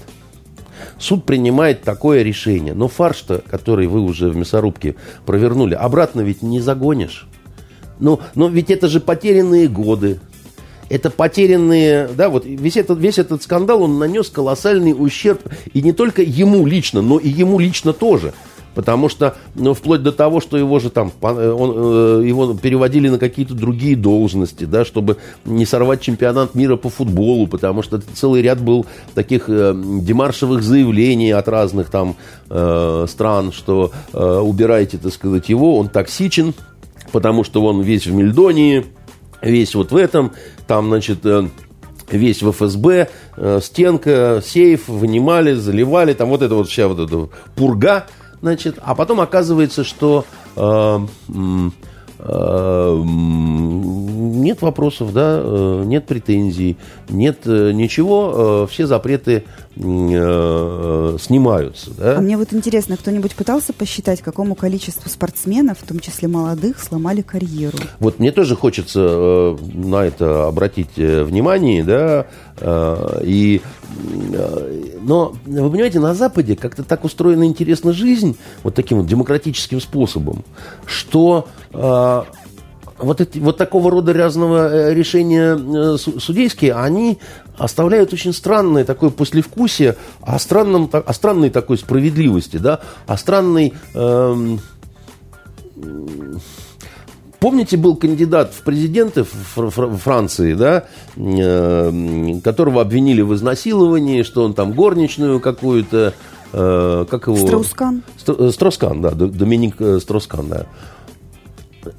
суд 0.98 1.26
принимает 1.26 1.82
такое 1.82 2.24
решение. 2.24 2.74
Но 2.74 2.88
фарш-то, 2.88 3.44
который 3.50 3.88
вы 3.88 4.02
уже 4.02 4.30
в 4.30 4.36
мясорубке 4.36 4.96
провернули, 5.26 5.74
обратно 5.74 6.22
ведь 6.22 6.42
не 6.42 6.60
загонишь. 6.60 7.28
Ну, 8.00 8.20
но 8.36 8.48
ведь 8.48 8.70
это 8.70 8.88
же 8.88 9.00
потерянные 9.00 9.68
годы. 9.68 10.20
Это 10.90 11.12
потерянные, 11.12 12.08
да, 12.08 12.30
вот 12.30 12.46
весь 12.46 12.78
этот, 12.78 12.98
весь 13.00 13.20
этот 13.20 13.44
скандал, 13.44 13.84
он 13.84 14.00
нанес 14.00 14.28
колоссальный 14.28 14.96
ущерб 14.98 15.42
и 15.72 15.84
не 15.84 15.94
только 15.94 16.24
ему 16.24 16.66
лично, 16.66 17.04
но 17.04 17.20
и 17.20 17.30
ему 17.30 17.60
лично 17.60 17.94
тоже. 17.94 18.34
Потому 18.80 19.10
что, 19.10 19.36
ну, 19.56 19.74
вплоть 19.74 20.04
до 20.04 20.14
того, 20.14 20.40
что 20.40 20.56
его 20.56 20.80
же 20.80 20.90
там, 20.90 21.12
он, 21.22 22.22
э, 22.22 22.24
его 22.26 22.54
переводили 22.54 23.10
на 23.10 23.20
какие-то 23.20 23.54
другие 23.54 23.98
должности, 23.98 24.64
да, 24.64 24.86
чтобы 24.86 25.18
не 25.44 25.66
сорвать 25.66 26.00
чемпионат 26.00 26.56
мира 26.56 26.78
по 26.78 26.88
футболу, 26.88 27.46
потому 27.46 27.82
что 27.82 28.00
целый 28.00 28.42
ряд 28.42 28.62
был 28.62 28.86
таких 29.16 29.50
э, 29.50 29.74
демаршевых 29.76 30.64
заявлений 30.64 31.32
от 31.32 31.50
разных 31.50 31.90
там 31.90 32.16
э, 32.50 33.06
стран, 33.10 33.52
что 33.52 33.92
э, 34.14 34.40
убирайте, 34.40 34.98
так 34.98 35.12
сказать, 35.12 35.50
его, 35.50 35.78
он 35.78 35.90
токсичен, 35.90 36.54
потому 37.12 37.44
что 37.44 37.62
он 37.66 37.82
весь 37.82 38.08
в 38.08 38.14
Мельдонии, 38.14 38.86
весь 39.42 39.76
вот 39.76 39.92
в 39.92 39.98
этом, 39.98 40.32
там, 40.68 40.88
значит... 40.88 41.26
Э, 41.26 41.50
весь 42.12 42.42
в 42.42 42.52
ФСБ, 42.52 43.08
э, 43.38 43.60
стенка, 43.62 44.42
сейф 44.44 44.88
вынимали, 44.88 45.54
заливали, 45.54 46.14
там 46.14 46.30
вот 46.30 46.42
это 46.42 46.56
вот 46.56 46.68
вся 46.68 46.88
вот 46.88 46.98
эта 46.98 47.30
пурга, 47.56 48.08
Значит, 48.42 48.80
а 48.82 48.96
потом 48.96 49.20
оказывается, 49.22 49.84
что 49.84 50.26
э, 50.56 51.00
э, 52.20 53.04
нет 54.42 54.62
вопросов, 54.62 55.14
да, 55.14 55.42
э, 55.44 55.84
нет 55.86 56.06
претензий, 56.06 56.78
нет 57.10 57.40
э, 57.46 57.72
ничего, 57.72 58.68
все 58.70 58.88
запреты 58.88 59.44
снимаются. 59.76 61.92
Да? 61.92 62.18
А 62.18 62.22
мне 62.22 62.36
вот 62.36 62.54
интересно, 62.54 62.98
кто-нибудь 62.98 63.34
пытался 63.34 63.72
посчитать, 63.72 64.22
какому 64.22 64.56
количеству 64.56 65.10
спортсменов, 65.10 65.78
в 65.80 65.88
том 65.88 66.00
числе 66.00 66.28
молодых, 66.28 66.84
сломали 66.84 67.22
карьеру? 67.22 67.78
Вот 68.00 68.20
мне 68.20 68.34
тоже 68.34 68.58
хочется 68.58 69.56
на 69.74 70.06
это 70.06 70.48
обратить 70.48 70.98
внимание, 70.98 71.86
да, 71.86 72.26
и, 73.24 73.62
но, 75.02 75.34
вы 75.46 75.70
понимаете, 75.70 76.02
на 76.02 76.14
Западе 76.14 76.58
как-то 76.58 76.84
так 76.84 77.06
устроена 77.06 77.46
интересна 77.46 77.94
жизнь, 77.94 78.36
вот 78.64 78.76
таким 78.76 78.98
вот 78.98 79.08
демократическим 79.08 79.80
способом, 79.80 80.44
что 80.86 81.48
вот, 83.00 83.22
эти, 83.22 83.40
вот 83.40 83.58
такого 83.58 83.92
рода 83.92 84.14
разного 84.14 84.70
э, 84.72 84.94
решения 84.94 85.58
э, 85.58 85.98
судейские, 85.98 86.74
они 86.74 87.20
оставляют 87.58 88.14
очень 88.14 88.34
странное 88.34 88.86
такое 88.86 89.10
послевкусие 89.10 89.96
о, 90.22 90.40
странном, 90.40 90.90
о 90.92 91.14
странной 91.14 91.50
такой 91.50 91.78
справедливости, 91.78 92.58
да, 92.58 92.80
о 93.08 93.18
странной... 93.18 93.74
Эм, 93.94 94.60
Помните, 97.40 97.78
был 97.78 97.96
кандидат 97.96 98.54
в 98.54 98.64
президенты 98.64 99.24
Франции, 99.24 100.56
да, 100.56 100.88
э, 101.16 102.40
которого 102.44 102.82
обвинили 102.82 103.22
в 103.22 103.34
изнасиловании, 103.34 104.24
что 104.24 104.44
он 104.44 104.54
там 104.54 104.74
горничную 104.74 105.40
какую-то, 105.40 106.14
как 106.52 107.28
его? 107.28 107.38
Строускан. 107.38 108.04
Строскан, 108.52 109.02
да, 109.02 109.12
Доминик 109.12 110.02
Строскан, 110.02 110.50
да. 110.50 110.66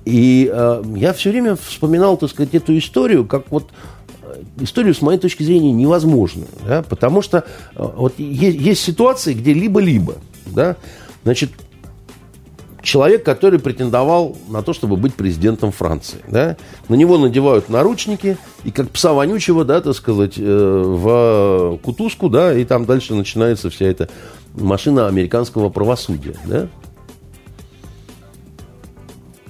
И 0.04 0.50
э, 0.52 0.82
я 0.96 1.12
все 1.12 1.30
время 1.30 1.56
вспоминал, 1.56 2.16
так 2.16 2.30
сказать, 2.30 2.54
эту 2.54 2.76
историю, 2.76 3.26
как 3.26 3.50
вот 3.50 3.68
э, 4.22 4.42
историю, 4.60 4.94
с 4.94 5.02
моей 5.02 5.18
точки 5.18 5.42
зрения, 5.42 5.72
невозможную. 5.72 6.48
Да? 6.66 6.82
Потому 6.82 7.22
что 7.22 7.38
э, 7.38 7.42
вот 7.76 8.18
есть, 8.18 8.58
есть 8.58 8.82
ситуации, 8.82 9.34
где 9.34 9.52
либо-либо. 9.52 10.16
Да? 10.46 10.76
Значит, 11.22 11.50
человек, 12.82 13.24
который 13.24 13.58
претендовал 13.58 14.36
на 14.48 14.62
то, 14.62 14.72
чтобы 14.72 14.96
быть 14.96 15.14
президентом 15.14 15.72
Франции. 15.72 16.18
Да? 16.28 16.56
На 16.88 16.94
него 16.94 17.18
надевают 17.18 17.68
наручники, 17.68 18.36
и 18.64 18.70
как 18.70 18.90
пса 18.90 19.12
вонючего, 19.12 19.64
да, 19.64 19.80
так 19.80 19.94
сказать, 19.94 20.34
э, 20.36 20.42
в 20.42 21.78
кутузку, 21.82 22.28
да, 22.28 22.54
и 22.54 22.64
там 22.64 22.86
дальше 22.86 23.14
начинается 23.14 23.70
вся 23.70 23.86
эта 23.86 24.08
машина 24.54 25.06
американского 25.08 25.68
правосудия. 25.68 26.34
Да? 26.46 26.68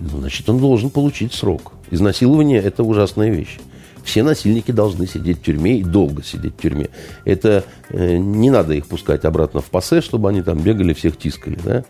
Значит, 0.00 0.48
он 0.48 0.58
должен 0.58 0.90
получить 0.90 1.34
срок. 1.34 1.72
Изнасилование– 1.90 2.60
это 2.62 2.82
ужасная 2.82 3.30
вещь. 3.30 3.58
Все 4.02 4.22
насильники 4.22 4.70
должны 4.70 5.06
сидеть 5.06 5.38
в 5.38 5.42
тюрьме 5.42 5.78
и 5.78 5.84
долго 5.84 6.22
сидеть 6.22 6.54
в 6.54 6.60
тюрьме. 6.62 6.88
Это 7.24 7.64
э, 7.90 8.16
не 8.16 8.50
надо 8.50 8.72
их 8.72 8.86
пускать 8.86 9.24
обратно 9.24 9.60
в 9.60 9.66
пассе, 9.66 10.00
чтобы 10.00 10.30
они 10.30 10.42
там 10.42 10.58
бегали, 10.58 10.94
всех 10.94 11.18
тискали, 11.18 11.58
да? 11.62 11.84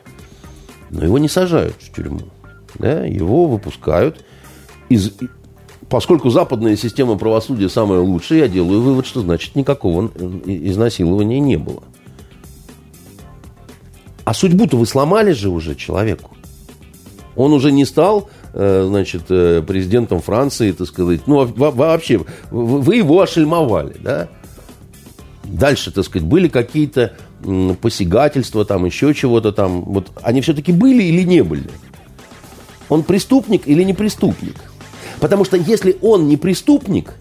Но 0.91 1.05
его 1.05 1.19
не 1.19 1.29
сажают 1.29 1.77
в 1.79 1.95
тюрьму. 1.95 2.23
Да? 2.79 3.05
Его 3.05 3.47
выпускают 3.47 4.25
из... 4.89 5.13
Поскольку 5.89 6.31
западная 6.31 6.77
система 6.77 7.17
правосудия 7.17 7.69
самая 7.69 8.01
лучшая, 8.01 8.41
я 8.41 8.49
делаю 8.49 8.81
вывод, 8.81 9.07
что 9.07 9.21
значит 9.21 9.57
никакого 9.57 10.11
изнасилования 10.47 11.41
не 11.41 11.57
было. 11.57 11.83
А 14.25 14.35
судьбу-то 14.35 14.77
вы 14.77 14.87
сломали 14.87 15.33
же 15.33 15.49
уже 15.49 15.75
человеку. 15.75 16.37
Он 17.41 17.55
уже 17.55 17.73
не 17.73 17.87
стал 17.87 18.29
э, 18.53 18.85
значит, 18.87 19.23
э, 19.31 19.63
президентом 19.67 20.21
Франции, 20.21 20.73
так 20.73 20.87
сказать. 20.87 21.27
Ну, 21.27 21.47
вообще, 21.47 22.21
вы 22.51 22.97
его 22.97 23.23
ошельмовали, 23.23 23.97
да? 23.99 24.29
Дальше, 25.45 25.91
так 25.91 26.05
сказать, 26.05 26.29
были 26.29 26.49
какие-то 26.49 27.15
посягательства, 27.81 28.67
там 28.67 28.85
еще 28.85 29.15
чего-то 29.15 29.53
там. 29.53 29.83
Вот 29.83 30.09
они 30.23 30.43
все-таки 30.43 30.71
были 30.71 31.03
или 31.03 31.23
не 31.23 31.43
были? 31.43 31.71
Он 32.91 33.03
преступник 33.03 33.67
или 33.67 33.85
не 33.85 33.95
преступник? 33.95 34.57
Потому 35.19 35.47
что 35.47 35.57
если 35.57 35.97
он 36.03 36.29
не 36.29 36.37
преступник, 36.37 37.15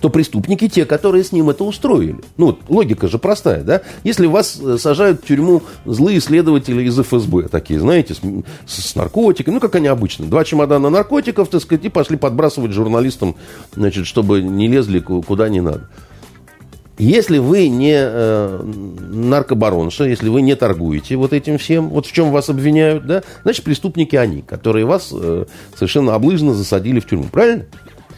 то 0.00 0.08
преступники 0.08 0.68
те, 0.68 0.84
которые 0.84 1.24
с 1.24 1.32
ним 1.32 1.50
это 1.50 1.64
устроили. 1.64 2.16
Ну, 2.36 2.46
вот 2.46 2.60
логика 2.68 3.08
же 3.08 3.18
простая, 3.18 3.62
да? 3.62 3.82
Если 4.04 4.26
вас 4.26 4.58
э, 4.60 4.78
сажают 4.78 5.22
в 5.22 5.26
тюрьму 5.26 5.62
злые 5.84 6.20
следователи 6.20 6.82
из 6.82 6.98
ФСБ, 6.98 7.48
такие, 7.48 7.80
знаете, 7.80 8.14
с, 8.14 8.20
с 8.66 8.94
наркотиками, 8.94 9.54
ну, 9.54 9.60
как 9.60 9.74
они 9.74 9.88
обычно, 9.88 10.26
два 10.26 10.44
чемодана 10.44 10.90
наркотиков, 10.90 11.48
так 11.48 11.60
сказать, 11.62 11.84
и 11.84 11.88
пошли 11.88 12.16
подбрасывать 12.16 12.72
журналистам, 12.72 13.36
значит, 13.74 14.06
чтобы 14.06 14.42
не 14.42 14.68
лезли 14.68 15.00
куда 15.00 15.48
не 15.48 15.60
надо. 15.60 15.88
Если 16.98 17.38
вы 17.38 17.68
не 17.68 17.96
э, 17.96 18.62
наркобаронша, 18.62 20.04
если 20.04 20.28
вы 20.28 20.42
не 20.42 20.54
торгуете 20.54 21.16
вот 21.16 21.32
этим 21.32 21.58
всем, 21.58 21.88
вот 21.88 22.06
в 22.06 22.12
чем 22.12 22.30
вас 22.30 22.48
обвиняют, 22.50 23.06
да, 23.06 23.22
значит, 23.42 23.64
преступники 23.64 24.14
они, 24.14 24.42
которые 24.42 24.84
вас 24.84 25.08
э, 25.12 25.46
совершенно 25.74 26.14
облыжно 26.14 26.54
засадили 26.54 27.00
в 27.00 27.06
тюрьму. 27.06 27.24
Правильно? 27.32 27.64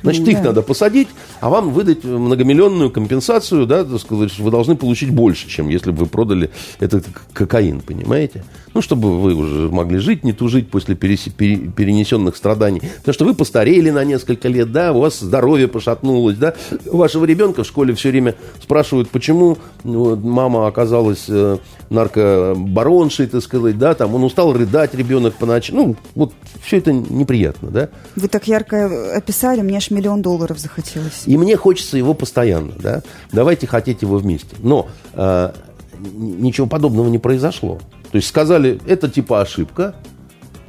Значит, 0.04 0.24
да. 0.24 0.30
их 0.30 0.42
надо 0.42 0.62
посадить, 0.62 1.08
а 1.40 1.50
вам 1.50 1.70
выдать 1.70 2.04
многомиллионную 2.04 2.90
компенсацию, 2.90 3.66
да, 3.66 3.84
так 3.84 4.00
сказать, 4.00 4.38
вы 4.38 4.50
должны 4.50 4.76
получить 4.76 5.10
больше, 5.10 5.48
чем 5.48 5.68
если 5.68 5.90
бы 5.90 6.04
вы 6.04 6.06
продали 6.06 6.50
этот 6.78 7.06
кокаин, 7.32 7.80
понимаете? 7.80 8.44
Ну, 8.74 8.82
чтобы 8.82 9.20
вы 9.20 9.34
уже 9.34 9.68
могли 9.70 9.98
жить, 9.98 10.24
не 10.24 10.32
тужить 10.32 10.68
после 10.68 10.94
перенесенных 10.94 12.36
страданий. 12.36 12.82
Потому 12.98 13.14
что 13.14 13.24
вы 13.24 13.34
постарели 13.34 13.90
на 13.90 14.04
несколько 14.04 14.48
лет, 14.48 14.72
да, 14.72 14.92
у 14.92 15.00
вас 15.00 15.20
здоровье 15.20 15.68
пошатнулось, 15.68 16.36
да. 16.36 16.54
У 16.86 16.96
вашего 16.96 17.24
ребенка 17.24 17.62
в 17.62 17.66
школе 17.66 17.94
все 17.94 18.10
время 18.10 18.34
спрашивают, 18.60 19.10
почему 19.10 19.58
ну, 19.84 20.16
мама 20.16 20.66
оказалась 20.66 21.26
э, 21.28 21.58
наркобароншей, 21.88 23.28
так 23.28 23.42
сказать, 23.42 23.78
да, 23.78 23.94
там 23.94 24.14
он 24.14 24.24
устал 24.24 24.52
рыдать 24.52 24.94
ребенок 24.94 25.34
по 25.34 25.46
ночам. 25.46 25.76
Ну, 25.76 25.96
вот 26.14 26.32
все 26.62 26.78
это 26.78 26.92
неприятно, 26.92 27.70
да. 27.70 27.88
Вы 28.16 28.28
так 28.28 28.48
ярко 28.48 29.16
описали, 29.16 29.60
мне 29.62 29.78
аж 29.78 29.90
миллион 29.94 30.22
долларов 30.22 30.58
захотелось. 30.58 31.22
И 31.26 31.36
мне 31.36 31.56
хочется 31.56 31.96
его 31.96 32.14
постоянно, 32.14 32.72
да. 32.78 33.02
Давайте 33.32 33.66
хотеть 33.66 34.02
его 34.02 34.18
вместе. 34.18 34.56
Но 34.58 34.88
э, 35.14 35.52
ничего 36.14 36.66
подобного 36.66 37.08
не 37.08 37.18
произошло. 37.18 37.78
То 38.10 38.16
есть 38.16 38.28
сказали, 38.28 38.80
это 38.86 39.08
типа 39.08 39.40
ошибка, 39.40 39.94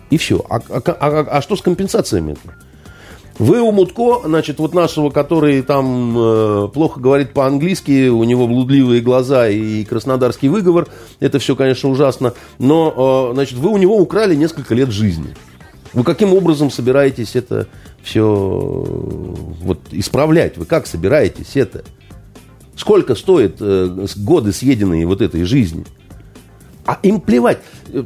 И 0.10 0.18
все. 0.18 0.44
А, 0.50 0.62
а, 0.70 0.82
а, 0.86 1.28
а 1.38 1.42
что 1.42 1.56
с 1.56 1.62
компенсациями? 1.62 2.34
-то? 2.34 2.52
Вы 3.38 3.60
у 3.60 3.72
Мутко, 3.72 4.22
значит, 4.24 4.60
вот 4.60 4.74
нашего, 4.74 5.10
который 5.10 5.62
там 5.62 6.16
э, 6.18 6.68
плохо 6.74 7.02
говорит 7.02 7.34
по-английски, 7.34 8.08
у 8.08 8.24
него 8.24 8.48
блудливые 8.48 9.02
глаза 9.02 9.50
и 9.50 9.84
краснодарский 9.84 10.48
выговор, 10.48 10.88
это 11.20 11.40
все, 11.40 11.56
конечно, 11.56 11.90
ужасно, 11.90 12.34
но, 12.60 13.30
э, 13.32 13.34
значит, 13.34 13.58
вы 13.58 13.72
у 13.72 13.78
него 13.78 13.98
украли 13.98 14.36
несколько 14.36 14.74
лет 14.74 14.90
жизни. 14.90 15.36
Вы 15.92 16.04
каким 16.04 16.34
образом 16.34 16.72
собираетесь 16.72 17.36
это 17.36 17.68
все 18.06 18.24
вот, 18.24 19.80
исправлять? 19.92 20.58
Вы 20.58 20.66
как 20.66 20.86
собираетесь 20.86 21.56
это? 21.58 21.84
Сколько 22.78 23.16
стоит 23.16 23.58
э, 23.60 24.06
годы 24.18 24.54
съеденные 24.54 25.08
вот 25.08 25.22
этой 25.22 25.44
жизни? 25.44 25.86
А 26.86 27.00
им 27.02 27.20
плевать. 27.20 27.60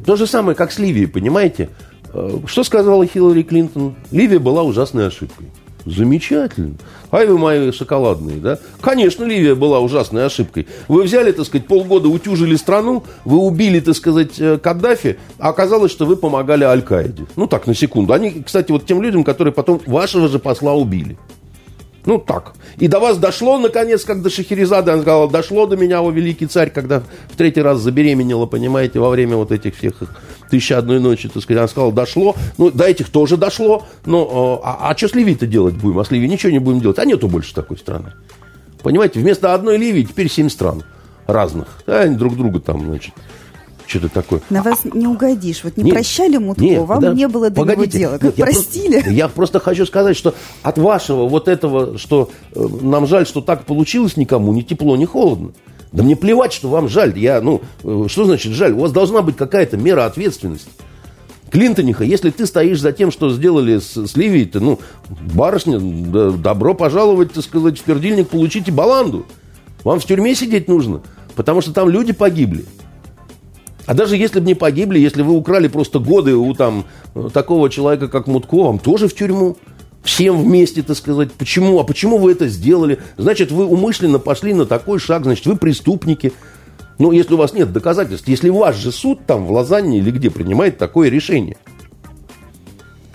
То 0.05 0.15
же 0.15 0.25
самое, 0.25 0.55
как 0.55 0.71
с 0.71 0.79
Ливией, 0.79 1.07
понимаете? 1.07 1.69
Э, 2.13 2.39
что 2.45 2.63
сказала 2.63 3.05
Хиллари 3.05 3.43
Клинтон? 3.43 3.95
Ливия 4.11 4.39
была 4.39 4.63
ужасной 4.63 5.07
ошибкой. 5.07 5.47
Замечательно. 5.85 6.75
Ай 7.11 7.25
вы 7.25 7.37
мои 7.37 7.71
шоколадные, 7.71 8.37
да? 8.37 8.59
Конечно, 8.81 9.23
Ливия 9.23 9.55
была 9.55 9.79
ужасной 9.79 10.25
ошибкой. 10.25 10.67
Вы 10.87 11.03
взяли, 11.03 11.31
так 11.31 11.45
сказать, 11.45 11.67
полгода 11.67 12.09
утюжили 12.09 12.55
страну, 12.55 13.03
вы 13.25 13.37
убили, 13.37 13.79
так 13.79 13.95
сказать, 13.95 14.39
э, 14.39 14.57
Каддафи, 14.57 15.17
а 15.39 15.49
оказалось, 15.49 15.91
что 15.91 16.05
вы 16.05 16.17
помогали 16.17 16.63
Аль-Каиде. 16.63 17.25
Ну 17.35 17.47
так, 17.47 17.65
на 17.65 17.73
секунду. 17.73 18.13
Они, 18.13 18.43
кстати, 18.45 18.71
вот 18.71 18.85
тем 18.85 19.01
людям, 19.01 19.23
которые 19.23 19.53
потом 19.53 19.81
вашего 19.85 20.27
же 20.27 20.39
посла 20.39 20.73
убили. 20.73 21.17
Ну, 22.05 22.17
так. 22.17 22.53
И 22.77 22.87
до 22.87 22.99
вас 22.99 23.17
дошло, 23.17 23.57
наконец, 23.57 24.05
как 24.05 24.21
до 24.21 24.29
Шахерезады. 24.29 24.91
Она 24.91 25.01
сказала, 25.01 25.29
дошло 25.29 25.65
до 25.65 25.77
меня, 25.77 26.01
о 26.01 26.09
великий 26.09 26.47
царь, 26.47 26.71
когда 26.71 27.01
в 27.29 27.35
третий 27.37 27.61
раз 27.61 27.79
забеременела, 27.79 28.45
понимаете, 28.45 28.99
во 28.99 29.09
время 29.09 29.35
вот 29.35 29.51
этих 29.51 29.75
всех 29.75 30.01
тысячи 30.49 30.73
одной 30.73 30.99
ночи, 30.99 31.29
так 31.29 31.43
сказать. 31.43 31.59
Она 31.59 31.67
сказала, 31.67 31.91
дошло. 31.91 32.35
Ну, 32.57 32.71
до 32.71 32.85
этих 32.85 33.09
тоже 33.09 33.37
дошло. 33.37 33.85
Но, 34.05 34.61
а, 34.63 34.89
а 34.89 34.97
что 34.97 35.09
с 35.09 35.13
Ливией-то 35.13 35.47
делать 35.47 35.75
будем? 35.75 35.99
А 35.99 36.05
с 36.05 36.11
Ливией 36.11 36.31
ничего 36.31 36.51
не 36.51 36.59
будем 36.59 36.81
делать. 36.81 36.99
А 36.99 37.05
нету 37.05 37.27
больше 37.27 37.53
такой 37.53 37.77
страны. 37.77 38.13
Понимаете, 38.81 39.19
вместо 39.19 39.53
одной 39.53 39.77
Ливии 39.77 40.03
теперь 40.03 40.29
семь 40.29 40.49
стран 40.49 40.83
разных. 41.27 41.67
Да, 41.85 42.01
они 42.01 42.15
друг 42.15 42.35
друга 42.37 42.59
там, 42.59 42.85
значит, 42.85 43.13
что-то 43.89 44.09
такое. 44.09 44.41
На 44.49 44.61
вас 44.61 44.85
не 44.85 45.07
угодишь. 45.07 45.63
Вот 45.63 45.75
не 45.77 45.83
нет, 45.83 45.95
прощали 45.95 46.37
Мутко, 46.37 46.63
нет, 46.63 46.85
вам 46.85 47.01
да, 47.01 47.13
не 47.13 47.27
было 47.27 47.49
до 47.49 47.55
погодите, 47.61 47.99
него 47.99 48.09
дела. 48.11 48.17
Как 48.19 48.37
я 48.37 48.45
простили? 48.45 48.93
Просто, 48.93 49.09
я 49.11 49.27
просто 49.27 49.59
хочу 49.59 49.85
сказать, 49.85 50.15
что 50.15 50.33
от 50.61 50.77
вашего 50.77 51.27
вот 51.27 51.47
этого, 51.47 51.97
что 51.97 52.29
э, 52.53 52.67
нам 52.81 53.07
жаль, 53.07 53.25
что 53.27 53.41
так 53.41 53.65
получилось 53.65 54.15
никому, 54.15 54.53
ни 54.53 54.61
тепло, 54.61 54.95
ни 54.95 55.05
холодно. 55.05 55.51
Да 55.91 56.03
мне 56.03 56.15
плевать, 56.15 56.53
что 56.53 56.69
вам 56.69 56.87
жаль. 56.87 57.17
Я, 57.17 57.41
ну, 57.41 57.61
э, 57.83 58.05
что 58.07 58.25
значит 58.25 58.53
жаль? 58.53 58.73
У 58.73 58.79
вас 58.79 58.91
должна 58.91 59.21
быть 59.21 59.35
какая-то 59.35 59.77
мера 59.77 60.05
ответственности. 60.05 60.69
Клинтониха, 61.49 62.03
если 62.03 62.29
ты 62.29 62.45
стоишь 62.45 62.79
за 62.79 62.91
тем, 62.91 63.11
что 63.11 63.31
сделали 63.31 63.79
с, 63.79 63.97
с 63.97 64.15
Ливией, 64.15 64.45
то, 64.45 64.59
ну, 64.59 64.79
барышня, 65.09 65.79
добро 65.79 66.75
пожаловать, 66.75 67.33
так 67.33 67.43
сказать, 67.43 67.79
в 67.79 67.83
пердильник, 67.83 68.29
получите 68.29 68.71
баланду. 68.71 69.25
Вам 69.83 69.99
в 69.99 70.05
тюрьме 70.05 70.35
сидеть 70.35 70.67
нужно, 70.67 71.01
потому 71.35 71.61
что 71.61 71.73
там 71.73 71.89
люди 71.89 72.13
погибли. 72.13 72.65
А 73.87 73.95
даже 73.95 74.15
если 74.17 74.39
бы 74.39 74.45
не 74.45 74.53
погибли, 74.53 74.99
если 74.99 75.23
вы 75.23 75.33
украли 75.33 75.67
просто 75.67 75.97
годы 75.97 76.35
у 76.35 76.53
там 76.53 76.85
такого 77.33 77.71
человека, 77.71 78.07
как 78.07 78.27
Мутко, 78.27 78.65
вам 78.65 78.77
тоже 78.77 79.07
в 79.07 79.15
тюрьму. 79.15 79.57
Всем 80.09 80.43
вместе, 80.43 80.81
так 80.81 80.97
сказать. 80.97 81.31
Почему? 81.33 81.79
А 81.79 81.83
почему 81.83 82.17
вы 82.17 82.31
это 82.31 82.47
сделали? 82.47 82.97
Значит, 83.17 83.51
вы 83.51 83.65
умышленно 83.65 84.17
пошли 84.17 84.55
на 84.55 84.65
такой 84.65 84.97
шаг, 84.97 85.23
значит, 85.23 85.45
вы 85.45 85.55
преступники. 85.55 86.33
Ну, 86.97 87.11
если 87.11 87.35
у 87.35 87.37
вас 87.37 87.53
нет 87.53 87.71
доказательств, 87.71 88.27
если 88.27 88.49
ваш 88.49 88.75
же 88.75 88.91
суд 88.91 89.19
там 89.27 89.45
в 89.45 89.51
Лозанне 89.51 89.99
или 89.99 90.09
где 90.09 90.31
принимает 90.31 90.79
такое 90.79 91.09
решение. 91.09 91.57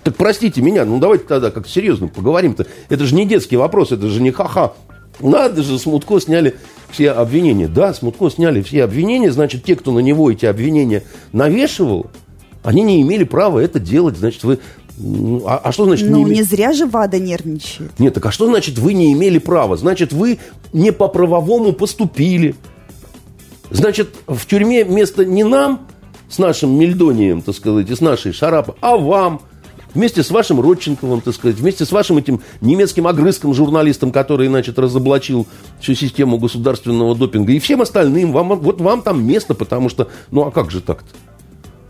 Так 0.05 0.15
простите 0.15 0.63
меня, 0.63 0.85
ну 0.85 1.01
давайте 1.01 1.25
тогда 1.25 1.51
как 1.51 1.67
серьезно 1.67 2.07
поговорим-то. 2.07 2.69
Это 2.89 3.05
же 3.07 3.17
не 3.17 3.27
детский 3.27 3.57
вопрос, 3.57 3.91
это 3.91 4.07
же 4.09 4.23
не 4.23 4.31
ха-ха. 4.31 4.75
Надо 5.19 5.65
же, 5.65 5.81
с 5.81 5.87
Мутко 5.87 6.21
сняли 6.21 6.55
все 6.91 7.11
обвинения. 7.11 7.67
Да, 7.67 7.93
с 7.93 8.03
Мутко 8.03 8.31
сняли 8.31 8.63
все 8.63 8.85
обвинения, 8.85 9.33
значит, 9.33 9.65
те, 9.65 9.75
кто 9.75 9.91
на 9.91 9.99
него 9.99 10.31
эти 10.31 10.47
обвинения 10.47 11.03
навешивал, 11.33 12.07
они 12.63 12.83
не 12.83 13.03
имели 13.03 13.25
права 13.25 13.59
это 13.59 13.81
делать. 13.81 14.17
Значит, 14.17 14.45
вы... 14.45 14.61
А, 15.47 15.61
а 15.65 15.73
что 15.73 15.85
значит 15.85 16.09
ну, 16.09 16.19
не 16.19 16.23
име... 16.25 16.37
не 16.37 16.43
зря 16.43 16.73
же 16.73 16.87
ВАДА 16.87 17.19
нервничает. 17.19 17.99
Нет, 17.99 18.15
так 18.15 18.27
а 18.27 18.31
что 18.31 18.47
значит 18.47 18.79
вы 18.79 18.95
не 18.95 19.13
имели 19.13 19.39
права? 19.39 19.77
Значит, 19.77 20.13
вы 20.13 20.39
не 20.73 20.93
по 20.93 21.09
правовому 21.09 21.73
поступили. 21.73 22.55
Значит, 23.71 24.15
в 24.27 24.47
тюрьме 24.47 24.85
место 24.85 25.25
не 25.25 25.43
нам, 25.43 25.87
с 26.29 26.39
нашим 26.39 26.79
Мельдонием, 26.79 27.43
так 27.43 27.55
сказать, 27.55 27.91
и 27.91 27.95
с 27.95 28.01
нашей 28.01 28.33
Шарапой, 28.33 28.75
а 28.81 28.97
вам– 28.97 29.41
вместе 29.95 30.23
с 30.23 30.31
вашим 30.31 30.61
Родченковым, 30.61 31.21
так 31.21 31.35
сказать, 31.35 31.57
вместе 31.57 31.85
с 31.85 31.93
вашим 31.93 32.19
этим 32.19 32.41
немецким 32.61 33.07
огрызком 33.07 33.55
журналистом, 33.55 34.13
который, 34.13 34.49
значит, 34.49 34.79
разоблачил 34.79 35.47
всю 35.81 35.95
систему 35.95 36.39
государственного 36.39 37.15
допинга, 37.15 37.53
и 37.53 37.59
всем 37.59 37.81
остальным, 37.81 38.33
вам, 38.33 38.59
вот 38.59 38.81
вам 38.81 39.03
там 39.03 39.25
место, 39.25 39.55
потому 39.55 39.89
что, 39.89 40.09
ну 40.31 40.43
а 40.43 40.51
как 40.51 40.71
же 40.71 40.81
так-то? 40.81 41.09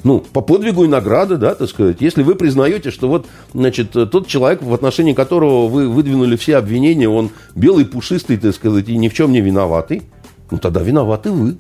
Ну, 0.05 0.21
по 0.21 0.43
подвигу 0.43 0.85
и 0.85 0.89
награды, 0.89 1.39
да, 1.39 1.55
так 1.55 1.69
сказать. 1.69 1.97
Если 2.01 2.23
вы 2.23 2.35
признаете, 2.35 2.91
что 2.91 3.09
вот, 3.09 3.27
значит, 3.55 3.91
тот 3.93 4.27
человек, 4.27 4.63
в 4.63 4.73
отношении 4.73 5.15
которого 5.15 5.67
вы 5.67 5.89
выдвинули 5.89 6.37
все 6.37 6.57
обвинения, 6.57 7.09
он 7.09 7.31
белый, 7.55 7.87
пушистый, 7.87 8.37
так 8.37 8.55
сказать, 8.55 8.89
и 8.89 8.97
ни 8.99 9.09
в 9.09 9.15
чем 9.15 9.33
не 9.33 9.41
виноватый, 9.41 10.03
ну, 10.51 10.59
тогда 10.59 10.83
виноваты 10.83 11.31
вы. 11.31 11.57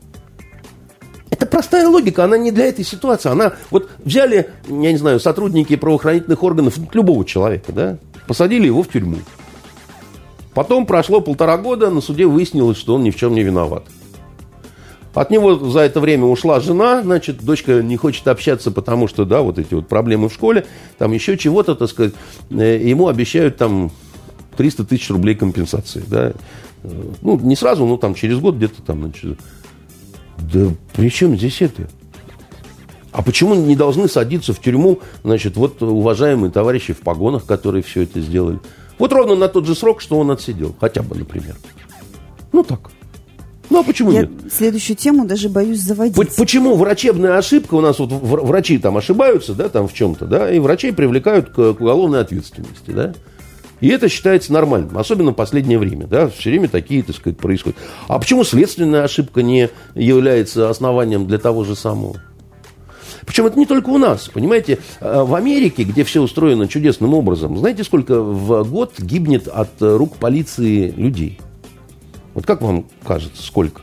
Это 1.30 1.46
простая 1.46 1.88
логика, 1.88 2.24
она 2.24 2.36
не 2.36 2.52
для 2.52 2.66
этой 2.66 2.84
ситуации. 2.84 3.30
Она, 3.30 3.54
вот 3.70 3.88
взяли, 4.04 4.50
я 4.68 4.92
не 4.92 4.98
знаю, 4.98 5.18
сотрудники 5.20 5.74
правоохранительных 5.74 6.42
органов 6.42 6.78
любого 6.92 7.24
человека, 7.24 7.72
да, 7.72 7.98
посадили 8.28 8.66
его 8.66 8.82
в 8.82 8.88
тюрьму. 8.88 9.16
Потом 10.52 10.86
прошло 10.86 11.20
полтора 11.20 11.56
года, 11.56 11.90
на 11.90 12.00
суде 12.00 12.26
выяснилось, 12.26 12.76
что 12.76 12.94
он 12.94 13.02
ни 13.02 13.10
в 13.10 13.16
чем 13.16 13.34
не 13.34 13.42
виноват. 13.42 13.84
От 15.14 15.30
него 15.30 15.54
за 15.70 15.80
это 15.80 16.00
время 16.00 16.24
ушла 16.24 16.58
жена, 16.58 17.02
значит, 17.02 17.42
дочка 17.42 17.82
не 17.82 17.96
хочет 17.96 18.26
общаться, 18.26 18.72
потому 18.72 19.06
что, 19.06 19.24
да, 19.24 19.42
вот 19.42 19.58
эти 19.58 19.72
вот 19.72 19.86
проблемы 19.86 20.28
в 20.28 20.34
школе, 20.34 20.66
там 20.98 21.12
еще 21.12 21.38
чего-то, 21.38 21.76
так 21.76 21.88
сказать, 21.88 22.14
э, 22.50 22.80
ему 22.82 23.06
обещают 23.06 23.56
там 23.56 23.92
300 24.56 24.84
тысяч 24.84 25.10
рублей 25.10 25.36
компенсации, 25.36 26.02
да. 26.06 26.32
Ну, 27.22 27.38
не 27.38 27.56
сразу, 27.56 27.86
но 27.86 27.96
там 27.96 28.14
через 28.14 28.38
год 28.38 28.56
где-то 28.56 28.82
там, 28.82 29.00
значит, 29.02 29.38
да 30.36 30.68
при 30.94 31.10
чем 31.10 31.36
здесь 31.36 31.62
это? 31.62 31.88
А 33.12 33.22
почему 33.22 33.54
не 33.54 33.76
должны 33.76 34.08
садиться 34.08 34.52
в 34.52 34.60
тюрьму, 34.60 34.98
значит, 35.22 35.56
вот 35.56 35.80
уважаемые 35.80 36.50
товарищи 36.50 36.92
в 36.92 37.00
погонах, 37.00 37.46
которые 37.46 37.84
все 37.84 38.02
это 38.02 38.20
сделали? 38.20 38.58
Вот 38.98 39.12
ровно 39.12 39.36
на 39.36 39.48
тот 39.48 39.66
же 39.66 39.76
срок, 39.76 40.00
что 40.00 40.18
он 40.18 40.32
отсидел, 40.32 40.74
хотя 40.80 41.02
бы, 41.02 41.16
например. 41.16 41.56
Ну 42.52 42.64
так. 42.64 42.90
Ну 43.70 43.80
а 43.80 43.82
почему 43.82 44.12
Я 44.12 44.22
нет? 44.22 44.30
следующую 44.52 44.96
тему 44.96 45.26
даже 45.26 45.48
боюсь 45.48 45.80
заводить. 45.80 46.36
Почему 46.36 46.76
врачебная 46.76 47.38
ошибка, 47.38 47.74
у 47.74 47.80
нас 47.80 47.98
вот 47.98 48.10
врачи 48.12 48.78
там 48.78 48.96
ошибаются, 48.96 49.54
да, 49.54 49.68
там 49.68 49.88
в 49.88 49.94
чем-то, 49.94 50.26
да, 50.26 50.50
и 50.50 50.58
врачей 50.58 50.92
привлекают 50.92 51.50
к 51.50 51.58
уголовной 51.58 52.20
ответственности, 52.20 52.90
да? 52.90 53.14
И 53.80 53.88
это 53.88 54.08
считается 54.08 54.52
нормальным, 54.52 54.96
особенно 54.96 55.32
в 55.32 55.34
последнее 55.34 55.78
время. 55.78 56.06
Да, 56.06 56.28
все 56.28 56.50
время 56.50 56.68
такие, 56.68 57.02
так 57.02 57.16
сказать, 57.16 57.38
происходят. 57.38 57.76
А 58.08 58.18
почему 58.18 58.44
следственная 58.44 59.02
ошибка 59.04 59.42
не 59.42 59.68
является 59.94 60.70
основанием 60.70 61.26
для 61.26 61.38
того 61.38 61.64
же 61.64 61.74
самого? 61.74 62.16
Причем 63.26 63.46
это 63.46 63.58
не 63.58 63.66
только 63.66 63.88
у 63.88 63.98
нас, 63.98 64.28
понимаете, 64.32 64.78
а, 65.00 65.24
в 65.24 65.34
Америке, 65.34 65.84
где 65.84 66.04
все 66.04 66.20
устроено 66.22 66.68
чудесным 66.68 67.14
образом, 67.14 67.56
знаете, 67.58 67.82
сколько 67.82 68.20
в 68.20 68.68
год 68.70 68.92
гибнет 68.98 69.48
от 69.48 69.70
рук 69.80 70.16
полиции 70.16 70.90
людей? 70.90 71.40
Вот 72.34 72.46
как 72.46 72.60
вам 72.62 72.86
кажется, 73.06 73.42
сколько? 73.42 73.82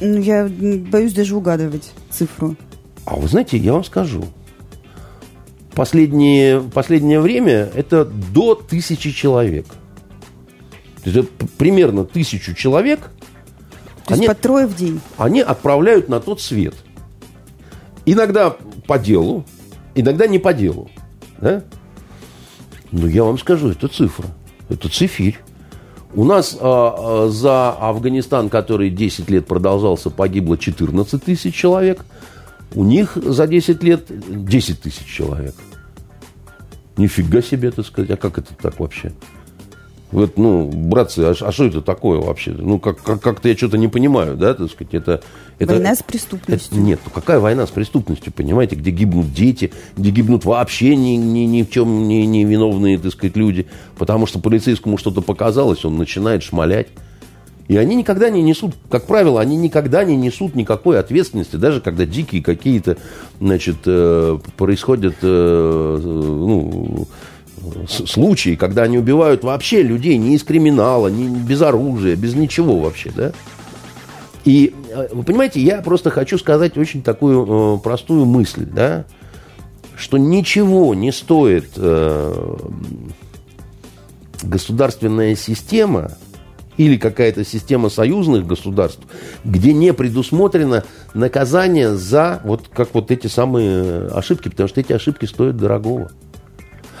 Ну, 0.00 0.18
я 0.18 0.48
боюсь 0.48 1.12
даже 1.12 1.36
угадывать 1.36 1.92
цифру. 2.10 2.56
А 3.04 3.16
вы 3.16 3.28
знаете, 3.28 3.56
я 3.58 3.74
вам 3.74 3.84
скажу 3.84 4.24
последнее, 5.74 6.60
последнее 6.60 7.20
время 7.20 7.70
это 7.74 8.04
до 8.04 8.54
тысячи 8.54 9.10
человек. 9.10 9.66
То 11.02 11.10
есть 11.10 11.16
это 11.16 11.46
примерно 11.58 12.04
тысячу 12.04 12.54
человек. 12.54 13.10
То 14.06 14.14
они, 14.14 14.24
есть 14.24 14.28
по 14.28 14.34
трое 14.34 14.66
в 14.66 14.76
день. 14.76 15.00
Они 15.16 15.40
отправляют 15.40 16.08
на 16.08 16.20
тот 16.20 16.40
свет. 16.40 16.74
Иногда 18.04 18.50
по 18.86 18.98
делу, 18.98 19.44
иногда 19.94 20.26
не 20.26 20.38
по 20.38 20.52
делу. 20.52 20.90
Да? 21.40 21.64
Но 22.90 23.06
я 23.06 23.24
вам 23.24 23.38
скажу, 23.38 23.70
это 23.70 23.88
цифра. 23.88 24.26
Это 24.68 24.88
цифирь. 24.88 25.38
У 26.14 26.24
нас 26.24 26.56
а, 26.60 27.28
за 27.30 27.70
Афганистан, 27.70 28.48
который 28.48 28.90
10 28.90 29.30
лет 29.30 29.46
продолжался, 29.46 30.10
погибло 30.10 30.58
14 30.58 31.22
тысяч 31.22 31.54
человек– 31.54 32.04
у 32.74 32.84
них 32.84 33.16
за 33.16 33.46
10 33.46 33.82
лет 33.82 34.04
10 34.08 34.80
тысяч 34.80 35.06
человек. 35.06 35.54
Нифига 36.96 37.42
себе, 37.42 37.70
так 37.70 37.86
сказать. 37.86 38.10
А 38.10 38.16
как 38.16 38.38
это 38.38 38.54
так 38.54 38.78
вообще? 38.80 39.12
Вот, 40.12 40.36
ну, 40.36 40.70
братцы, 40.70 41.20
а, 41.20 41.34
а 41.40 41.52
что 41.52 41.64
это 41.64 41.80
такое 41.80 42.20
вообще? 42.20 42.50
Ну, 42.52 42.78
как, 42.78 43.02
как, 43.02 43.22
как-то 43.22 43.48
я 43.48 43.56
что-то 43.56 43.78
не 43.78 43.88
понимаю, 43.88 44.36
да, 44.36 44.52
так 44.52 44.70
сказать, 44.70 44.92
это... 44.92 45.22
это 45.58 45.72
война 45.72 45.94
с 45.94 46.02
преступностью. 46.02 46.70
Это, 46.70 46.80
нет, 46.80 47.00
ну 47.04 47.10
какая 47.10 47.40
война 47.40 47.66
с 47.66 47.70
преступностью, 47.70 48.30
понимаете, 48.30 48.76
где 48.76 48.90
гибнут 48.90 49.32
дети, 49.32 49.72
где 49.96 50.10
гибнут 50.10 50.44
вообще 50.44 50.96
ни, 50.96 51.16
ни, 51.16 51.40
ни 51.40 51.62
в 51.62 51.70
чем 51.70 52.06
не, 52.06 52.26
не 52.26 52.44
виновные, 52.44 52.98
так 52.98 53.10
сказать, 53.12 53.36
люди, 53.36 53.66
потому 53.96 54.26
что 54.26 54.38
полицейскому 54.38 54.98
что-то 54.98 55.22
показалось, 55.22 55.84
он 55.86 55.96
начинает 55.96 56.42
шмалять. 56.42 56.88
И 57.68 57.76
они 57.78 57.96
никогда 57.96 58.28
не 58.28 58.42
несут, 58.42 58.74
как 58.90 59.06
правило, 59.06 59.40
они 59.40 59.56
никогда 59.56 60.04
не 60.04 60.14
несут 60.14 60.54
никакой 60.54 60.98
ответственности, 60.98 61.56
даже 61.56 61.80
когда 61.80 62.04
дикие 62.04 62.42
какие-то, 62.42 62.98
значит, 63.40 63.76
э, 63.86 64.38
происходят, 64.58 65.14
э, 65.22 66.00
ну, 66.02 67.08
случаи, 67.88 68.54
когда 68.54 68.82
они 68.82 68.98
убивают 68.98 69.44
вообще 69.44 69.82
людей 69.82 70.16
не 70.16 70.34
из 70.34 70.44
криминала, 70.44 71.08
не 71.08 71.28
без 71.28 71.62
оружия, 71.62 72.16
без 72.16 72.34
ничего 72.34 72.78
вообще, 72.78 73.10
да. 73.14 73.32
И 74.44 74.74
э, 74.90 75.08
вы 75.12 75.22
понимаете, 75.22 75.60
я 75.60 75.82
просто 75.82 76.10
хочу 76.10 76.38
сказать 76.38 76.76
очень 76.76 77.02
такую 77.02 77.76
э, 77.76 77.78
простую 77.80 78.24
мысль, 78.24 78.64
да, 78.64 79.04
что 79.96 80.18
ничего 80.18 80.94
не 80.94 81.12
стоит 81.12 81.70
э, 81.76 82.56
государственная 84.42 85.36
система 85.36 86.12
или 86.76 86.96
какая-то 86.96 87.44
система 87.44 87.88
союзных 87.88 88.46
государств, 88.46 89.02
где 89.44 89.72
не 89.72 89.92
предусмотрено 89.92 90.84
наказание 91.14 91.94
за 91.94 92.40
вот 92.44 92.68
как 92.68 92.94
вот 92.94 93.10
эти 93.10 93.26
самые 93.26 94.06
ошибки, 94.08 94.48
потому 94.48 94.68
что 94.68 94.80
эти 94.80 94.92
ошибки 94.92 95.26
стоят 95.26 95.56
дорогого. 95.56 96.10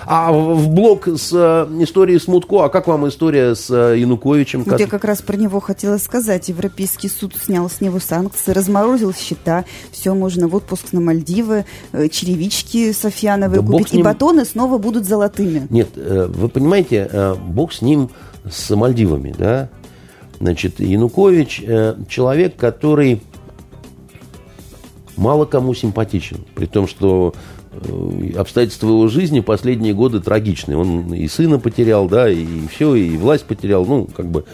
А 0.06 0.32
в 0.32 0.68
блок 0.68 1.06
с 1.06 1.30
э, 1.32 1.82
историей 1.82 2.18
с 2.18 2.26
Мутко, 2.26 2.64
а 2.64 2.68
как 2.68 2.86
вам 2.86 3.08
история 3.08 3.54
с 3.54 3.70
э, 3.70 3.98
Януковичем? 3.98 4.64
Вот 4.64 4.80
я 4.80 4.86
как 4.86 5.04
раз 5.04 5.22
про 5.22 5.36
него 5.36 5.60
хотела 5.60 5.98
сказать. 5.98 6.48
Европейский 6.48 7.08
суд 7.08 7.34
снял 7.36 7.68
с 7.70 7.80
него 7.80 8.00
санкции, 8.00 8.52
разморозил 8.52 9.14
счета, 9.14 9.64
все, 9.90 10.14
можно 10.14 10.48
в 10.48 10.54
отпуск 10.54 10.92
на 10.92 11.00
Мальдивы, 11.00 11.64
э, 11.92 12.08
черевички 12.08 12.92
Софьяновые 12.92 13.60
да 13.60 13.66
купить, 13.66 13.92
ним... 13.92 14.00
и 14.00 14.04
батоны 14.04 14.44
снова 14.44 14.78
будут 14.78 15.04
золотыми. 15.04 15.66
Нет, 15.70 15.90
вы 15.94 16.48
понимаете, 16.48 17.36
бог 17.46 17.72
с 17.72 17.82
ним, 17.82 18.10
с 18.50 18.74
Мальдивами, 18.74 19.34
да? 19.36 19.68
Значит, 20.40 20.80
Янукович 20.80 21.62
человек, 22.08 22.56
который 22.56 23.22
мало 25.16 25.44
кому 25.44 25.74
симпатичен, 25.74 26.44
при 26.54 26.66
том, 26.66 26.88
что 26.88 27.34
обстоятельства 28.36 28.88
его 28.88 29.08
жизни 29.08 29.40
последние 29.40 29.94
годы 29.94 30.20
трагичные. 30.20 30.76
Он 30.76 31.12
и 31.14 31.26
сына 31.28 31.58
потерял, 31.58 32.08
да, 32.08 32.28
и 32.28 32.66
все, 32.68 32.94
и 32.94 33.16
власть 33.16 33.44
потерял, 33.44 33.84
ну, 33.84 34.06
как 34.06 34.26
бы. 34.26 34.44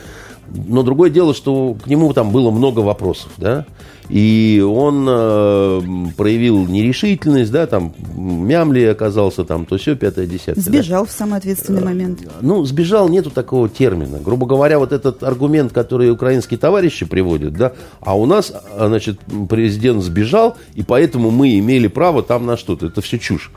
Но 0.50 0.82
другое 0.82 1.10
дело, 1.10 1.34
что 1.34 1.76
к 1.82 1.86
нему 1.86 2.12
там 2.12 2.30
было 2.30 2.50
много 2.50 2.80
вопросов, 2.80 3.32
да. 3.36 3.66
И 4.08 4.64
он 4.66 5.06
э, 5.06 5.80
проявил 6.16 6.66
нерешительность, 6.66 7.52
да, 7.52 7.66
там, 7.66 7.92
мямли 8.14 8.84
оказался, 8.84 9.44
там, 9.44 9.66
то 9.66 9.76
все, 9.76 9.96
пятое, 9.96 10.26
десятое. 10.26 10.62
Сбежал 10.62 11.04
да? 11.04 11.10
в 11.10 11.12
самый 11.12 11.38
ответственный 11.38 11.84
момент. 11.84 12.20
Ну, 12.40 12.64
сбежал, 12.64 13.10
нету 13.10 13.30
такого 13.30 13.68
термина. 13.68 14.18
Грубо 14.18 14.46
говоря, 14.46 14.78
вот 14.78 14.92
этот 14.92 15.22
аргумент, 15.22 15.72
который 15.72 16.10
украинские 16.10 16.58
товарищи 16.58 17.04
приводят, 17.04 17.52
да, 17.52 17.74
а 18.00 18.16
у 18.16 18.24
нас, 18.24 18.50
а, 18.50 18.88
значит, 18.88 19.20
президент 19.50 20.02
сбежал, 20.02 20.56
и 20.74 20.82
поэтому 20.82 21.30
мы 21.30 21.58
имели 21.58 21.88
право 21.88 22.22
там 22.22 22.46
на 22.46 22.56
что-то. 22.56 22.86
Это 22.86 23.02
все 23.02 23.18
чушь. 23.18 23.50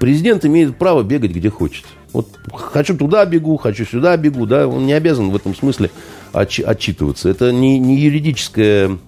Президент 0.00 0.44
имеет 0.44 0.76
право 0.76 1.02
бегать 1.02 1.32
где 1.32 1.50
хочет. 1.50 1.84
Вот 2.12 2.28
хочу 2.52 2.96
туда 2.96 3.24
бегу, 3.24 3.56
хочу 3.56 3.84
сюда 3.84 4.16
бегу, 4.16 4.46
да, 4.46 4.68
он 4.68 4.86
не 4.86 4.92
обязан 4.92 5.30
в 5.30 5.36
этом 5.36 5.54
смысле 5.54 5.90
отчитываться. 6.32 7.28
Это 7.28 7.52
не, 7.52 7.78
не 7.78 7.98
юридическое 7.98 8.98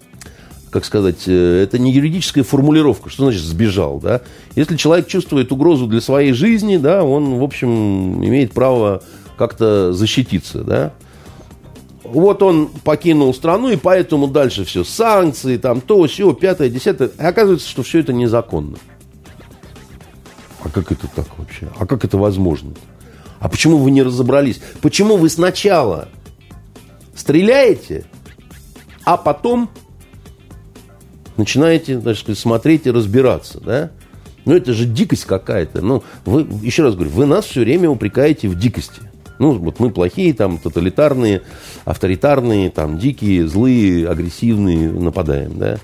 как 0.75 0.85
сказать, 0.85 1.29
э, 1.29 1.63
это 1.63 1.79
не 1.79 1.93
юридическая 1.93 2.43
формулировка, 2.43 3.09
что 3.09 3.23
значит 3.23 3.43
сбежал, 3.43 4.01
да. 4.01 4.23
Если 4.57 4.77
человек 4.77 5.07
чувствует 5.07 5.53
угрозу 5.53 5.87
для 5.87 6.01
своей 6.01 6.33
жизни, 6.33 6.79
да, 6.79 7.05
он, 7.05 7.39
в 7.39 7.45
общем, 7.45 8.25
имеет 8.25 8.53
право 8.53 9.01
как-то 9.39 9.93
защититься, 9.93 10.65
да. 10.65 10.93
Вот 12.03 12.43
он 12.43 12.67
покинул 12.83 13.33
страну, 13.33 13.71
и 13.71 13.77
поэтому 13.77 14.27
дальше 14.27 14.65
все, 14.65 14.83
санкции, 14.83 15.59
там 15.59 15.81
то, 15.81 16.05
все, 16.09 16.33
пятое, 16.33 16.69
десятое. 16.69 17.13
И 17.17 17.23
оказывается, 17.23 17.69
что 17.69 17.85
все 17.85 18.01
это 18.01 18.13
незаконно. 18.13 18.79
А 20.61 20.69
как 20.71 20.91
это 20.91 21.07
так 21.07 21.27
вообще? 21.39 21.69
А 21.79 21.87
как 21.87 22.05
это 22.05 22.19
возможно? 22.19 22.73
А 23.45 23.49
почему 23.51 23.77
вы 23.77 23.91
не 23.91 24.03
разобрались? 24.03 24.59
Почему 24.81 25.19
вы 25.19 25.29
сначала 25.29 26.09
стреляете, 27.15 28.07
а 29.05 29.19
потом 29.19 29.69
начинаете, 31.37 32.01
так 32.01 32.17
сказать, 32.17 32.39
смотреть 32.39 32.87
и 32.87 32.91
разбираться, 32.91 33.61
да? 33.61 33.91
Ну, 34.47 34.55
это 34.55 34.73
же 34.73 34.87
дикость 34.87 35.27
какая-то. 35.27 35.83
Ну, 35.83 36.05
вы, 36.25 36.49
еще 36.63 36.85
раз 36.85 36.95
говорю, 36.95 37.11
вы 37.11 37.27
нас 37.27 37.45
все 37.45 37.61
время 37.61 37.91
упрекаете 37.91 38.49
в 38.49 38.59
дикости. 38.59 39.03
Ну, 39.39 39.53
вот 39.59 39.79
мы 39.79 39.91
плохие, 39.91 40.33
там, 40.33 40.57
тоталитарные, 40.57 41.43
авторитарные, 41.85 42.71
там, 42.71 42.97
дикие, 42.97 43.47
злые, 43.47 44.09
агрессивные, 44.09 44.91
нападаем, 44.91 45.59
да? 45.59 45.77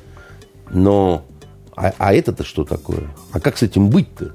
Но, 0.71 1.27
а, 1.77 1.93
а 1.99 2.15
это-то 2.15 2.43
что 2.43 2.65
такое? 2.65 3.11
А 3.33 3.39
как 3.39 3.59
с 3.59 3.63
этим 3.63 3.91
быть-то? 3.91 4.33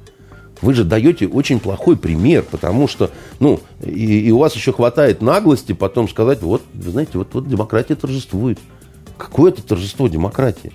Вы 0.61 0.73
же 0.73 0.83
даете 0.83 1.27
очень 1.27 1.59
плохой 1.59 1.97
пример, 1.97 2.43
потому 2.49 2.87
что, 2.87 3.11
ну, 3.39 3.59
и, 3.83 4.27
и 4.27 4.31
у 4.31 4.39
вас 4.39 4.55
еще 4.55 4.71
хватает 4.71 5.21
наглости 5.21 5.73
потом 5.73 6.07
сказать, 6.07 6.41
вот, 6.41 6.61
вы 6.73 6.91
знаете, 6.91 7.17
вот, 7.17 7.29
вот 7.33 7.47
демократия 7.47 7.95
торжествует. 7.95 8.59
Какое 9.17 9.51
это 9.51 9.61
торжество 9.61 10.07
демократии? 10.07 10.71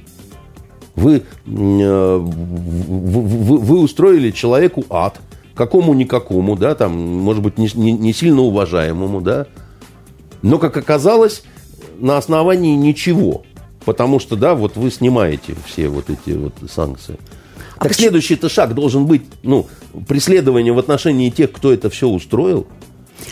Вы, 0.95 1.22
э, 1.47 2.16
вы, 2.16 3.59
вы 3.59 3.81
устроили 3.81 4.31
человеку 4.33 4.85
ад, 4.91 5.20
какому-никакому, 5.55 6.57
да, 6.57 6.74
там, 6.74 6.93
может 6.93 7.43
быть, 7.43 7.59
не, 7.59 7.68
не, 7.74 7.93
не 7.93 8.12
сильно 8.12 8.43
уважаемому, 8.43 9.20
да, 9.20 9.47
но, 10.43 10.59
как 10.59 10.76
оказалось, 10.76 11.43
на 11.99 12.16
основании 12.16 12.74
ничего. 12.74 13.43
Потому 13.85 14.18
что, 14.20 14.37
да, 14.37 14.55
вот 14.55 14.76
вы 14.76 14.91
снимаете 14.91 15.55
все 15.66 15.89
вот 15.89 16.11
эти 16.11 16.37
вот 16.37 16.55
санкции. 16.70 17.18
А 17.81 17.85
так 17.85 17.95
следующий-то 17.95 18.51
шаг 18.51 18.74
должен 18.74 19.07
быть, 19.07 19.22
ну, 19.43 19.66
преследование 20.07 20.72
в 20.72 20.78
отношении 20.78 21.31
тех, 21.31 21.51
кто 21.51 21.72
это 21.72 21.89
все 21.91 22.09
устроил– 22.09 22.66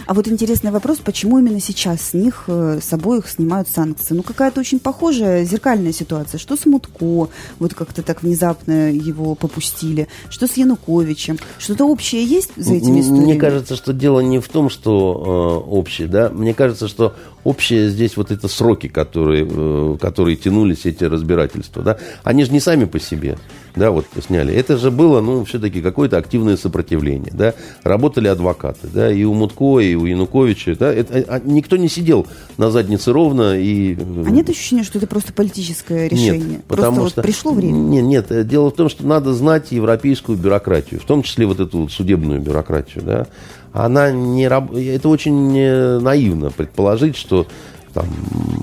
а 0.07 0.14
вот 0.14 0.28
интересный 0.28 0.70
вопрос, 0.70 0.99
почему 0.99 1.38
именно 1.38 1.61
сейчас 1.61 2.01
с 2.03 2.14
них, 2.14 2.44
э, 2.46 2.80
с 2.82 2.92
обоих 2.92 3.28
снимают 3.28 3.68
санкции? 3.68 4.14
Ну, 4.14 4.22
какая-то 4.22 4.61
очень 4.61 4.78
похожая 4.78 5.44
зеркальная 5.44 5.92
ситуация. 5.92 6.38
Что 6.38 6.57
с 6.57 6.66
Мутко, 6.66 7.28
вот 7.59 7.74
как-то 7.74 8.03
так 8.03 8.22
внезапно 8.22 8.90
его 8.92 9.34
попустили, 9.34 10.09
что 10.30 10.46
с 10.46 10.57
Януковичем? 10.57 11.38
Что-то 11.59 11.84
общее 11.84 12.24
есть 12.24 12.51
за 12.57 12.74
этими 12.74 13.01
историями? 13.01 13.24
Мне 13.24 13.36
кажется, 13.36 13.76
что 13.76 13.92
дело 13.92 14.20
не 14.20 14.38
в 14.38 14.49
том, 14.49 14.70
что 14.70 15.62
э, 15.66 15.70
общее, 15.70 16.09
да. 16.09 16.30
Мне 16.30 16.55
кажется, 16.55 16.88
что 16.88 17.14
общее 17.49 17.88
здесь 17.88 18.16
вот 18.16 18.30
это 18.30 18.49
сроки, 18.49 18.88
которые, 18.88 19.46
э, 19.49 19.96
которые 20.01 20.36
тянулись, 20.36 20.84
эти 20.84 21.05
разбирательства, 21.05 21.82
да. 21.82 21.99
Они 22.24 22.44
же 22.44 22.53
не 22.53 22.61
сами 22.61 22.84
по 22.84 23.01
себе 23.01 23.36
да, 23.78 23.90
вот 23.90 24.07
сняли. 24.26 24.55
Это 24.55 24.76
же 24.76 24.90
было, 24.90 25.20
ну, 25.20 25.44
все-таки 25.44 25.80
какое-то 25.80 26.18
активное 26.18 26.57
сопротивление, 26.57 27.32
да. 27.32 27.55
Работали 27.84 28.28
адвокаты, 28.28 28.88
да, 28.92 29.11
и 29.11 29.24
у 29.24 29.32
Мутко, 29.34 29.78
и 29.78 29.94
у 29.94 30.05
Януковича, 30.05 30.76
да. 30.76 30.92
Это, 30.92 31.24
а, 31.28 31.40
никто 31.44 31.76
не 31.76 31.88
сидел 31.88 32.26
на 32.57 32.70
заднице 32.70 33.12
ровно 33.12 33.59
и... 33.59 33.94
А 33.94 34.30
нет 34.30 34.49
ощущения, 34.51 34.82
что 34.82 34.99
это 34.99 35.07
просто 35.07 35.32
политическое 35.32 36.09
решение? 36.09 36.38
Нет, 36.38 36.64
потому 36.64 36.96
просто 36.96 37.11
что... 37.11 37.20
Вот 37.20 37.26
пришло 37.26 37.53
время? 37.53 37.76
Нет, 37.76 38.30
нет, 38.30 38.46
дело 38.46 38.70
в 38.70 38.74
том, 38.74 38.88
что 38.88 39.07
надо 39.07 39.32
знать 39.32 39.70
европейскую 39.70 40.36
бюрократию, 40.36 41.01
в 41.01 41.05
том 41.05 41.22
числе 41.22 41.46
вот 41.46 41.61
эту 41.61 41.82
вот 41.82 41.92
судебную 41.92 42.40
бюрократию, 42.40 43.05
да. 43.05 43.26
Она 43.72 44.10
не... 44.10 44.44
Это 44.44 45.08
очень 45.08 46.00
наивно 46.00 46.50
предположить, 46.50 47.16
что 47.16 47.46
там 47.94 48.06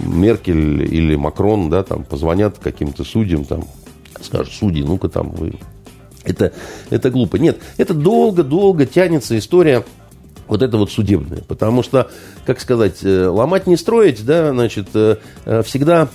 Меркель 0.06 0.84
или 0.84 1.16
Макрон, 1.16 1.70
да, 1.70 1.84
там 1.84 2.04
позвонят 2.04 2.58
каким-то 2.60 3.04
судьям, 3.04 3.46
там, 3.46 3.66
скажут, 4.22 4.54
судьи, 4.54 4.84
ну-ка 4.84 5.10
там 5.10 5.32
вы... 5.32 5.54
Это, 6.24 6.54
это 6.90 7.12
глупо. 7.12 7.36
Нет, 7.36 7.60
это 7.78 7.94
долго-долго 7.94 8.86
тянется 8.86 9.38
история 9.38 9.84
вот 10.48 10.62
это 10.62 10.78
вот 10.78 10.92
судебная. 10.92 11.42
Потому 11.48 11.84
что, 11.84 12.10
как 12.46 12.60
сказать, 12.60 13.04
э, 13.04 13.28
ломать 13.28 13.68
не 13.68 13.78
строить, 13.78 14.26
да, 14.26 14.52
значит, 14.52 14.88
э, 14.94 15.18
э, 15.46 15.64
всегда 15.64 16.10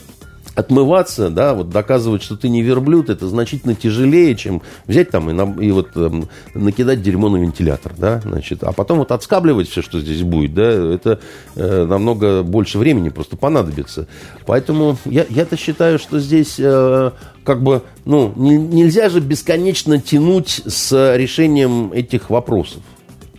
отмываться, 0.54 1.30
да, 1.30 1.54
вот 1.54 1.70
доказывать, 1.70 2.22
что 2.22 2.36
ты 2.36 2.48
не 2.48 2.62
верблюд, 2.62 3.08
это 3.08 3.28
значительно 3.28 3.74
тяжелее, 3.74 4.34
чем 4.34 4.62
взять 4.86 5.10
там 5.10 5.30
и, 5.30 5.32
на, 5.32 5.42
и 5.60 5.70
вот 5.70 5.90
э, 5.94 6.10
накидать 6.54 7.02
дерьмо 7.02 7.28
на 7.28 7.36
вентилятор, 7.36 7.94
да, 7.96 8.20
значит, 8.20 8.62
а 8.64 8.72
потом 8.72 8.98
вот 8.98 9.12
отскабливать 9.12 9.68
все, 9.68 9.82
что 9.82 10.00
здесь 10.00 10.22
будет, 10.22 10.54
да, 10.54 10.70
это 10.94 11.20
э, 11.54 11.84
намного 11.86 12.42
больше 12.42 12.78
времени 12.78 13.08
просто 13.10 13.36
понадобится. 13.36 14.06
Поэтому 14.46 14.96
я, 15.04 15.24
я-то 15.28 15.56
считаю, 15.56 15.98
что 15.98 16.18
здесь 16.18 16.56
э, 16.58 17.10
как 17.44 17.62
бы, 17.62 17.82
ну, 18.04 18.32
не, 18.36 18.56
нельзя 18.56 19.08
же 19.08 19.20
бесконечно 19.20 20.00
тянуть 20.00 20.62
с 20.66 21.16
решением 21.16 21.92
этих 21.92 22.30
вопросов. 22.30 22.82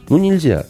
Ну, 0.09 0.17
нельзя. 0.17 0.65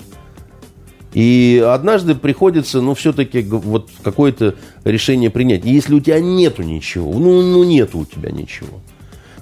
И 1.13 1.63
однажды 1.65 2.15
приходится, 2.15 2.81
ну, 2.81 2.93
все-таки 2.93 3.41
вот 3.41 3.89
какое-то 4.01 4.55
решение 4.85 5.29
принять. 5.29 5.65
И 5.65 5.69
если 5.69 5.93
у 5.93 5.99
тебя 5.99 6.19
нету 6.19 6.63
ничего, 6.63 7.11
ну, 7.13 7.41
ну, 7.41 7.63
нету 7.63 7.99
у 7.99 8.05
тебя 8.05 8.31
ничего. 8.31 8.79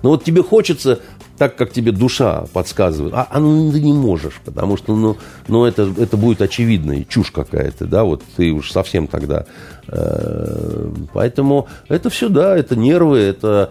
Но 0.01 0.11
вот 0.11 0.23
тебе 0.23 0.41
хочется 0.41 0.99
так, 1.37 1.55
как 1.55 1.71
тебе 1.71 1.91
душа 1.91 2.45
подсказывает, 2.53 3.13
а, 3.15 3.27
а 3.29 3.39
ну 3.39 3.71
ты 3.71 3.81
не 3.81 3.93
можешь, 3.93 4.41
потому 4.43 4.75
что 4.75 4.95
ну, 4.95 5.17
ну 5.47 5.63
это, 5.63 5.89
это 5.97 6.17
будет 6.17 6.41
очевидно 6.41 7.03
чушь 7.05 7.31
какая-то, 7.31 7.85
да, 7.85 8.03
вот 8.03 8.21
ты 8.35 8.51
уж 8.51 8.71
совсем 8.71 9.07
тогда. 9.07 9.45
Э, 9.87 10.91
поэтому 11.13 11.67
это 11.87 12.09
все, 12.09 12.27
да, 12.27 12.57
это 12.57 12.75
нервы, 12.75 13.19
это... 13.19 13.69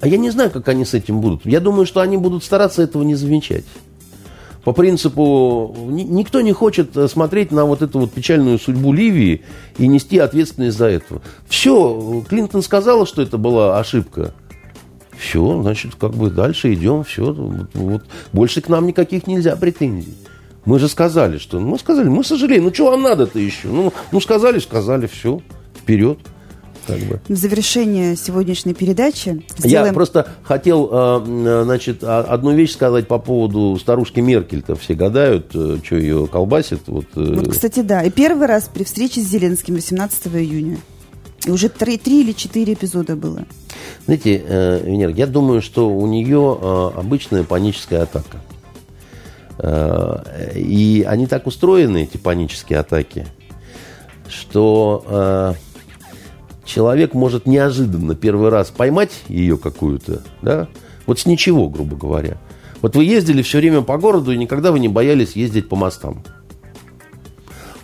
А 0.00 0.06
я 0.06 0.16
не 0.16 0.30
знаю, 0.30 0.50
как 0.50 0.68
они 0.68 0.84
с 0.84 0.94
этим 0.94 1.20
будут. 1.20 1.44
Я 1.44 1.60
думаю, 1.60 1.84
что 1.84 2.00
они 2.00 2.16
будут 2.16 2.44
стараться 2.44 2.82
этого 2.82 3.02
не 3.02 3.16
замечать. 3.16 3.64
По 4.64 4.72
принципу, 4.72 5.76
никто 5.90 6.40
не 6.40 6.52
хочет 6.52 6.96
смотреть 7.10 7.52
на 7.52 7.66
вот 7.66 7.82
эту 7.82 8.00
вот 8.00 8.12
печальную 8.12 8.58
судьбу 8.58 8.92
Ливии 8.92 9.42
и 9.76 9.86
нести 9.86 10.18
ответственность 10.18 10.78
за 10.78 10.86
это. 10.86 11.20
Все, 11.46 12.24
Клинтон 12.28 12.62
сказала, 12.62 13.06
что 13.06 13.20
это 13.20 13.36
была 13.36 13.78
ошибка. 13.78 14.32
Все, 15.18 15.62
значит, 15.62 15.94
как 15.94 16.12
бы 16.12 16.30
дальше 16.30 16.72
идем, 16.72 17.04
все. 17.04 17.32
Вот, 17.32 17.70
вот, 17.74 18.04
больше 18.32 18.62
к 18.62 18.68
нам 18.68 18.86
никаких 18.86 19.26
нельзя 19.26 19.54
претензий. 19.54 20.16
Мы 20.64 20.78
же 20.78 20.88
сказали, 20.88 21.38
что... 21.38 21.60
Мы 21.60 21.78
сказали, 21.78 22.08
мы 22.08 22.24
сожалеем. 22.24 22.64
Ну, 22.64 22.74
что 22.74 22.90
вам 22.90 23.02
надо-то 23.02 23.38
еще? 23.38 23.68
Ну, 23.68 23.92
ну, 24.12 24.20
сказали, 24.20 24.58
сказали, 24.58 25.06
все, 25.06 25.40
вперед. 25.76 26.18
Как 26.86 26.98
бы. 26.98 27.20
В 27.28 27.36
завершение 27.36 28.16
сегодняшней 28.16 28.74
передачи 28.74 29.44
сделаем... 29.58 29.88
Я 29.88 29.92
просто 29.92 30.28
хотел, 30.42 30.88
э, 30.92 31.62
значит, 31.64 32.04
одну 32.04 32.52
вещь 32.52 32.72
сказать 32.72 33.08
по 33.08 33.18
поводу 33.18 33.78
старушки 33.80 34.20
Меркель-то. 34.20 34.76
Все 34.76 34.94
гадают, 34.94 35.50
э, 35.54 35.78
что 35.82 35.96
ее 35.96 36.26
колбасит. 36.26 36.82
Вот, 36.86 37.06
э. 37.16 37.34
вот, 37.36 37.48
кстати, 37.48 37.80
да. 37.80 38.02
И 38.02 38.10
первый 38.10 38.46
раз 38.46 38.70
при 38.72 38.84
встрече 38.84 39.20
с 39.20 39.24
Зеленским 39.24 39.74
18 39.74 40.26
июня. 40.28 40.78
И 41.46 41.50
уже 41.50 41.68
три, 41.68 41.98
три 41.98 42.22
или 42.22 42.32
четыре 42.32 42.72
эпизода 42.72 43.16
было. 43.16 43.44
Знаете, 44.06 44.42
э, 44.46 44.80
Венера, 44.84 45.12
я 45.12 45.26
думаю, 45.26 45.60
что 45.60 45.88
у 45.88 46.06
нее 46.06 46.58
э, 46.60 46.90
обычная 46.98 47.44
паническая 47.44 48.02
атака. 48.02 48.38
Э, 49.58 50.52
и 50.54 51.04
они 51.06 51.26
так 51.26 51.46
устроены, 51.46 52.04
эти 52.04 52.16
панические 52.16 52.78
атаки, 52.78 53.26
что 54.28 55.54
человек 56.64 57.14
может 57.14 57.46
неожиданно 57.46 58.14
первый 58.14 58.50
раз 58.50 58.70
поймать 58.70 59.12
ее 59.28 59.56
какую-то, 59.58 60.22
да, 60.42 60.68
вот 61.06 61.18
с 61.18 61.26
ничего, 61.26 61.68
грубо 61.68 61.96
говоря. 61.96 62.38
Вот 62.82 62.96
вы 62.96 63.04
ездили 63.04 63.42
все 63.42 63.58
время 63.58 63.82
по 63.82 63.96
городу, 63.96 64.32
и 64.32 64.36
никогда 64.36 64.72
вы 64.72 64.78
не 64.78 64.88
боялись 64.88 65.36
ездить 65.36 65.68
по 65.68 65.76
мостам. 65.76 66.22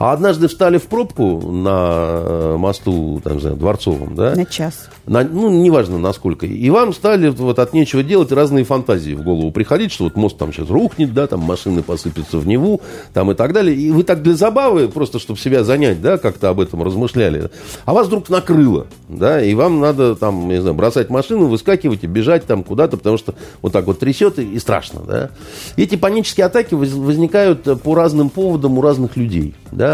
А 0.01 0.13
однажды 0.13 0.49
встали 0.49 0.79
в 0.79 0.85
пробку 0.85 1.53
на 1.53 2.23
э, 2.25 2.57
мосту, 2.57 3.21
там, 3.23 3.39
знаю, 3.39 3.57
Дворцовом, 3.57 4.15
да? 4.15 4.35
На 4.35 4.47
час. 4.47 4.89
На, 5.07 5.25
ну, 5.25 5.51
неважно 5.51 5.99
насколько. 5.99 6.47
И 6.47 6.71
вам 6.71 6.95
стали 6.95 7.29
вот 7.29 7.59
от 7.59 7.75
нечего 7.75 8.03
делать 8.03 8.33
разные 8.33 8.65
фантазии 8.65 9.13
в 9.13 9.23
голову 9.23 9.53
приходить, 9.53 9.93
что 9.93 10.05
вот 10.05 10.17
мост 10.17 10.39
там 10.39 10.55
сейчас 10.55 10.71
рухнет, 10.71 11.13
да, 11.13 11.27
там 11.27 11.41
машины 11.41 11.83
посыпятся 11.83 12.39
в 12.39 12.47
Неву, 12.47 12.81
там 13.13 13.31
и 13.31 13.35
так 13.35 13.53
далее. 13.53 13.77
И 13.77 13.91
вы 13.91 14.03
так 14.03 14.23
для 14.23 14.35
забавы, 14.35 14.89
просто 14.89 15.19
чтобы 15.19 15.39
себя 15.39 15.65
занять, 15.65 16.01
да, 16.01 16.17
как-то 16.17 16.49
об 16.49 16.61
этом 16.61 16.83
размышляли. 16.83 17.51
А 17.85 17.93
вас 17.93 18.07
вдруг 18.07 18.31
накрыло, 18.31 18.87
да, 19.07 19.45
и 19.45 19.53
вам 19.53 19.81
надо 19.81 20.15
там, 20.17 20.49
не 20.49 20.63
знаю, 20.63 20.75
бросать 20.75 21.11
машину, 21.11 21.49
выскакивать 21.49 22.05
и 22.05 22.07
бежать 22.07 22.47
там 22.47 22.65
куда-то, 22.65 22.97
потому 22.97 23.19
что 23.19 23.35
вот 23.61 23.75
так 23.75 23.85
вот 23.85 23.99
трясет 23.99 24.39
и, 24.39 24.45
и 24.45 24.59
страшно, 24.61 25.01
да. 25.07 25.31
Эти 25.77 25.97
панические 25.97 26.47
атаки 26.47 26.73
возникают 26.73 27.83
по 27.83 27.95
разным 27.95 28.31
поводам 28.31 28.79
у 28.79 28.81
разных 28.81 29.19
людей, 29.19 29.55
да. 29.71 29.90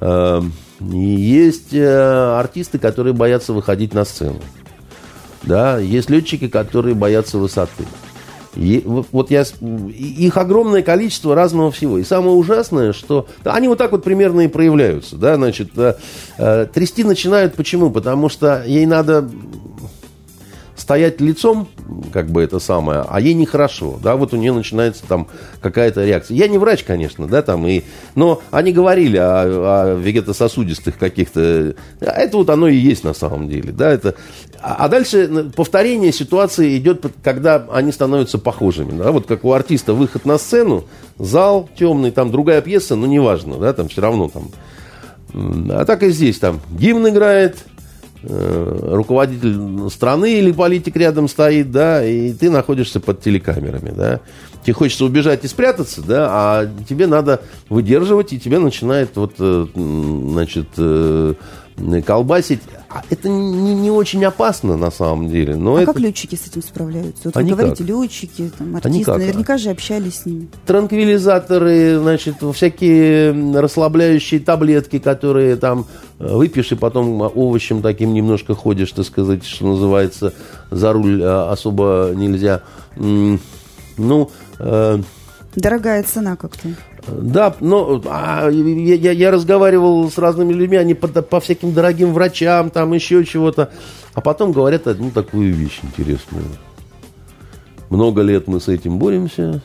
Эм, 0.00 0.52
есть 0.80 1.74
э, 1.74 2.38
артисты, 2.38 2.78
которые 2.78 3.12
боятся 3.12 3.52
выходить 3.52 3.92
на 3.92 4.04
сцену. 4.04 4.40
Да, 5.42 5.78
есть 5.78 6.10
летчики, 6.10 6.48
которые 6.48 6.94
боятся 6.94 7.38
высоты. 7.38 7.84
И, 8.56 8.82
вот 8.84 9.30
я, 9.30 9.42
их 9.42 10.36
огромное 10.36 10.82
количество 10.82 11.34
разного 11.34 11.70
всего. 11.70 11.98
И 11.98 12.04
самое 12.04 12.32
ужасное, 12.32 12.92
что 12.92 13.28
они 13.44 13.68
вот 13.68 13.78
так 13.78 13.92
вот 13.92 14.02
примерно 14.02 14.40
и 14.40 14.48
проявляются. 14.48 15.16
Да, 15.16 15.36
значит, 15.36 15.70
э, 15.76 15.94
э, 16.38 16.66
трясти 16.72 17.04
начинают 17.04 17.54
почему? 17.54 17.90
Потому 17.90 18.28
что 18.28 18.64
ей 18.66 18.86
надо 18.86 19.28
стоять 20.80 21.20
лицом, 21.20 21.68
как 22.12 22.30
бы 22.30 22.42
это 22.42 22.58
самое, 22.58 23.04
а 23.06 23.20
ей 23.20 23.34
нехорошо, 23.34 23.98
да, 24.02 24.16
вот 24.16 24.32
у 24.32 24.36
нее 24.36 24.52
начинается 24.52 25.02
там 25.06 25.28
какая-то 25.60 26.04
реакция. 26.04 26.36
Я 26.36 26.48
не 26.48 26.56
врач, 26.56 26.84
конечно, 26.84 27.26
да, 27.28 27.42
там, 27.42 27.66
и, 27.66 27.82
но 28.14 28.40
они 28.50 28.72
говорили 28.72 29.18
о, 29.18 29.42
о 29.42 29.94
вегетососудистых 29.94 30.96
каких-то, 30.98 31.74
а 32.00 32.20
это 32.20 32.38
вот 32.38 32.48
оно 32.48 32.66
и 32.66 32.76
есть 32.76 33.04
на 33.04 33.12
самом 33.12 33.48
деле, 33.48 33.72
да, 33.72 33.90
это, 33.90 34.14
а, 34.62 34.86
а 34.86 34.88
дальше 34.88 35.52
повторение 35.54 36.12
ситуации 36.12 36.78
идет, 36.78 37.04
когда 37.22 37.66
они 37.72 37.92
становятся 37.92 38.38
похожими, 38.38 38.96
да, 38.96 39.12
вот 39.12 39.26
как 39.26 39.44
у 39.44 39.52
артиста 39.52 39.92
выход 39.92 40.24
на 40.24 40.38
сцену, 40.38 40.86
зал 41.18 41.68
темный, 41.78 42.10
там 42.10 42.30
другая 42.30 42.62
пьеса, 42.62 42.96
но 42.96 43.06
неважно, 43.06 43.58
да, 43.58 43.74
там 43.74 43.88
все 43.88 44.00
равно 44.00 44.30
там, 44.30 44.50
а 45.34 45.84
так 45.84 46.02
и 46.02 46.10
здесь 46.10 46.38
там 46.38 46.60
гимн 46.70 47.10
играет, 47.10 47.58
руководитель 48.22 49.90
страны 49.90 50.38
или 50.38 50.52
политик 50.52 50.96
рядом 50.96 51.28
стоит, 51.28 51.70
да, 51.70 52.04
и 52.04 52.32
ты 52.32 52.50
находишься 52.50 53.00
под 53.00 53.22
телекамерами, 53.22 53.90
да. 53.90 54.20
Тебе 54.62 54.74
хочется 54.74 55.04
убежать 55.06 55.44
и 55.44 55.48
спрятаться, 55.48 56.02
да, 56.02 56.28
а 56.30 56.70
тебе 56.88 57.06
надо 57.06 57.40
выдерживать, 57.68 58.32
и 58.32 58.38
тебе 58.38 58.58
начинает 58.58 59.16
вот, 59.16 59.34
э, 59.38 59.66
значит, 59.74 60.68
э, 60.76 61.34
колбасить. 62.04 62.60
А 62.88 63.02
это 63.08 63.28
не, 63.28 63.74
не 63.74 63.90
очень 63.90 64.24
опасно 64.24 64.76
на 64.76 64.90
самом 64.90 65.28
деле. 65.28 65.54
Но 65.54 65.76
а 65.76 65.82
это... 65.82 65.92
как 65.92 66.02
летчики 66.02 66.34
с 66.34 66.48
этим 66.48 66.62
справляются? 66.62 67.22
Вот 67.24 67.36
а 67.36 67.40
вы 67.40 67.44
никак. 67.44 67.58
говорите, 67.58 67.84
летчики, 67.84 68.50
там, 68.58 68.76
артисты, 68.76 69.12
а 69.12 69.18
наверняка 69.18 69.58
же 69.58 69.70
общались 69.70 70.20
с 70.20 70.26
ними. 70.26 70.48
Транквилизаторы, 70.66 71.98
значит, 72.00 72.36
всякие 72.54 73.32
расслабляющие 73.58 74.40
таблетки, 74.40 74.98
которые 74.98 75.56
там 75.56 75.86
э, 76.18 76.34
выпьешь, 76.34 76.72
и 76.72 76.74
потом 76.74 77.20
овощем 77.20 77.80
таким 77.80 78.12
немножко 78.12 78.54
ходишь, 78.54 78.90
так 78.90 79.06
сказать, 79.06 79.44
что 79.44 79.66
называется, 79.66 80.34
за 80.70 80.92
руль 80.92 81.22
а, 81.22 81.52
особо 81.52 82.10
нельзя. 82.14 82.62
Ну, 82.96 84.30
э, 84.58 85.00
Дорогая 85.56 86.02
цена 86.04 86.36
как-то. 86.36 86.68
Да, 87.06 87.54
но 87.60 88.00
а, 88.06 88.48
я, 88.50 88.94
я, 88.94 89.10
я 89.12 89.30
разговаривал 89.30 90.10
с 90.10 90.18
разными 90.18 90.52
людьми, 90.52 90.76
они 90.76 90.94
по, 90.94 91.08
по 91.08 91.40
всяким 91.40 91.72
дорогим 91.72 92.12
врачам, 92.12 92.70
там 92.70 92.92
еще 92.92 93.24
чего-то. 93.24 93.70
А 94.14 94.20
потом 94.20 94.52
говорят 94.52 94.86
одну 94.86 95.10
такую 95.10 95.54
вещь 95.54 95.80
интересную. 95.82 96.44
Много 97.88 98.22
лет 98.22 98.46
мы 98.46 98.60
с 98.60 98.68
этим 98.68 98.98
боремся. 98.98 99.62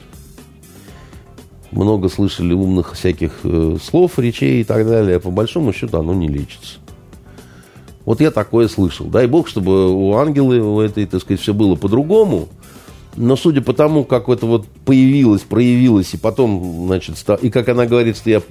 Много 1.71 2.09
слышали 2.09 2.53
умных 2.53 2.93
всяких 2.93 3.39
э, 3.43 3.77
слов, 3.83 4.17
речей 4.17 4.61
и 4.61 4.63
так 4.63 4.87
далее. 4.87 5.17
А 5.17 5.19
по 5.19 5.29
большому 5.29 5.73
счету 5.73 5.99
оно 5.99 6.13
не 6.13 6.27
лечится. 6.27 6.79
Вот 8.05 8.21
я 8.21 8.31
такое 8.31 8.67
слышал. 8.67 9.07
Дай 9.07 9.27
бог, 9.27 9.47
чтобы 9.47 9.91
у 9.91 10.15
ангелы 10.15 10.59
у 10.61 10.79
этой, 10.79 11.05
так 11.05 11.21
сказать, 11.21 11.41
все 11.41 11.53
было 11.53 11.75
по-другому. 11.75 12.47
Но 13.17 13.35
судя 13.37 13.61
по 13.61 13.73
тому, 13.73 14.03
как 14.03 14.27
это 14.27 14.45
вот 14.45 14.67
появилось, 14.85 15.41
проявилось, 15.41 16.13
и 16.13 16.17
потом, 16.17 16.87
значит, 16.87 17.15
и 17.41 17.49
как 17.49 17.69
она 17.69 17.85
говорит, 17.85 18.17
что 18.17 18.29
я 18.29 18.41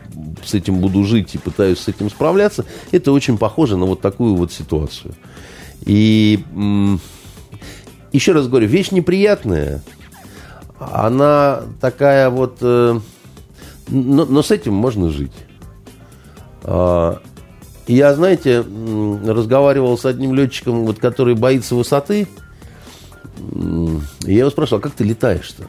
с 0.42 0.54
этим 0.54 0.78
буду 0.78 1.04
жить 1.04 1.34
и 1.34 1.38
пытаюсь 1.38 1.78
с 1.78 1.88
этим 1.88 2.08
справляться, 2.08 2.64
это 2.90 3.12
очень 3.12 3.36
похоже 3.36 3.76
на 3.76 3.84
вот 3.84 4.00
такую 4.00 4.36
вот 4.36 4.52
ситуацию. 4.52 5.14
И 5.84 6.42
еще 8.12 8.32
раз 8.32 8.48
говорю, 8.48 8.66
вещь 8.66 8.90
неприятная, 8.90 9.82
она 10.78 11.62
такая 11.80 12.30
вот, 12.30 12.56
э, 12.60 13.00
но, 13.88 14.24
но 14.24 14.42
с 14.42 14.50
этим 14.50 14.74
можно 14.74 15.10
жить. 15.10 15.32
А, 16.62 17.20
я, 17.86 18.14
знаете, 18.14 18.64
разговаривал 19.26 19.98
с 19.98 20.06
одним 20.06 20.34
летчиком, 20.34 20.86
вот, 20.86 20.98
который 20.98 21.34
боится 21.34 21.74
высоты, 21.74 22.26
я 24.22 24.38
его 24.40 24.50
спрашивал, 24.50 24.78
а 24.78 24.82
как 24.82 24.92
ты 24.92 25.04
летаешь-то? 25.04 25.64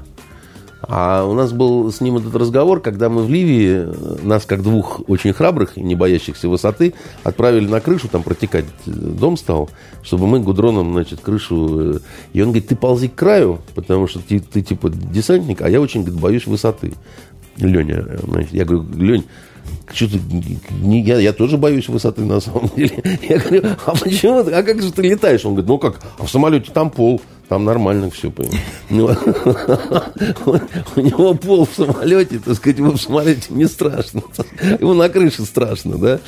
А 0.87 1.25
у 1.25 1.33
нас 1.33 1.51
был 1.51 1.91
с 1.91 1.99
ним 2.01 2.17
этот 2.17 2.35
разговор, 2.35 2.79
когда 2.79 3.09
мы 3.09 3.23
в 3.23 3.29
Ливии, 3.29 3.87
нас 4.23 4.45
как 4.45 4.61
двух 4.61 5.01
очень 5.07 5.33
храбрых 5.33 5.77
и 5.77 5.81
не 5.81 5.95
боящихся 5.95 6.47
высоты, 6.47 6.93
отправили 7.23 7.67
на 7.67 7.79
крышу, 7.79 8.07
там 8.07 8.23
протекать 8.23 8.65
дом 8.85 9.37
стал, 9.37 9.69
чтобы 10.03 10.27
мы 10.27 10.39
гудроном, 10.39 10.93
значит, 10.93 11.21
крышу... 11.21 11.95
Э, 11.95 11.99
и 12.33 12.41
он 12.41 12.49
говорит, 12.49 12.67
ты 12.67 12.75
ползи 12.75 13.07
к 13.07 13.15
краю, 13.15 13.61
потому 13.73 14.07
что 14.07 14.19
ты, 14.19 14.39
ты 14.39 14.61
типа 14.61 14.89
десантник, 14.89 15.61
а 15.61 15.69
я 15.69 15.81
очень 15.81 16.01
говорит, 16.01 16.21
боюсь 16.21 16.45
высоты. 16.45 16.93
Леня, 17.57 18.05
э, 18.07 18.19
значит, 18.23 18.53
я 18.53 18.65
говорю, 18.65 18.85
Лень, 18.95 19.25
что-то 19.91 20.17
не, 20.81 21.01
я, 21.01 21.19
я 21.19 21.33
тоже 21.33 21.57
боюсь 21.57 21.87
высоты 21.87 22.21
на 22.21 22.39
самом 22.39 22.69
деле. 22.75 23.01
Я 23.29 23.37
говорю, 23.39 23.63
а 23.85 23.95
почему? 23.95 24.39
А 24.39 24.63
как 24.63 24.81
же 24.81 24.91
ты 24.91 25.03
летаешь? 25.03 25.45
Он 25.45 25.53
говорит, 25.53 25.67
ну 25.67 25.77
как, 25.77 26.01
а 26.19 26.25
в 26.25 26.29
самолете 26.29 26.71
там 26.71 26.89
пол. 26.89 27.21
Там 27.47 27.63
нормально 27.63 28.09
все, 28.09 28.33
ну, 28.89 29.09
У 30.95 30.99
него 30.99 31.33
пол 31.35 31.65
в 31.65 31.75
самолете, 31.75 32.39
так 32.39 32.55
сказать, 32.55 32.79
его 32.79 32.91
в 32.91 33.01
самолете 33.01 33.47
не 33.49 33.65
страшно. 33.65 34.23
Ему 34.79 34.93
на 34.93 35.09
крыше 35.09 35.43
страшно, 35.43 35.97
да? 35.97 36.19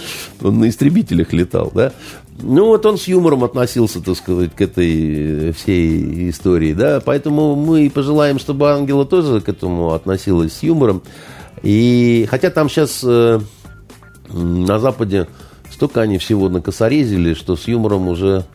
Он 0.42 0.60
на 0.60 0.70
истребителях 0.70 1.34
летал, 1.34 1.72
да? 1.74 1.94
Ну, 2.40 2.68
вот 2.68 2.86
он 2.86 3.00
с 3.00 3.08
юмором 3.08 3.44
относился, 3.44 4.00
так 4.00 4.16
сказать, 4.16 4.54
к 4.54 4.62
этой 4.62 5.54
всей 5.54 6.30
истории, 6.30 6.74
да? 6.74 7.02
Поэтому 7.04 7.56
мы 7.56 7.90
пожелаем, 7.90 8.38
чтобы 8.38 8.72
Ангела 8.72 9.06
тоже 9.06 9.42
к 9.42 9.50
этому 9.50 9.94
относилась 9.94 10.54
с 10.54 10.62
юмором. 10.62 11.02
И 11.64 12.28
хотя 12.30 12.52
там 12.52 12.70
сейчас 12.70 13.02
э, 13.04 13.40
на 14.30 14.78
Западе 14.78 15.28
столько 15.72 16.02
они 16.02 16.20
всего 16.20 16.50
накосорезили, 16.50 17.34
что 17.34 17.56
с 17.56 17.68
юмором 17.68 18.08
уже 18.08 18.46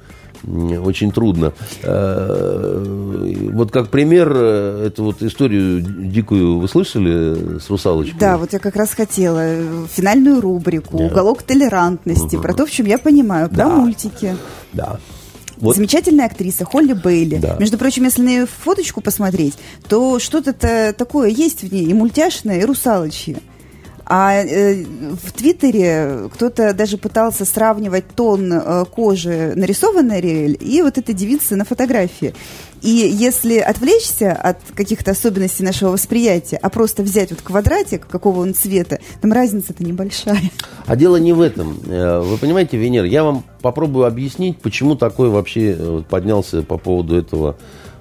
очень 0.45 1.12
трудно. 1.12 1.53
Э, 1.82 2.84
вот 3.53 3.70
как 3.70 3.88
пример, 3.90 4.32
э, 4.34 4.86
эту 4.88 5.05
вот 5.05 5.22
историю 5.22 5.80
дикую 5.82 6.59
вы 6.59 6.68
слышали 6.68 7.59
с 7.59 7.70
русалочкой? 7.70 8.18
Да, 8.18 8.38
вот 8.38 8.53
я 8.53 8.59
как 8.59 8.76
раз 8.76 8.93
хотела 8.93 9.86
финальную 9.88 10.40
рубрику 10.40 10.99
да. 10.99 11.05
«Уголок 11.05 11.43
толерантности», 11.43 12.36
угу. 12.36 12.43
про 12.43 12.55
то, 12.55 12.66
в 12.66 12.70
чем 12.70 12.86
я 12.86 12.99
понимаю, 12.99 13.49
про 13.49 13.57
да. 13.57 13.68
мультики. 13.68 14.36
Да. 14.72 14.99
Вот. 15.59 15.76
Замечательная 15.76 16.26
актриса 16.26 16.64
Холли 16.64 16.93
Бейли. 16.93 17.36
Да. 17.36 17.57
Между 17.61 17.78
прочим, 17.78 18.05
если 18.05 18.22
на 18.22 18.28
ее 18.28 18.47
фоточку 18.47 19.01
посмотреть, 19.01 19.55
то 19.88 20.18
что-то 20.18 20.53
такое 20.93 21.28
есть 21.28 21.62
в 21.62 21.72
ней, 21.72 21.84
и 21.84 21.95
мультяшное, 21.95 22.61
и 22.61 22.64
русалочье. 22.64 23.38
А 24.05 24.34
э, 24.34 24.84
в 24.84 25.32
Твиттере 25.32 26.28
кто-то 26.34 26.74
даже 26.74 26.98
пытался 26.98 27.44
сравнивать 27.44 28.09
тон 28.14 28.53
э, 28.53 28.84
кожи 28.86 29.53
нарисованной 29.55 30.18
Ариэль 30.18 30.59
и 30.61 30.82
вот 30.82 30.98
этой 30.98 31.14
девицы 31.14 31.57
на 31.57 31.64
фотографии. 31.64 32.34
И 32.82 32.88
если 32.88 33.59
отвлечься 33.59 34.32
от 34.32 34.59
каких-то 34.74 35.12
особенностей 35.12 35.62
нашего 35.62 35.90
восприятия, 35.90 36.57
а 36.57 36.68
просто 36.68 37.05
взять 37.05 37.30
вот 37.30 37.40
квадратик, 37.40 38.09
какого 38.09 38.40
он 38.40 38.55
цвета, 38.55 38.98
там 39.20 39.32
разница-то 39.32 39.84
небольшая. 39.84 40.50
А 40.84 40.96
дело 40.96 41.16
не 41.16 41.32
в 41.32 41.40
этом. 41.40 41.78
Э, 41.86 42.20
вы 42.20 42.38
понимаете, 42.38 42.76
Венер, 42.76 43.05
я 43.05 43.22
вам 43.22 43.44
попробую 43.61 44.07
объяснить, 44.07 44.59
почему 44.59 44.96
такой 44.96 45.28
вообще 45.28 45.76
э, 45.78 46.03
поднялся 46.11 46.62
по 46.62 46.76
поводу 46.76 47.16
этого 47.16 47.57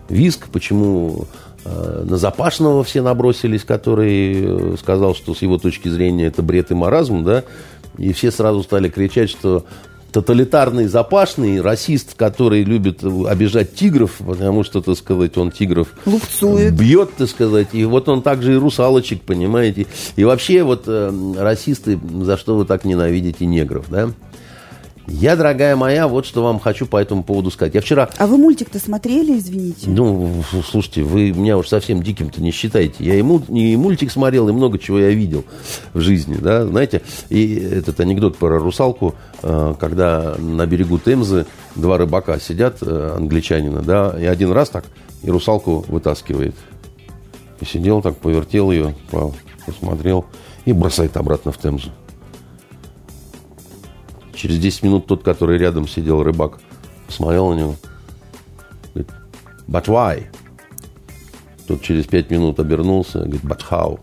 виск, 0.09 0.47
почему 0.51 1.27
на 1.65 2.17
Запашного 2.17 2.83
все 2.83 3.01
набросились, 3.01 3.63
который 3.63 4.73
э, 4.73 4.75
сказал, 4.79 5.15
что 5.15 5.35
с 5.35 5.41
его 5.41 5.57
точки 5.57 5.89
зрения 5.89 6.25
это 6.25 6.41
бред 6.41 6.71
и 6.71 6.73
маразм, 6.73 7.23
да, 7.23 7.43
и 7.97 8.13
все 8.13 8.31
сразу 8.31 8.63
стали 8.63 8.89
кричать, 8.89 9.29
что 9.29 9.65
тоталитарный 10.11 10.87
запашный, 10.87 11.61
расист, 11.61 12.15
который 12.15 12.63
любит 12.63 13.03
обижать 13.03 13.75
тигров, 13.75 14.19
потому 14.25 14.63
что, 14.63 14.81
так 14.81 14.97
сказать, 14.97 15.37
он 15.37 15.51
тигров 15.51 15.89
Лупцует. 16.05 16.73
бьет, 16.73 17.11
так 17.17 17.29
сказать, 17.29 17.69
и 17.73 17.85
вот 17.85 18.09
он 18.09 18.21
также 18.21 18.53
и 18.53 18.57
русалочек, 18.57 19.21
понимаете. 19.21 19.87
И 20.15 20.23
вообще 20.23 20.63
вот 20.63 20.83
э, 20.87 21.33
расисты, 21.37 21.99
за 22.21 22.37
что 22.37 22.57
вы 22.57 22.65
так 22.65 22.83
ненавидите 22.85 23.45
негров, 23.45 23.89
да? 23.89 24.09
Я, 25.07 25.35
дорогая 25.35 25.75
моя, 25.75 26.07
вот 26.07 26.25
что 26.25 26.43
вам 26.43 26.59
хочу 26.59 26.85
по 26.85 26.97
этому 26.97 27.23
поводу 27.23 27.51
сказать. 27.51 27.73
Я 27.73 27.81
вчера... 27.81 28.09
А 28.17 28.27
вы 28.27 28.37
мультик-то 28.37 28.79
смотрели, 28.79 29.37
извините? 29.37 29.89
Ну, 29.89 30.43
слушайте, 30.69 31.03
вы 31.03 31.31
меня 31.31 31.57
уж 31.57 31.67
совсем 31.67 32.03
диким-то 32.03 32.41
не 32.41 32.51
считаете. 32.51 33.03
Я 33.03 33.15
и, 33.15 33.21
муль... 33.21 33.41
и 33.49 33.75
мультик 33.75 34.11
смотрел, 34.11 34.47
и 34.49 34.51
много 34.51 34.77
чего 34.79 34.99
я 34.99 35.09
видел 35.09 35.43
в 35.93 35.99
жизни, 35.99 36.37
да, 36.39 36.65
знаете. 36.65 37.01
И 37.29 37.55
этот 37.55 37.99
анекдот 37.99 38.37
про 38.37 38.59
русалку, 38.59 39.15
э, 39.41 39.75
когда 39.79 40.35
на 40.37 40.65
берегу 40.65 40.99
Темзы 40.99 41.45
два 41.75 41.97
рыбака 41.97 42.39
сидят, 42.39 42.77
э, 42.81 43.13
англичанина, 43.17 43.81
да, 43.81 44.15
и 44.19 44.25
один 44.25 44.51
раз 44.51 44.69
так, 44.69 44.85
и 45.23 45.29
русалку 45.29 45.83
вытаскивает. 45.87 46.55
И 47.59 47.65
сидел 47.65 48.01
так, 48.01 48.17
повертел 48.17 48.71
ее, 48.71 48.95
посмотрел, 49.65 50.25
и 50.65 50.73
бросает 50.73 51.17
обратно 51.17 51.51
в 51.51 51.57
Темзу. 51.57 51.89
Через 54.41 54.57
10 54.57 54.81
минут 54.81 55.05
тот, 55.05 55.21
который 55.21 55.59
рядом 55.59 55.87
сидел, 55.87 56.23
рыбак, 56.23 56.57
посмотрел 57.05 57.53
на 57.53 57.59
него. 57.59 57.75
Говорит, 58.91 59.11
but 59.67 59.85
why? 59.85 60.23
Тот 61.67 61.83
через 61.83 62.07
5 62.07 62.31
минут 62.31 62.59
обернулся, 62.59 63.19
говорит, 63.19 63.43
but 63.43 63.59
how? 63.69 63.99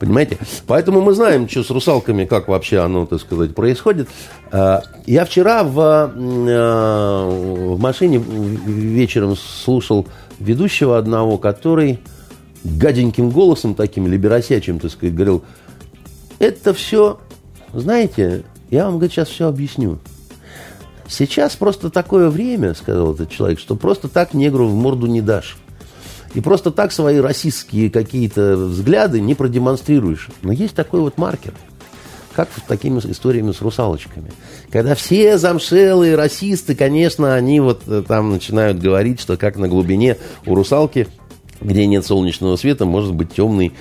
Понимаете? 0.00 0.38
Поэтому 0.66 1.02
мы 1.02 1.12
знаем, 1.12 1.48
что 1.48 1.62
с 1.62 1.70
русалками, 1.70 2.24
как 2.24 2.48
вообще 2.48 2.80
оно, 2.80 3.06
так 3.06 3.20
сказать, 3.20 3.54
происходит. 3.54 4.08
А, 4.50 4.82
я 5.06 5.24
вчера 5.24 5.62
в, 5.62 5.78
а, 5.78 7.28
в 7.28 7.78
машине 7.78 8.18
вечером 8.18 9.36
слушал 9.36 10.08
ведущего 10.40 10.98
одного, 10.98 11.38
который 11.38 12.00
гаденьким 12.64 13.30
голосом 13.30 13.76
таким, 13.76 14.08
либеросячим, 14.08 14.80
так 14.80 14.90
сказать, 14.90 15.14
говорил, 15.14 15.44
это 16.40 16.74
все, 16.74 17.20
знаете, 17.72 18.42
я 18.70 18.84
вам, 18.84 18.94
говорит, 18.94 19.12
сейчас 19.12 19.28
все 19.28 19.48
объясню. 19.48 19.98
Сейчас 21.08 21.56
просто 21.56 21.88
такое 21.88 22.28
время, 22.28 22.74
сказал 22.74 23.14
этот 23.14 23.30
человек, 23.30 23.58
что 23.58 23.76
просто 23.76 24.08
так 24.08 24.34
негру 24.34 24.68
в 24.68 24.74
морду 24.74 25.06
не 25.06 25.22
дашь. 25.22 25.56
И 26.34 26.40
просто 26.42 26.70
так 26.70 26.92
свои 26.92 27.18
расистские 27.18 27.90
какие-то 27.90 28.56
взгляды 28.56 29.20
не 29.20 29.34
продемонстрируешь. 29.34 30.28
Но 30.42 30.52
есть 30.52 30.74
такой 30.74 31.00
вот 31.00 31.16
маркер, 31.16 31.54
как 32.34 32.50
с 32.54 32.60
такими 32.68 32.98
историями 32.98 33.52
с 33.52 33.62
русалочками. 33.62 34.30
Когда 34.70 34.94
все 34.94 35.38
замшелые 35.38 36.14
расисты, 36.14 36.74
конечно, 36.74 37.34
они 37.34 37.60
вот 37.60 37.82
э, 37.86 38.02
там 38.06 38.30
начинают 38.30 38.78
говорить, 38.78 39.20
что 39.20 39.38
как 39.38 39.56
на 39.56 39.68
глубине 39.68 40.18
у 40.44 40.54
русалки, 40.54 41.08
где 41.62 41.86
нет 41.86 42.04
солнечного 42.04 42.56
света, 42.56 42.84
может 42.84 43.14
быть 43.14 43.32
темный 43.32 43.72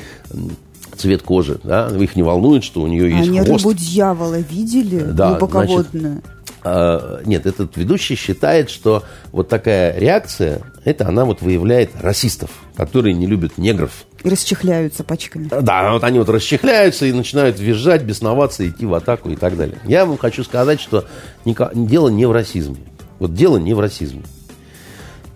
цвет 0.99 1.21
кожи. 1.21 1.59
Да? 1.63 1.89
Их 1.97 2.15
не 2.15 2.23
волнует, 2.23 2.63
что 2.63 2.81
у 2.81 2.87
нее 2.87 3.09
есть 3.09 3.29
Они 3.29 3.39
хвост. 3.39 3.63
рыбу 3.63 3.73
дьявола 3.73 4.39
видели? 4.39 4.99
Да, 4.99 5.31
глубоководную? 5.31 6.21
Значит, 6.21 6.37
а, 6.69 7.21
нет, 7.25 7.45
этот 7.45 7.77
ведущий 7.77 8.15
считает, 8.15 8.69
что 8.69 9.03
вот 9.31 9.47
такая 9.47 9.97
реакция, 9.97 10.61
это 10.83 11.07
она 11.07 11.23
вот 11.23 11.41
выявляет 11.41 11.91
расистов, 12.01 12.49
которые 12.75 13.13
не 13.13 13.25
любят 13.25 13.57
негров. 13.57 14.05
И 14.23 14.29
расчехляются 14.29 15.03
пачками. 15.03 15.47
Да, 15.47 15.93
вот 15.93 16.03
они 16.03 16.19
вот 16.19 16.29
расчехляются 16.29 17.05
и 17.05 17.13
начинают 17.13 17.59
визжать, 17.59 18.03
бесноваться, 18.03 18.67
идти 18.67 18.85
в 18.85 18.93
атаку 18.93 19.29
и 19.29 19.35
так 19.35 19.55
далее. 19.55 19.77
Я 19.85 20.05
вам 20.05 20.17
хочу 20.17 20.43
сказать, 20.43 20.81
что 20.81 21.05
дело 21.45 22.09
не 22.09 22.25
в 22.25 22.31
расизме. 22.31 22.77
Вот 23.19 23.33
дело 23.33 23.57
не 23.57 23.73
в 23.73 23.79
расизме. 23.79 24.23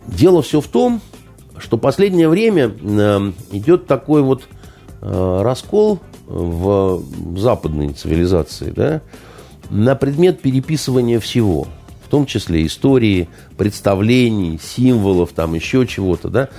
Дело 0.07 0.41
все 0.41 0.59
в 0.59 0.67
том, 0.67 1.01
что 1.57 1.77
последнее 1.77 2.27
время 2.27 2.71
э, 2.81 3.31
идет 3.51 3.87
такой 3.87 4.21
вот 4.21 4.43
Э, 4.43 4.60
раскол 5.01 5.99
в 6.27 7.03
западной 7.37 7.93
цивилизации, 7.93 8.71
да, 8.71 9.01
на 9.69 9.95
предмет 9.95 10.41
переписывания 10.41 11.19
всего, 11.19 11.67
в 12.05 12.09
том 12.09 12.25
числе 12.25 12.65
истории, 12.65 13.29
представлений, 13.57 14.59
символов, 14.61 15.31
там 15.33 15.53
еще 15.53 15.87
чего-то, 15.87 16.29
да. 16.29 16.49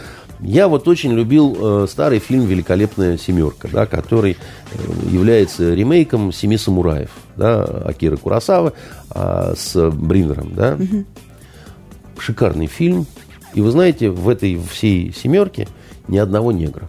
Я 0.41 0.67
вот 0.67 0.89
очень 0.89 1.13
любил 1.13 1.57
э, 1.57 1.87
старый 1.89 2.19
фильм 2.19 2.47
«Великолепная 2.47 3.17
семерка», 3.17 3.69
да, 3.71 3.87
который 3.87 4.33
э, 4.73 4.77
является 5.09 5.73
ремейком 5.73 6.33
«Семи 6.33 6.57
самураев», 6.57 7.11
да, 7.37 7.63
Акира 7.63 8.17
Курасавы 8.17 8.73
э, 9.15 9.55
с 9.57 9.91
Бринером, 9.91 10.53
да. 10.57 10.75
Угу. 10.75 11.05
Шикарный 12.19 12.67
фильм. 12.67 13.07
И 13.55 13.61
вы 13.61 13.71
знаете, 13.71 14.11
в 14.11 14.29
этой 14.29 14.59
всей 14.59 15.13
семерке 15.13 15.69
ни 16.09 16.19
одного 16.19 16.51
негра. 16.51 16.89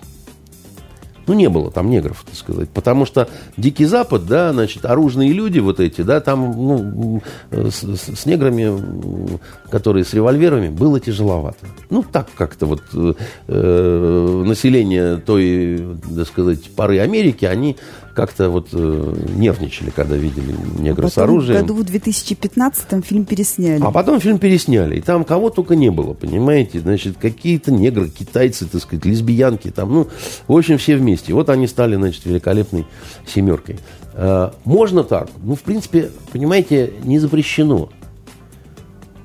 Ну, 1.28 1.34
не 1.34 1.50
было 1.50 1.72
там 1.72 1.90
негров, 1.90 2.24
так 2.26 2.36
сказать. 2.36 2.70
Потому 2.70 3.06
что 3.06 3.28
Дикий 3.58 3.86
Запад, 3.86 4.26
да, 4.26 4.52
значит, 4.54 4.86
оружные 4.86 5.32
люди 5.32 5.60
вот 5.60 5.80
эти, 5.80 6.02
да, 6.02 6.20
там, 6.20 6.52
ну, 6.52 7.22
с, 7.52 7.84
с 7.84 8.26
неграми, 8.26 9.40
которые 9.70 10.04
с 10.04 10.14
револьверами, 10.14 10.70
было 10.70 11.00
тяжеловато. 11.00 11.66
Ну, 11.90 12.04
так 12.04 12.28
как-то 12.36 12.66
вот 12.66 12.82
э, 12.94 13.14
э 13.48 14.44
население 14.46 15.18
той, 15.18 15.98
так 16.16 16.28
сказать, 16.28 16.70
поры 16.76 17.00
Америки, 17.00 17.46
они 17.46 17.78
как-то 18.14 18.50
вот 18.50 18.70
э, 18.74 19.16
нервничали, 19.36 19.90
когда 19.90 20.16
видели 20.16 20.56
негра 20.80 21.08
а 21.08 21.10
с 21.10 21.18
оружием. 21.18 21.60
В 21.60 21.62
году 21.62 21.76
в 21.76 21.82
2015-м 21.82 23.02
фильм 23.04 23.26
пересняли. 23.26 23.82
А 23.84 23.92
потом 23.92 24.20
фильм 24.20 24.38
пересняли. 24.38 24.98
И 24.98 25.02
там 25.02 25.24
кого 25.24 25.50
только 25.50 25.76
не 25.76 25.90
было, 25.90 26.14
понимаете? 26.14 26.80
Значит, 26.80 27.18
какие-то 27.20 27.72
негры, 27.72 28.10
китайцы, 28.10 28.66
так 28.66 28.82
сказать, 28.82 29.06
лесбиянки 29.06 29.72
там. 29.72 29.94
Ну, 29.94 30.08
в 30.48 30.56
общем, 30.56 30.78
все 30.78 30.96
вместе. 30.96 31.34
Вот 31.34 31.50
они 31.50 31.68
стали, 31.68 31.96
значит, 31.96 32.26
великолепной 32.26 32.86
семеркой. 33.26 33.80
Э, 34.14 34.52
можно 34.64 35.04
так. 35.04 35.30
Ну, 35.42 35.56
в 35.56 35.62
принципе, 35.62 36.12
понимаете, 36.32 36.94
не 37.04 37.20
запрещено. 37.20 37.90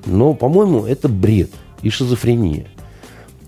Но, 0.05 0.33
по-моему, 0.33 0.85
это 0.85 1.07
бред 1.07 1.51
и 1.81 1.89
шизофрения 1.89 2.67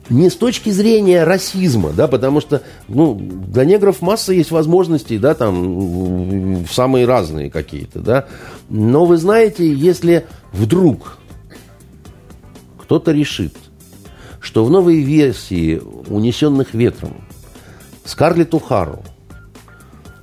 не 0.09 0.29
с 0.29 0.35
точки 0.35 0.69
зрения 0.69 1.23
расизма, 1.23 1.91
да, 1.91 2.07
потому 2.07 2.41
что, 2.41 2.61
ну, 2.87 3.15
для 3.15 3.65
негров 3.65 4.01
масса 4.01 4.33
есть 4.33 4.51
возможностей, 4.51 5.17
да, 5.17 5.35
там, 5.35 6.65
самые 6.69 7.05
разные 7.05 7.49
какие-то, 7.49 7.99
да, 7.99 8.25
но 8.69 9.05
вы 9.05 9.17
знаете, 9.17 9.71
если 9.71 10.25
вдруг 10.51 11.17
кто-то 12.79 13.11
решит, 13.11 13.55
что 14.41 14.65
в 14.65 14.71
новой 14.71 15.01
версии 15.01 15.81
«Унесенных 16.07 16.73
ветром» 16.73 17.23
Скарлетт 18.03 18.53
Ухару 18.53 19.03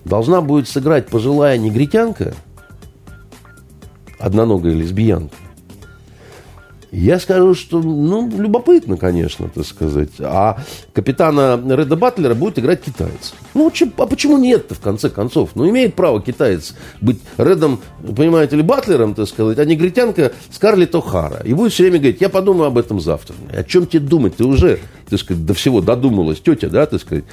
должна 0.04 0.40
будет 0.40 0.68
сыграть 0.68 1.06
пожилая 1.06 1.56
негритянка, 1.56 2.34
одноногая 4.18 4.74
лесбиянка, 4.74 5.36
я 6.90 7.18
скажу, 7.18 7.54
что, 7.54 7.80
ну, 7.80 8.30
любопытно, 8.30 8.96
конечно, 8.96 9.48
так 9.48 9.66
сказать. 9.66 10.10
А 10.20 10.58
капитана 10.92 11.60
Реда 11.68 11.96
Батлера 11.96 12.34
будет 12.34 12.58
играть 12.58 12.82
китаец. 12.82 13.34
Ну, 13.54 13.70
а 13.98 14.06
почему 14.06 14.38
нет-то, 14.38 14.74
в 14.74 14.80
конце 14.80 15.10
концов? 15.10 15.50
Ну, 15.54 15.68
имеет 15.68 15.94
право 15.94 16.22
китаец 16.22 16.74
быть 17.00 17.20
Редом, 17.36 17.80
понимаете 18.16 18.56
ли, 18.56 18.62
Батлером, 18.62 19.14
так 19.14 19.28
сказать, 19.28 19.58
а 19.58 19.64
негритянка 19.64 20.32
Скарлетт 20.50 20.94
О'Хара. 20.94 21.46
И 21.46 21.52
будет 21.52 21.72
все 21.72 21.84
время 21.84 21.98
говорить, 21.98 22.20
я 22.20 22.28
подумаю 22.30 22.68
об 22.68 22.78
этом 22.78 23.00
завтра. 23.00 23.36
О 23.52 23.62
чем 23.64 23.86
тебе 23.86 24.00
думать? 24.00 24.36
Ты 24.36 24.44
уже, 24.44 24.80
так 25.08 25.18
сказать, 25.18 25.44
до 25.44 25.54
всего 25.54 25.80
додумалась, 25.80 26.40
тетя, 26.40 26.68
да, 26.68 26.86
так 26.86 27.00
сказать. 27.00 27.24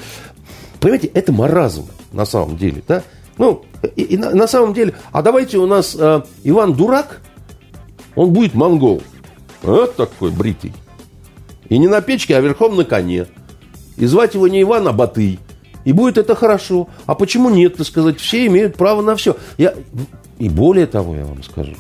Понимаете, 0.82 1.08
это 1.08 1.32
маразм 1.32 1.86
на 2.12 2.26
самом 2.26 2.58
деле, 2.58 2.84
да? 2.88 3.04
Ну, 3.38 3.64
и, 3.96 4.02
и 4.02 4.18
на, 4.18 4.32
на 4.32 4.48
самом 4.48 4.74
деле, 4.74 4.94
а 5.12 5.22
давайте 5.22 5.58
у 5.58 5.66
нас 5.66 5.96
э, 5.98 6.22
Иван 6.44 6.74
Дурак, 6.74 7.22
он 8.16 8.32
будет 8.34 8.54
монгол. 8.54 9.02
Вот 9.66 9.96
такой 9.96 10.32
бритый. 10.32 10.74
И 11.70 11.78
не 11.80 11.88
на 11.88 12.02
печке, 12.02 12.38
а 12.38 12.42
верхом 12.42 12.76
на 12.76 12.86
коне. 12.86 13.26
И 13.98 14.06
звать 14.06 14.36
его 14.36 14.48
не 14.48 14.62
Иван, 14.62 14.88
а 14.88 14.94
Батый. 14.94 15.40
И 15.86 15.92
будет 15.92 16.18
это 16.18 16.36
хорошо. 16.36 16.88
А 17.06 17.16
почему 17.16 17.50
нет, 17.50 17.78
так 17.78 17.88
сказать? 17.88 18.20
Все 18.20 18.46
имеют 18.46 18.76
право 18.76 19.02
на 19.02 19.16
все. 19.16 19.36
Я... 19.58 19.74
И 20.38 20.50
более 20.50 20.86
того, 20.86 21.16
я 21.16 21.26
вам 21.26 21.42
скажу. 21.44 21.74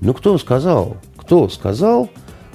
Ну, 0.00 0.12
кто 0.12 0.36
сказал? 0.36 0.98
Кто 1.16 1.48
сказал, 1.48 2.10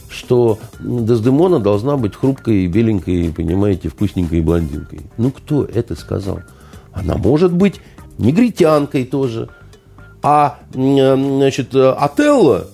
что 0.10 0.60
Дездемона 0.80 1.60
должна 1.60 1.98
быть 1.98 2.16
хрупкой, 2.16 2.68
беленькой, 2.68 3.34
понимаете, 3.36 3.90
вкусненькой 3.90 4.42
блондинкой? 4.42 5.02
Ну, 5.18 5.32
кто 5.32 5.64
это 5.64 5.96
сказал? 5.96 6.42
Она 6.92 7.16
может 7.16 7.54
быть 7.54 7.82
негритянкой 8.20 9.06
тоже. 9.06 9.50
А, 10.22 10.60
значит, 10.74 11.74
Отелло 11.74 12.68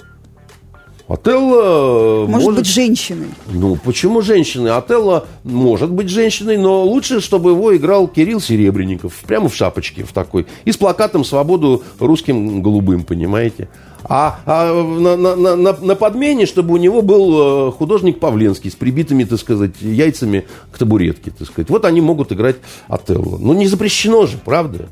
Отелло... 1.08 2.26
Может, 2.28 2.46
может 2.46 2.56
быть 2.56 2.66
женщиной. 2.66 3.28
Ну, 3.48 3.76
почему 3.76 4.22
женщиной? 4.22 4.72
Отелло 4.76 5.28
может 5.44 5.92
быть 5.92 6.10
женщиной, 6.10 6.58
но 6.58 6.84
лучше, 6.84 7.22
чтобы 7.22 7.52
его 7.52 7.76
играл 7.76 8.08
Кирилл 8.08 8.42
Серебренников. 8.42 9.14
Прямо 9.28 9.48
в 9.48 9.56
шапочке 9.56 10.04
в 10.04 10.14
такой. 10.14 10.48
И 10.66 10.72
с 10.72 10.78
плакатом 10.78 11.24
«Свободу 11.24 11.84
русским 12.00 12.64
голубым», 12.64 13.04
понимаете? 13.04 13.70
А, 14.08 14.40
а 14.46 14.84
на, 14.84 15.16
на, 15.16 15.56
на, 15.56 15.74
на 15.74 15.96
подмене, 15.96 16.46
чтобы 16.46 16.74
у 16.74 16.78
него 16.78 17.02
был 17.02 17.70
э, 17.70 17.72
художник 17.72 18.20
Павленский 18.20 18.70
с 18.70 18.76
прибитыми, 18.76 19.24
так 19.24 19.40
сказать, 19.40 19.82
яйцами 19.82 20.46
к 20.72 20.78
табуретке, 20.78 21.32
так 21.32 21.48
сказать. 21.48 21.70
Вот 21.70 21.86
они 21.86 22.02
могут 22.02 22.32
играть 22.32 22.58
Отелло. 22.88 23.38
Ну, 23.40 23.54
не 23.54 23.68
запрещено 23.68 24.28
же, 24.28 24.38
правда? 24.44 24.88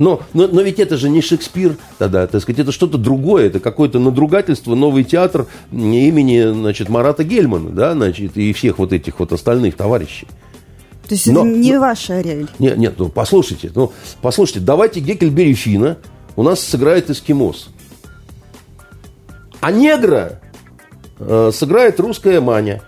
Но, 0.00 0.22
но, 0.32 0.48
но 0.48 0.62
ведь 0.62 0.80
это 0.80 0.96
же 0.96 1.10
не 1.10 1.20
Шекспир 1.20 1.76
тогда, 1.98 2.26
так 2.26 2.40
сказать, 2.40 2.58
это 2.58 2.72
что-то 2.72 2.96
другое, 2.96 3.48
это 3.48 3.60
какое-то 3.60 3.98
надругательство, 3.98 4.74
новый 4.74 5.04
театр 5.04 5.46
имени, 5.70 6.54
значит, 6.54 6.88
Марата 6.88 7.22
Гельмана, 7.22 7.68
да, 7.68 7.92
значит, 7.92 8.34
и 8.38 8.54
всех 8.54 8.78
вот 8.78 8.94
этих 8.94 9.20
вот 9.20 9.30
остальных 9.32 9.76
товарищей. 9.76 10.26
То 11.06 11.14
есть 11.14 11.26
но, 11.26 11.46
это 11.46 11.50
не 11.50 11.74
но, 11.74 11.80
ваша 11.80 12.14
Ариэль? 12.14 12.48
Нет, 12.58 12.78
нет, 12.78 12.94
ну 12.96 13.10
послушайте, 13.10 13.70
ну 13.74 13.92
послушайте, 14.22 14.60
давайте 14.60 15.00
Геккельбери 15.00 15.52
Фина 15.52 15.98
у 16.34 16.44
нас 16.44 16.60
сыграет 16.60 17.10
эскимос. 17.10 17.68
А 19.60 19.70
негра 19.70 20.40
э, 21.18 21.50
сыграет 21.52 22.00
русская 22.00 22.40
маня. 22.40 22.80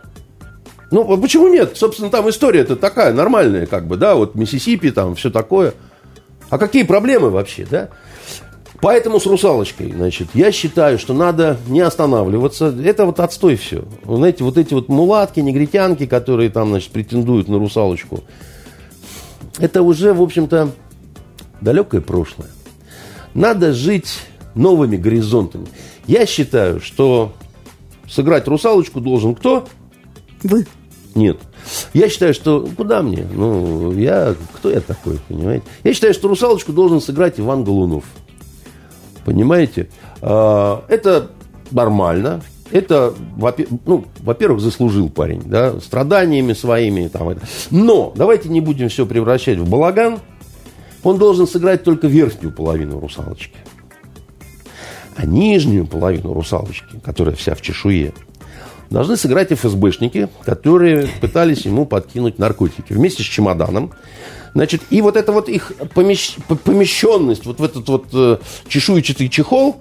Ну, 0.91 1.13
а 1.13 1.19
почему 1.19 1.49
нет? 1.49 1.73
Собственно, 1.77 2.09
там 2.09 2.31
история-то 2.31 2.77
такая 2.77 3.13
нормальная, 3.13 3.67
как 3.67 3.87
бы, 3.87 3.99
да, 3.99 4.15
вот 4.15 4.35
Миссисипи, 4.35 4.91
там 4.93 5.15
все 5.15 5.31
такое– 5.31 5.75
а 6.53 6.59
какие 6.59 6.83
проблемы 6.83 7.31
вообще, 7.31 7.67
да? 7.69 7.89
Поэтому 8.83 9.19
с 9.19 9.25
русалочкой, 9.25 9.91
значит, 9.91 10.29
я 10.35 10.53
считаю, 10.53 10.99
что 10.99 11.15
надо 11.15 11.57
не 11.67 11.81
останавливаться. 11.81 12.67
Это 12.85 13.07
вот 13.07 13.21
отстой 13.21 13.57
все. 13.57 13.87
Вы 14.05 14.17
знаете, 14.19 14.45
вот 14.45 14.59
эти 14.59 14.75
вот 14.75 14.91
мулатки, 14.91 15.41
негритянки, 15.41 16.05
которые 16.05 16.51
там, 16.51 16.69
значит, 16.69 16.93
претендуют 16.93 17.49
на 17.49 17.59
русалочку, 17.59 18.23
это 19.61 19.81
уже, 19.81 20.13
в 20.13 20.21
общем-то, 20.21 20.73
далекое 21.63 22.03
прошлое. 22.03 22.51
Надо 23.33 23.73
жить 23.73 24.21
новыми 24.55 24.99
горизонтами. 24.99 25.69
Я 26.07 26.27
считаю, 26.27 26.83
что 26.83 27.33
сыграть 28.11 28.47
русалочку 28.47 29.01
должен 29.01 29.35
кто? 29.35 29.67
Вы. 30.43 30.67
Нет. 31.15 31.39
Я 31.95 32.09
считаю, 32.09 32.33
что 32.33 32.67
куда 32.77 33.03
мне? 33.03 33.27
Ну, 33.33 33.93
я, 33.93 34.35
кто 34.55 34.71
я 34.71 34.81
такой, 34.81 35.19
понимаете? 35.29 35.65
Я 35.85 35.93
считаю, 35.93 36.15
что 36.15 36.29
русалочку 36.29 36.73
должен 36.73 37.01
сыграть 37.01 37.39
Иван 37.39 37.65
Голунов. 37.65 38.05
Понимаете? 39.25 39.89
А, 40.21 40.85
это 40.89 41.31
нормально. 41.71 42.43
Это, 42.71 43.13
ну, 43.85 44.07
во-первых, 44.21 44.63
заслужил 44.63 45.11
парень, 45.11 45.43
да, 45.45 45.79
страданиями 45.81 46.55
своими. 46.55 47.09
Там, 47.09 47.35
Но 47.71 48.13
давайте 48.17 48.49
не 48.49 48.63
будем 48.63 48.89
все 48.89 49.05
превращать 49.05 49.59
в 49.59 49.69
балаган. 49.69 50.21
Он 51.03 51.19
должен 51.19 51.47
сыграть 51.47 51.85
только 51.85 52.07
верхнюю 52.07 52.55
половину 52.55 52.99
русалочки. 52.99 53.59
А 55.17 55.27
нижнюю 55.27 55.87
половину 55.87 56.33
русалочки, 56.33 56.99
которая 57.05 57.35
вся 57.35 57.55
в 57.55 57.61
чешуе, 57.61 58.15
должны 58.93 59.17
сыграть 59.17 59.53
ФСБшники, 59.53 60.29
которые 60.45 61.09
пытались 61.21 61.65
ему 61.65 61.87
подкинуть 61.87 62.39
наркотики 62.39 62.93
вместе 62.93 63.23
с 63.23 63.27
чемоданом. 63.27 63.93
Значит, 64.55 64.83
и 64.91 65.01
вот 65.01 65.17
эта 65.17 65.33
вот 65.33 65.49
их 65.49 65.73
помещ... 65.95 66.37
помещенность 66.65 67.47
вот 67.47 67.59
в 67.59 67.65
этот 67.65 67.89
вот 67.89 68.07
э, 68.13 68.37
чешуйчатый 68.69 69.31
чехол, 69.31 69.81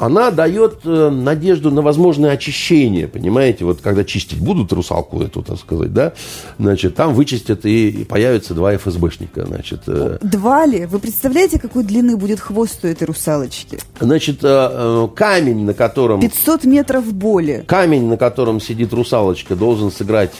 она 0.00 0.30
дает 0.30 0.80
э, 0.84 1.10
надежду 1.10 1.70
на 1.70 1.82
возможное 1.82 2.32
очищение, 2.32 3.08
понимаете, 3.08 3.64
вот 3.64 3.80
когда 3.80 4.04
чистить 4.04 4.40
будут 4.40 4.72
русалку 4.72 5.20
эту, 5.20 5.42
так 5.42 5.58
сказать, 5.58 5.92
да, 5.92 6.12
значит, 6.58 6.94
там 6.94 7.14
вычистят 7.14 7.64
и, 7.66 7.88
и 7.88 8.04
появятся 8.04 8.54
два 8.54 8.76
ФСБшника, 8.76 9.46
значит. 9.46 9.82
Э, 9.86 10.18
два 10.22 10.66
ли? 10.66 10.86
Вы 10.86 10.98
представляете, 10.98 11.58
какой 11.58 11.84
длины 11.84 12.16
будет 12.16 12.40
хвост 12.40 12.84
у 12.84 12.88
этой 12.88 13.04
русалочки? 13.04 13.78
Значит, 14.00 14.38
э, 14.42 15.08
камень, 15.14 15.64
на 15.64 15.74
котором... 15.74 16.20
500 16.20 16.64
метров 16.64 17.12
боли. 17.12 17.64
Камень, 17.66 18.06
на 18.06 18.16
котором 18.16 18.60
сидит 18.60 18.92
русалочка, 18.92 19.56
должен 19.56 19.90
сыграть 19.90 20.32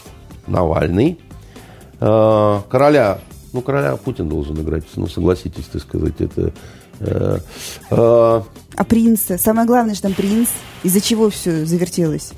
Навальный. 0.46 1.18
Короля, 2.00 3.20
ну, 3.52 3.60
короля 3.60 3.96
Путин 3.96 4.28
должен 4.28 4.60
играть, 4.60 4.82
ну, 4.96 5.06
согласитесь, 5.06 5.66
так 5.66 5.82
сказать, 5.82 6.14
это 6.18 6.52
а 8.76 8.84
принца? 8.84 9.38
Самое 9.38 9.66
главное, 9.66 9.94
что 9.94 10.04
там 10.04 10.14
принц. 10.14 10.48
Из-за 10.82 11.00
чего 11.00 11.30
все 11.30 11.64
завертелось? 11.64 12.32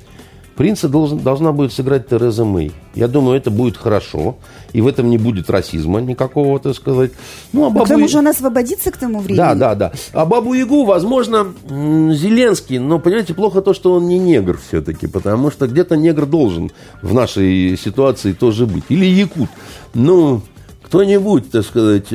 Принца 0.55 0.87
должен, 0.87 1.19
должна 1.19 1.51
будет 1.51 1.73
сыграть 1.73 2.07
Тереза 2.07 2.45
Мэй. 2.45 2.71
Я 2.93 3.09
думаю, 3.09 3.37
это 3.37 3.51
будет 3.51 3.75
хорошо. 3.75 4.37
И 4.71 4.79
в 4.79 4.87
этом 4.87 5.09
не 5.09 5.17
будет 5.17 5.49
расизма 5.49 5.99
никакого, 5.99 6.59
так 6.59 6.75
сказать. 6.75 7.11
Ну, 7.51 7.65
а 7.65 7.69
бабу... 7.69 7.83
К 7.83 7.89
тому 7.89 8.07
же 8.07 8.19
она 8.19 8.29
освободится 8.29 8.89
к 8.89 8.95
тому 8.95 9.19
времени. 9.19 9.37
Да, 9.37 9.53
да, 9.53 9.75
да. 9.75 9.91
А 10.13 10.25
Бабу 10.25 10.53
Ягу, 10.53 10.85
возможно, 10.85 11.53
Зеленский. 11.67 12.79
Но, 12.79 12.99
понимаете, 12.99 13.33
плохо 13.33 13.61
то, 13.61 13.73
что 13.73 13.95
он 13.95 14.07
не 14.07 14.17
негр 14.17 14.57
все-таки. 14.65 15.07
Потому 15.07 15.51
что 15.51 15.67
где-то 15.67 15.97
негр 15.97 16.25
должен 16.25 16.71
в 17.01 17.13
нашей 17.13 17.77
ситуации 17.77 18.31
тоже 18.31 18.65
быть. 18.65 18.85
Или 18.87 19.07
якут. 19.07 19.49
Ну, 19.93 20.41
кто-нибудь, 20.83 21.51
так 21.51 21.65
сказать... 21.65 22.07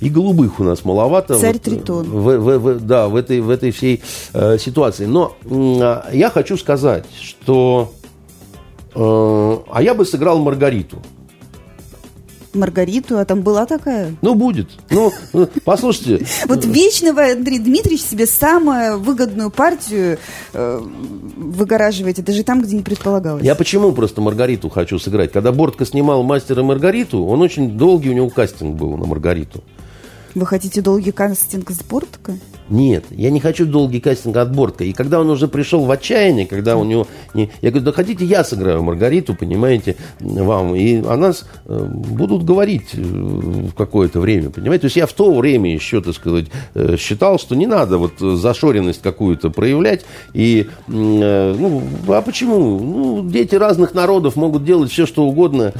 Э 0.00 0.04
и 0.04 0.08
голубых 0.08 0.60
у 0.60 0.64
нас 0.64 0.84
маловато. 0.84 1.38
Царь 1.38 1.54
вот, 1.54 1.62
Тритон. 1.62 2.06
В, 2.06 2.38
в, 2.38 2.58
в, 2.58 2.80
да, 2.80 3.08
в 3.08 3.16
этой, 3.16 3.40
в 3.40 3.50
этой 3.50 3.70
всей 3.70 4.02
э, 4.32 4.58
ситуации. 4.58 5.06
Но 5.06 5.36
э, 5.44 6.16
я 6.16 6.30
хочу 6.30 6.56
сказать, 6.56 7.04
что... 7.20 7.92
Э, 8.94 9.58
а 9.70 9.82
я 9.82 9.94
бы 9.94 10.04
сыграл 10.04 10.38
Маргариту. 10.38 10.98
Маргариту, 12.52 13.16
а 13.18 13.24
там 13.24 13.42
была 13.42 13.64
такая? 13.64 14.16
Ну, 14.22 14.34
будет. 14.34 14.70
Ну, 14.90 15.12
ну 15.32 15.48
послушайте. 15.64 16.26
Вот 16.48 16.64
вечно 16.64 17.12
вы, 17.12 17.32
Андрей 17.32 17.60
Дмитриевич, 17.60 18.02
себе 18.02 18.26
самую 18.26 18.98
выгодную 18.98 19.50
партию 19.50 20.18
э, 20.52 20.80
выгораживаете, 21.36 22.22
даже 22.22 22.42
там, 22.42 22.62
где 22.62 22.74
не 22.74 22.82
предполагалось. 22.82 23.44
Я 23.44 23.54
почему 23.54 23.92
просто 23.92 24.20
Маргариту 24.20 24.68
хочу 24.68 24.98
сыграть? 24.98 25.30
Когда 25.30 25.52
Бортко 25.52 25.84
снимал 25.84 26.24
«Мастера 26.24 26.64
Маргариту», 26.64 27.24
он 27.24 27.40
очень 27.40 27.78
долгий, 27.78 28.10
у 28.10 28.14
него 28.14 28.30
кастинг 28.30 28.76
был 28.76 28.96
на 28.96 29.06
Маргариту. 29.06 29.62
Вы 30.34 30.46
хотите 30.46 30.80
долгий 30.80 31.12
кастинг 31.12 31.70
с 31.70 31.82
Бортко? 31.82 32.32
Нет, 32.68 33.04
я 33.10 33.30
не 33.30 33.40
хочу 33.40 33.66
долгий 33.66 33.98
кастинг 33.98 34.36
от 34.36 34.54
Бортко. 34.54 34.84
И 34.84 34.92
когда 34.92 35.20
он 35.20 35.28
уже 35.28 35.48
пришел 35.48 35.84
в 35.84 35.90
отчаяние, 35.90 36.46
когда 36.46 36.76
у 36.76 36.84
него... 36.84 37.08
Не... 37.34 37.50
Я 37.62 37.70
говорю, 37.70 37.86
да 37.86 37.92
хотите, 37.92 38.24
я 38.24 38.44
сыграю 38.44 38.82
Маргариту, 38.84 39.34
понимаете, 39.34 39.96
вам. 40.20 40.76
И 40.76 41.02
о 41.02 41.16
нас 41.16 41.46
э, 41.66 41.84
будут 41.84 42.44
говорить 42.44 42.90
э, 42.92 43.00
в 43.02 43.72
какое-то 43.72 44.20
время, 44.20 44.50
понимаете. 44.50 44.82
То 44.82 44.86
есть 44.86 44.96
я 44.96 45.06
в 45.06 45.12
то 45.12 45.34
время 45.34 45.74
еще, 45.74 46.00
так 46.00 46.14
сказать, 46.14 46.46
э, 46.74 46.96
считал, 46.96 47.40
что 47.40 47.56
не 47.56 47.66
надо 47.66 47.98
вот 47.98 48.20
зашоренность 48.20 49.02
какую-то 49.02 49.50
проявлять. 49.50 50.04
И, 50.32 50.68
ну, 50.86 51.82
а 52.06 52.22
почему? 52.22 52.78
Ну, 52.78 53.28
дети 53.28 53.56
разных 53.56 53.94
народов 53.94 54.36
могут 54.36 54.64
делать 54.64 54.92
все, 54.92 55.06
что 55.06 55.24
угодно. 55.24 55.72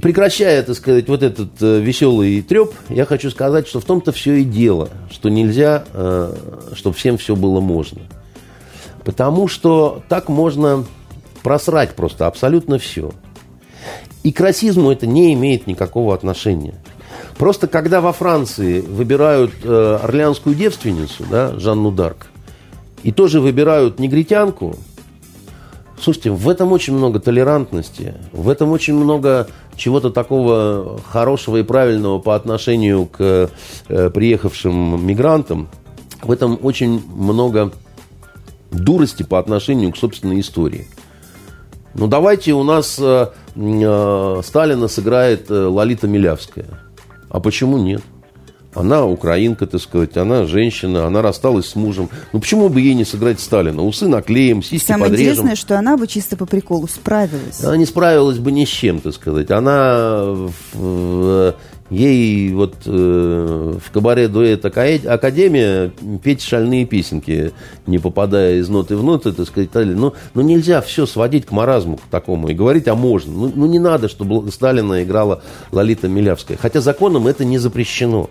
Прекращая, 0.00 0.62
так 0.62 0.74
сказать, 0.74 1.06
вот 1.08 1.22
этот 1.22 1.50
э, 1.60 1.80
веселый 1.80 2.40
треп, 2.40 2.72
я 2.88 3.04
хочу 3.04 3.30
сказать, 3.30 3.68
что 3.68 3.78
в 3.78 3.84
том-то 3.84 4.10
все 4.10 4.36
и 4.36 4.44
дело, 4.44 4.88
что 5.10 5.28
нельзя, 5.28 5.84
э, 5.92 6.34
чтобы 6.74 6.96
всем 6.96 7.18
все 7.18 7.36
было 7.36 7.60
можно. 7.60 8.00
Потому 9.04 9.48
что 9.48 10.02
так 10.08 10.30
можно 10.30 10.86
просрать 11.42 11.94
просто 11.94 12.26
абсолютно 12.26 12.78
все. 12.78 13.12
И 14.22 14.32
к 14.32 14.40
расизму 14.40 14.90
это 14.90 15.06
не 15.06 15.34
имеет 15.34 15.66
никакого 15.66 16.14
отношения. 16.14 16.74
Просто 17.36 17.66
когда 17.66 18.00
во 18.00 18.14
Франции 18.14 18.80
выбирают 18.80 19.52
э, 19.62 19.98
орлеанскую 20.02 20.54
девственницу, 20.54 21.26
да, 21.30 21.58
Жанну 21.58 21.90
Дарк, 21.90 22.28
и 23.02 23.12
тоже 23.12 23.40
выбирают 23.40 23.98
негритянку, 23.98 24.78
Слушайте, 26.02 26.32
в 26.32 26.48
этом 26.48 26.72
очень 26.72 26.94
много 26.94 27.20
толерантности, 27.20 28.16
в 28.32 28.48
этом 28.48 28.72
очень 28.72 28.94
много 28.94 29.46
чего-то 29.76 30.10
такого 30.10 31.00
хорошего 31.08 31.58
и 31.58 31.62
правильного 31.62 32.18
по 32.18 32.34
отношению 32.34 33.06
к 33.06 33.50
э, 33.88 34.10
приехавшим 34.10 35.04
мигрантам. 35.06 35.68
В 36.22 36.30
этом 36.30 36.58
очень 36.62 37.02
много 37.14 37.72
дурости 38.70 39.22
по 39.22 39.38
отношению 39.38 39.92
к 39.92 39.96
собственной 39.96 40.40
истории. 40.40 40.86
Ну, 41.94 42.06
давайте 42.06 42.52
у 42.52 42.62
нас 42.62 42.98
э, 42.98 43.28
э, 43.54 44.40
Сталина 44.44 44.88
сыграет 44.88 45.50
э, 45.50 45.66
Лолита 45.66 46.08
Милявская. 46.08 46.66
А 47.28 47.40
почему 47.40 47.78
нет? 47.78 48.02
Она 48.74 49.04
украинка, 49.04 49.66
так 49.66 49.80
сказать, 49.80 50.16
она 50.16 50.46
женщина, 50.46 51.06
она 51.06 51.20
рассталась 51.20 51.66
с 51.66 51.76
мужем. 51.76 52.08
Ну 52.32 52.40
почему 52.40 52.68
бы 52.68 52.80
ей 52.80 52.94
не 52.94 53.04
сыграть 53.04 53.38
Сталина? 53.38 53.82
Усы 53.82 54.08
наклеим, 54.08 54.62
сиськи 54.62 54.86
Самое 54.86 55.10
подрежем. 55.10 55.32
интересное, 55.32 55.56
что 55.56 55.78
она 55.78 55.96
бы 55.96 56.06
чисто 56.06 56.36
по 56.36 56.46
приколу 56.46 56.88
справилась. 56.88 57.62
Она 57.62 57.76
не 57.76 57.84
справилась 57.84 58.38
бы 58.38 58.50
ни 58.50 58.64
с 58.64 58.68
чем, 58.68 59.00
так 59.00 59.14
сказать. 59.14 59.50
Она 59.50 60.34
ей 61.92 62.52
вот 62.54 62.74
э, 62.86 63.78
в 63.84 63.90
кабаре 63.92 64.28
дуэт 64.28 64.64
Академия 64.64 65.92
петь 66.22 66.40
шальные 66.40 66.86
песенки, 66.86 67.52
не 67.86 67.98
попадая 67.98 68.56
из 68.56 68.68
ноты 68.70 68.96
в 68.96 69.04
ноты, 69.04 69.32
так 69.32 69.46
сказать. 69.46 69.70
Ну, 69.74 70.14
ну 70.32 70.40
нельзя 70.40 70.80
все 70.80 71.04
сводить 71.04 71.44
к 71.44 71.52
маразму 71.52 71.98
к 71.98 72.02
такому 72.10 72.48
и 72.48 72.54
говорить, 72.54 72.88
а 72.88 72.94
можно. 72.94 73.32
Ну, 73.32 73.52
ну 73.54 73.66
не 73.66 73.78
надо, 73.78 74.08
чтобы 74.08 74.50
Сталина 74.50 75.02
играла 75.02 75.42
Лолита 75.70 76.08
Милявская. 76.08 76.56
Хотя 76.56 76.80
законом 76.80 77.26
это 77.26 77.44
не 77.44 77.58
запрещено. 77.58 78.30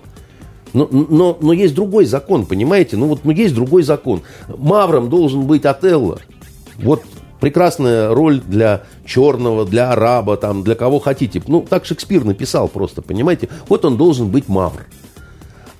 Но, 0.73 0.87
но, 0.89 1.37
но 1.39 1.53
есть 1.53 1.75
другой 1.75 2.05
закон, 2.05 2.45
понимаете? 2.45 2.97
Ну 2.97 3.07
вот 3.07 3.21
ну, 3.23 3.31
есть 3.31 3.53
другой 3.53 3.83
закон. 3.83 4.21
Мавром 4.47 5.09
должен 5.09 5.43
быть 5.45 5.65
Отелло. 5.65 6.19
Вот 6.77 7.03
прекрасная 7.41 8.13
роль 8.13 8.39
для 8.39 8.83
черного, 9.05 9.65
для 9.65 9.91
араба, 9.91 10.37
там, 10.37 10.63
для 10.63 10.75
кого 10.75 10.99
хотите. 10.99 11.41
Ну, 11.47 11.65
так 11.67 11.85
Шекспир 11.85 12.23
написал 12.23 12.69
просто, 12.69 13.01
понимаете? 13.01 13.49
Вот 13.67 13.83
он 13.83 13.97
должен 13.97 14.29
быть 14.29 14.47
мавр. 14.47 14.85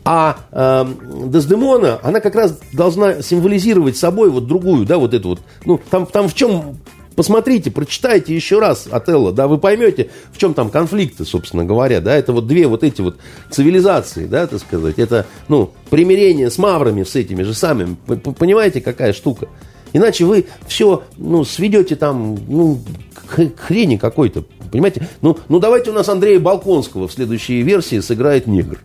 А 0.04 0.38
э, 0.52 0.86
Дездемона, 1.28 2.00
она 2.02 2.20
как 2.20 2.34
раз 2.34 2.58
должна 2.74 3.22
символизировать 3.22 3.96
собой 3.96 4.32
вот 4.32 4.48
другую, 4.48 4.86
да, 4.86 4.98
вот 4.98 5.14
эту 5.14 5.30
вот. 5.30 5.40
Ну, 5.64 5.80
там, 5.92 6.08
там 6.08 6.28
в 6.28 6.34
чем 6.34 6.78
Посмотрите, 7.16 7.72
прочитайте 7.72 8.34
еще 8.34 8.60
раз 8.60 8.88
Отелло, 8.90 9.34
да, 9.34 9.48
вы 9.48 9.58
поймете, 9.58 10.10
в 10.32 10.38
чем 10.38 10.54
там 10.54 10.70
конфликты, 10.70 11.26
собственно 11.26 11.66
говоря, 11.66 12.00
да, 12.00 12.16
это 12.16 12.32
вот 12.32 12.48
две 12.48 12.68
вот 12.68 12.84
эти 12.84 13.02
вот 13.02 13.18
цивилизации, 13.50 14.26
да, 14.26 14.48
так 14.48 14.60
сказать, 14.60 14.98
это, 14.98 15.26
ну, 15.50 15.72
примирение 15.90 16.50
с 16.50 16.58
маврами, 16.58 17.04
с 17.04 17.16
этими 17.16 17.44
же 17.44 17.54
самыми, 17.54 17.96
понимаете, 18.38 18.80
какая 18.80 19.12
штука? 19.14 19.50
Иначе 19.94 20.24
вы 20.24 20.46
все, 20.68 21.04
ну, 21.18 21.44
сведете 21.44 21.96
там, 21.96 22.38
ну, 22.48 22.80
к 23.14 23.60
хрени 23.60 23.98
какой-то, 23.98 24.46
понимаете? 24.72 25.08
Ну, 25.22 25.38
ну, 25.50 25.60
давайте 25.60 25.92
у 25.92 25.94
нас 25.94 26.08
Андрея 26.08 26.40
Балконского 26.40 27.08
в 27.08 27.14
следующей 27.14 27.62
версии 27.62 28.00
сыграет 28.00 28.48
негр. 28.48 28.80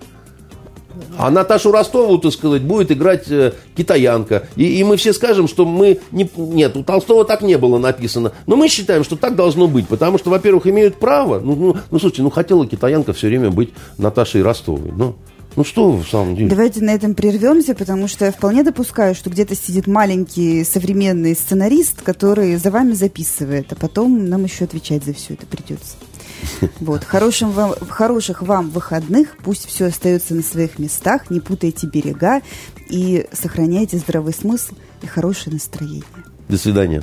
А 1.19 1.31
Наташу 1.31 1.73
Ростову, 1.73 2.19
так 2.19 2.33
сказать, 2.33 2.63
будет 2.63 2.93
играть 2.93 3.31
э, 3.31 3.53
китаянка. 3.77 4.49
И, 4.57 4.79
и 4.79 4.85
мы 4.85 4.97
все 4.97 5.13
скажем, 5.13 5.49
что 5.49 5.65
мы... 5.65 6.01
Не, 6.13 6.29
нет, 6.37 6.77
у 6.77 6.83
Толстого 6.83 7.25
так 7.25 7.43
не 7.43 7.57
было 7.57 7.79
написано. 7.79 8.33
Но 8.47 8.57
мы 8.57 8.69
считаем, 8.69 9.05
что 9.05 9.17
так 9.17 9.37
должно 9.37 9.67
быть. 9.67 9.89
Потому 9.89 10.19
что, 10.19 10.31
во-первых, 10.31 10.67
имеют 10.67 10.97
право. 10.97 11.41
Ну, 11.41 11.55
ну, 11.55 11.77
ну 11.91 11.99
слушайте, 11.99 12.23
ну 12.23 12.31
хотела 12.31 12.67
китаянка 12.67 13.13
все 13.13 13.29
время 13.29 13.51
быть 13.51 13.71
Наташей 13.99 14.43
Ростовой. 14.43 14.93
Ну, 14.97 15.17
ну 15.57 15.65
что 15.65 15.91
в 15.91 16.07
самом 16.07 16.37
деле? 16.37 16.51
Давайте 16.51 16.83
на 16.83 16.91
этом 16.91 17.15
прервемся, 17.15 17.75
потому 17.75 18.09
что 18.09 18.27
я 18.27 18.33
вполне 18.33 18.63
допускаю, 18.63 19.15
что 19.15 19.31
где-то 19.31 19.57
сидит 19.57 19.87
маленький 19.87 20.65
современный 20.65 21.35
сценарист, 21.35 22.03
который 22.03 22.57
за 22.57 22.71
вами 22.71 22.93
записывает, 22.93 23.73
а 23.73 23.75
потом 23.75 24.29
нам 24.29 24.45
еще 24.45 24.65
отвечать 24.65 25.05
за 25.05 25.15
все 25.15 25.33
это 25.33 25.47
придется. 25.47 25.97
Вот. 26.81 27.05
Хорошим 27.05 27.51
вам, 27.51 27.75
хороших 27.89 28.43
вам 28.43 28.71
выходных. 28.71 29.37
Пусть 29.43 29.67
все 29.67 29.87
остается 29.87 30.35
на 30.35 30.43
своих 30.43 30.79
местах. 30.79 31.31
Не 31.31 31.41
путайте 31.41 31.87
берега 31.87 32.41
и 32.89 33.27
сохраняйте 33.33 33.99
здравый 33.99 34.33
смысл 34.33 34.75
и 35.03 35.07
хорошее 35.07 35.55
настроение. 35.55 36.05
До 36.49 36.59
свидания. 36.59 37.03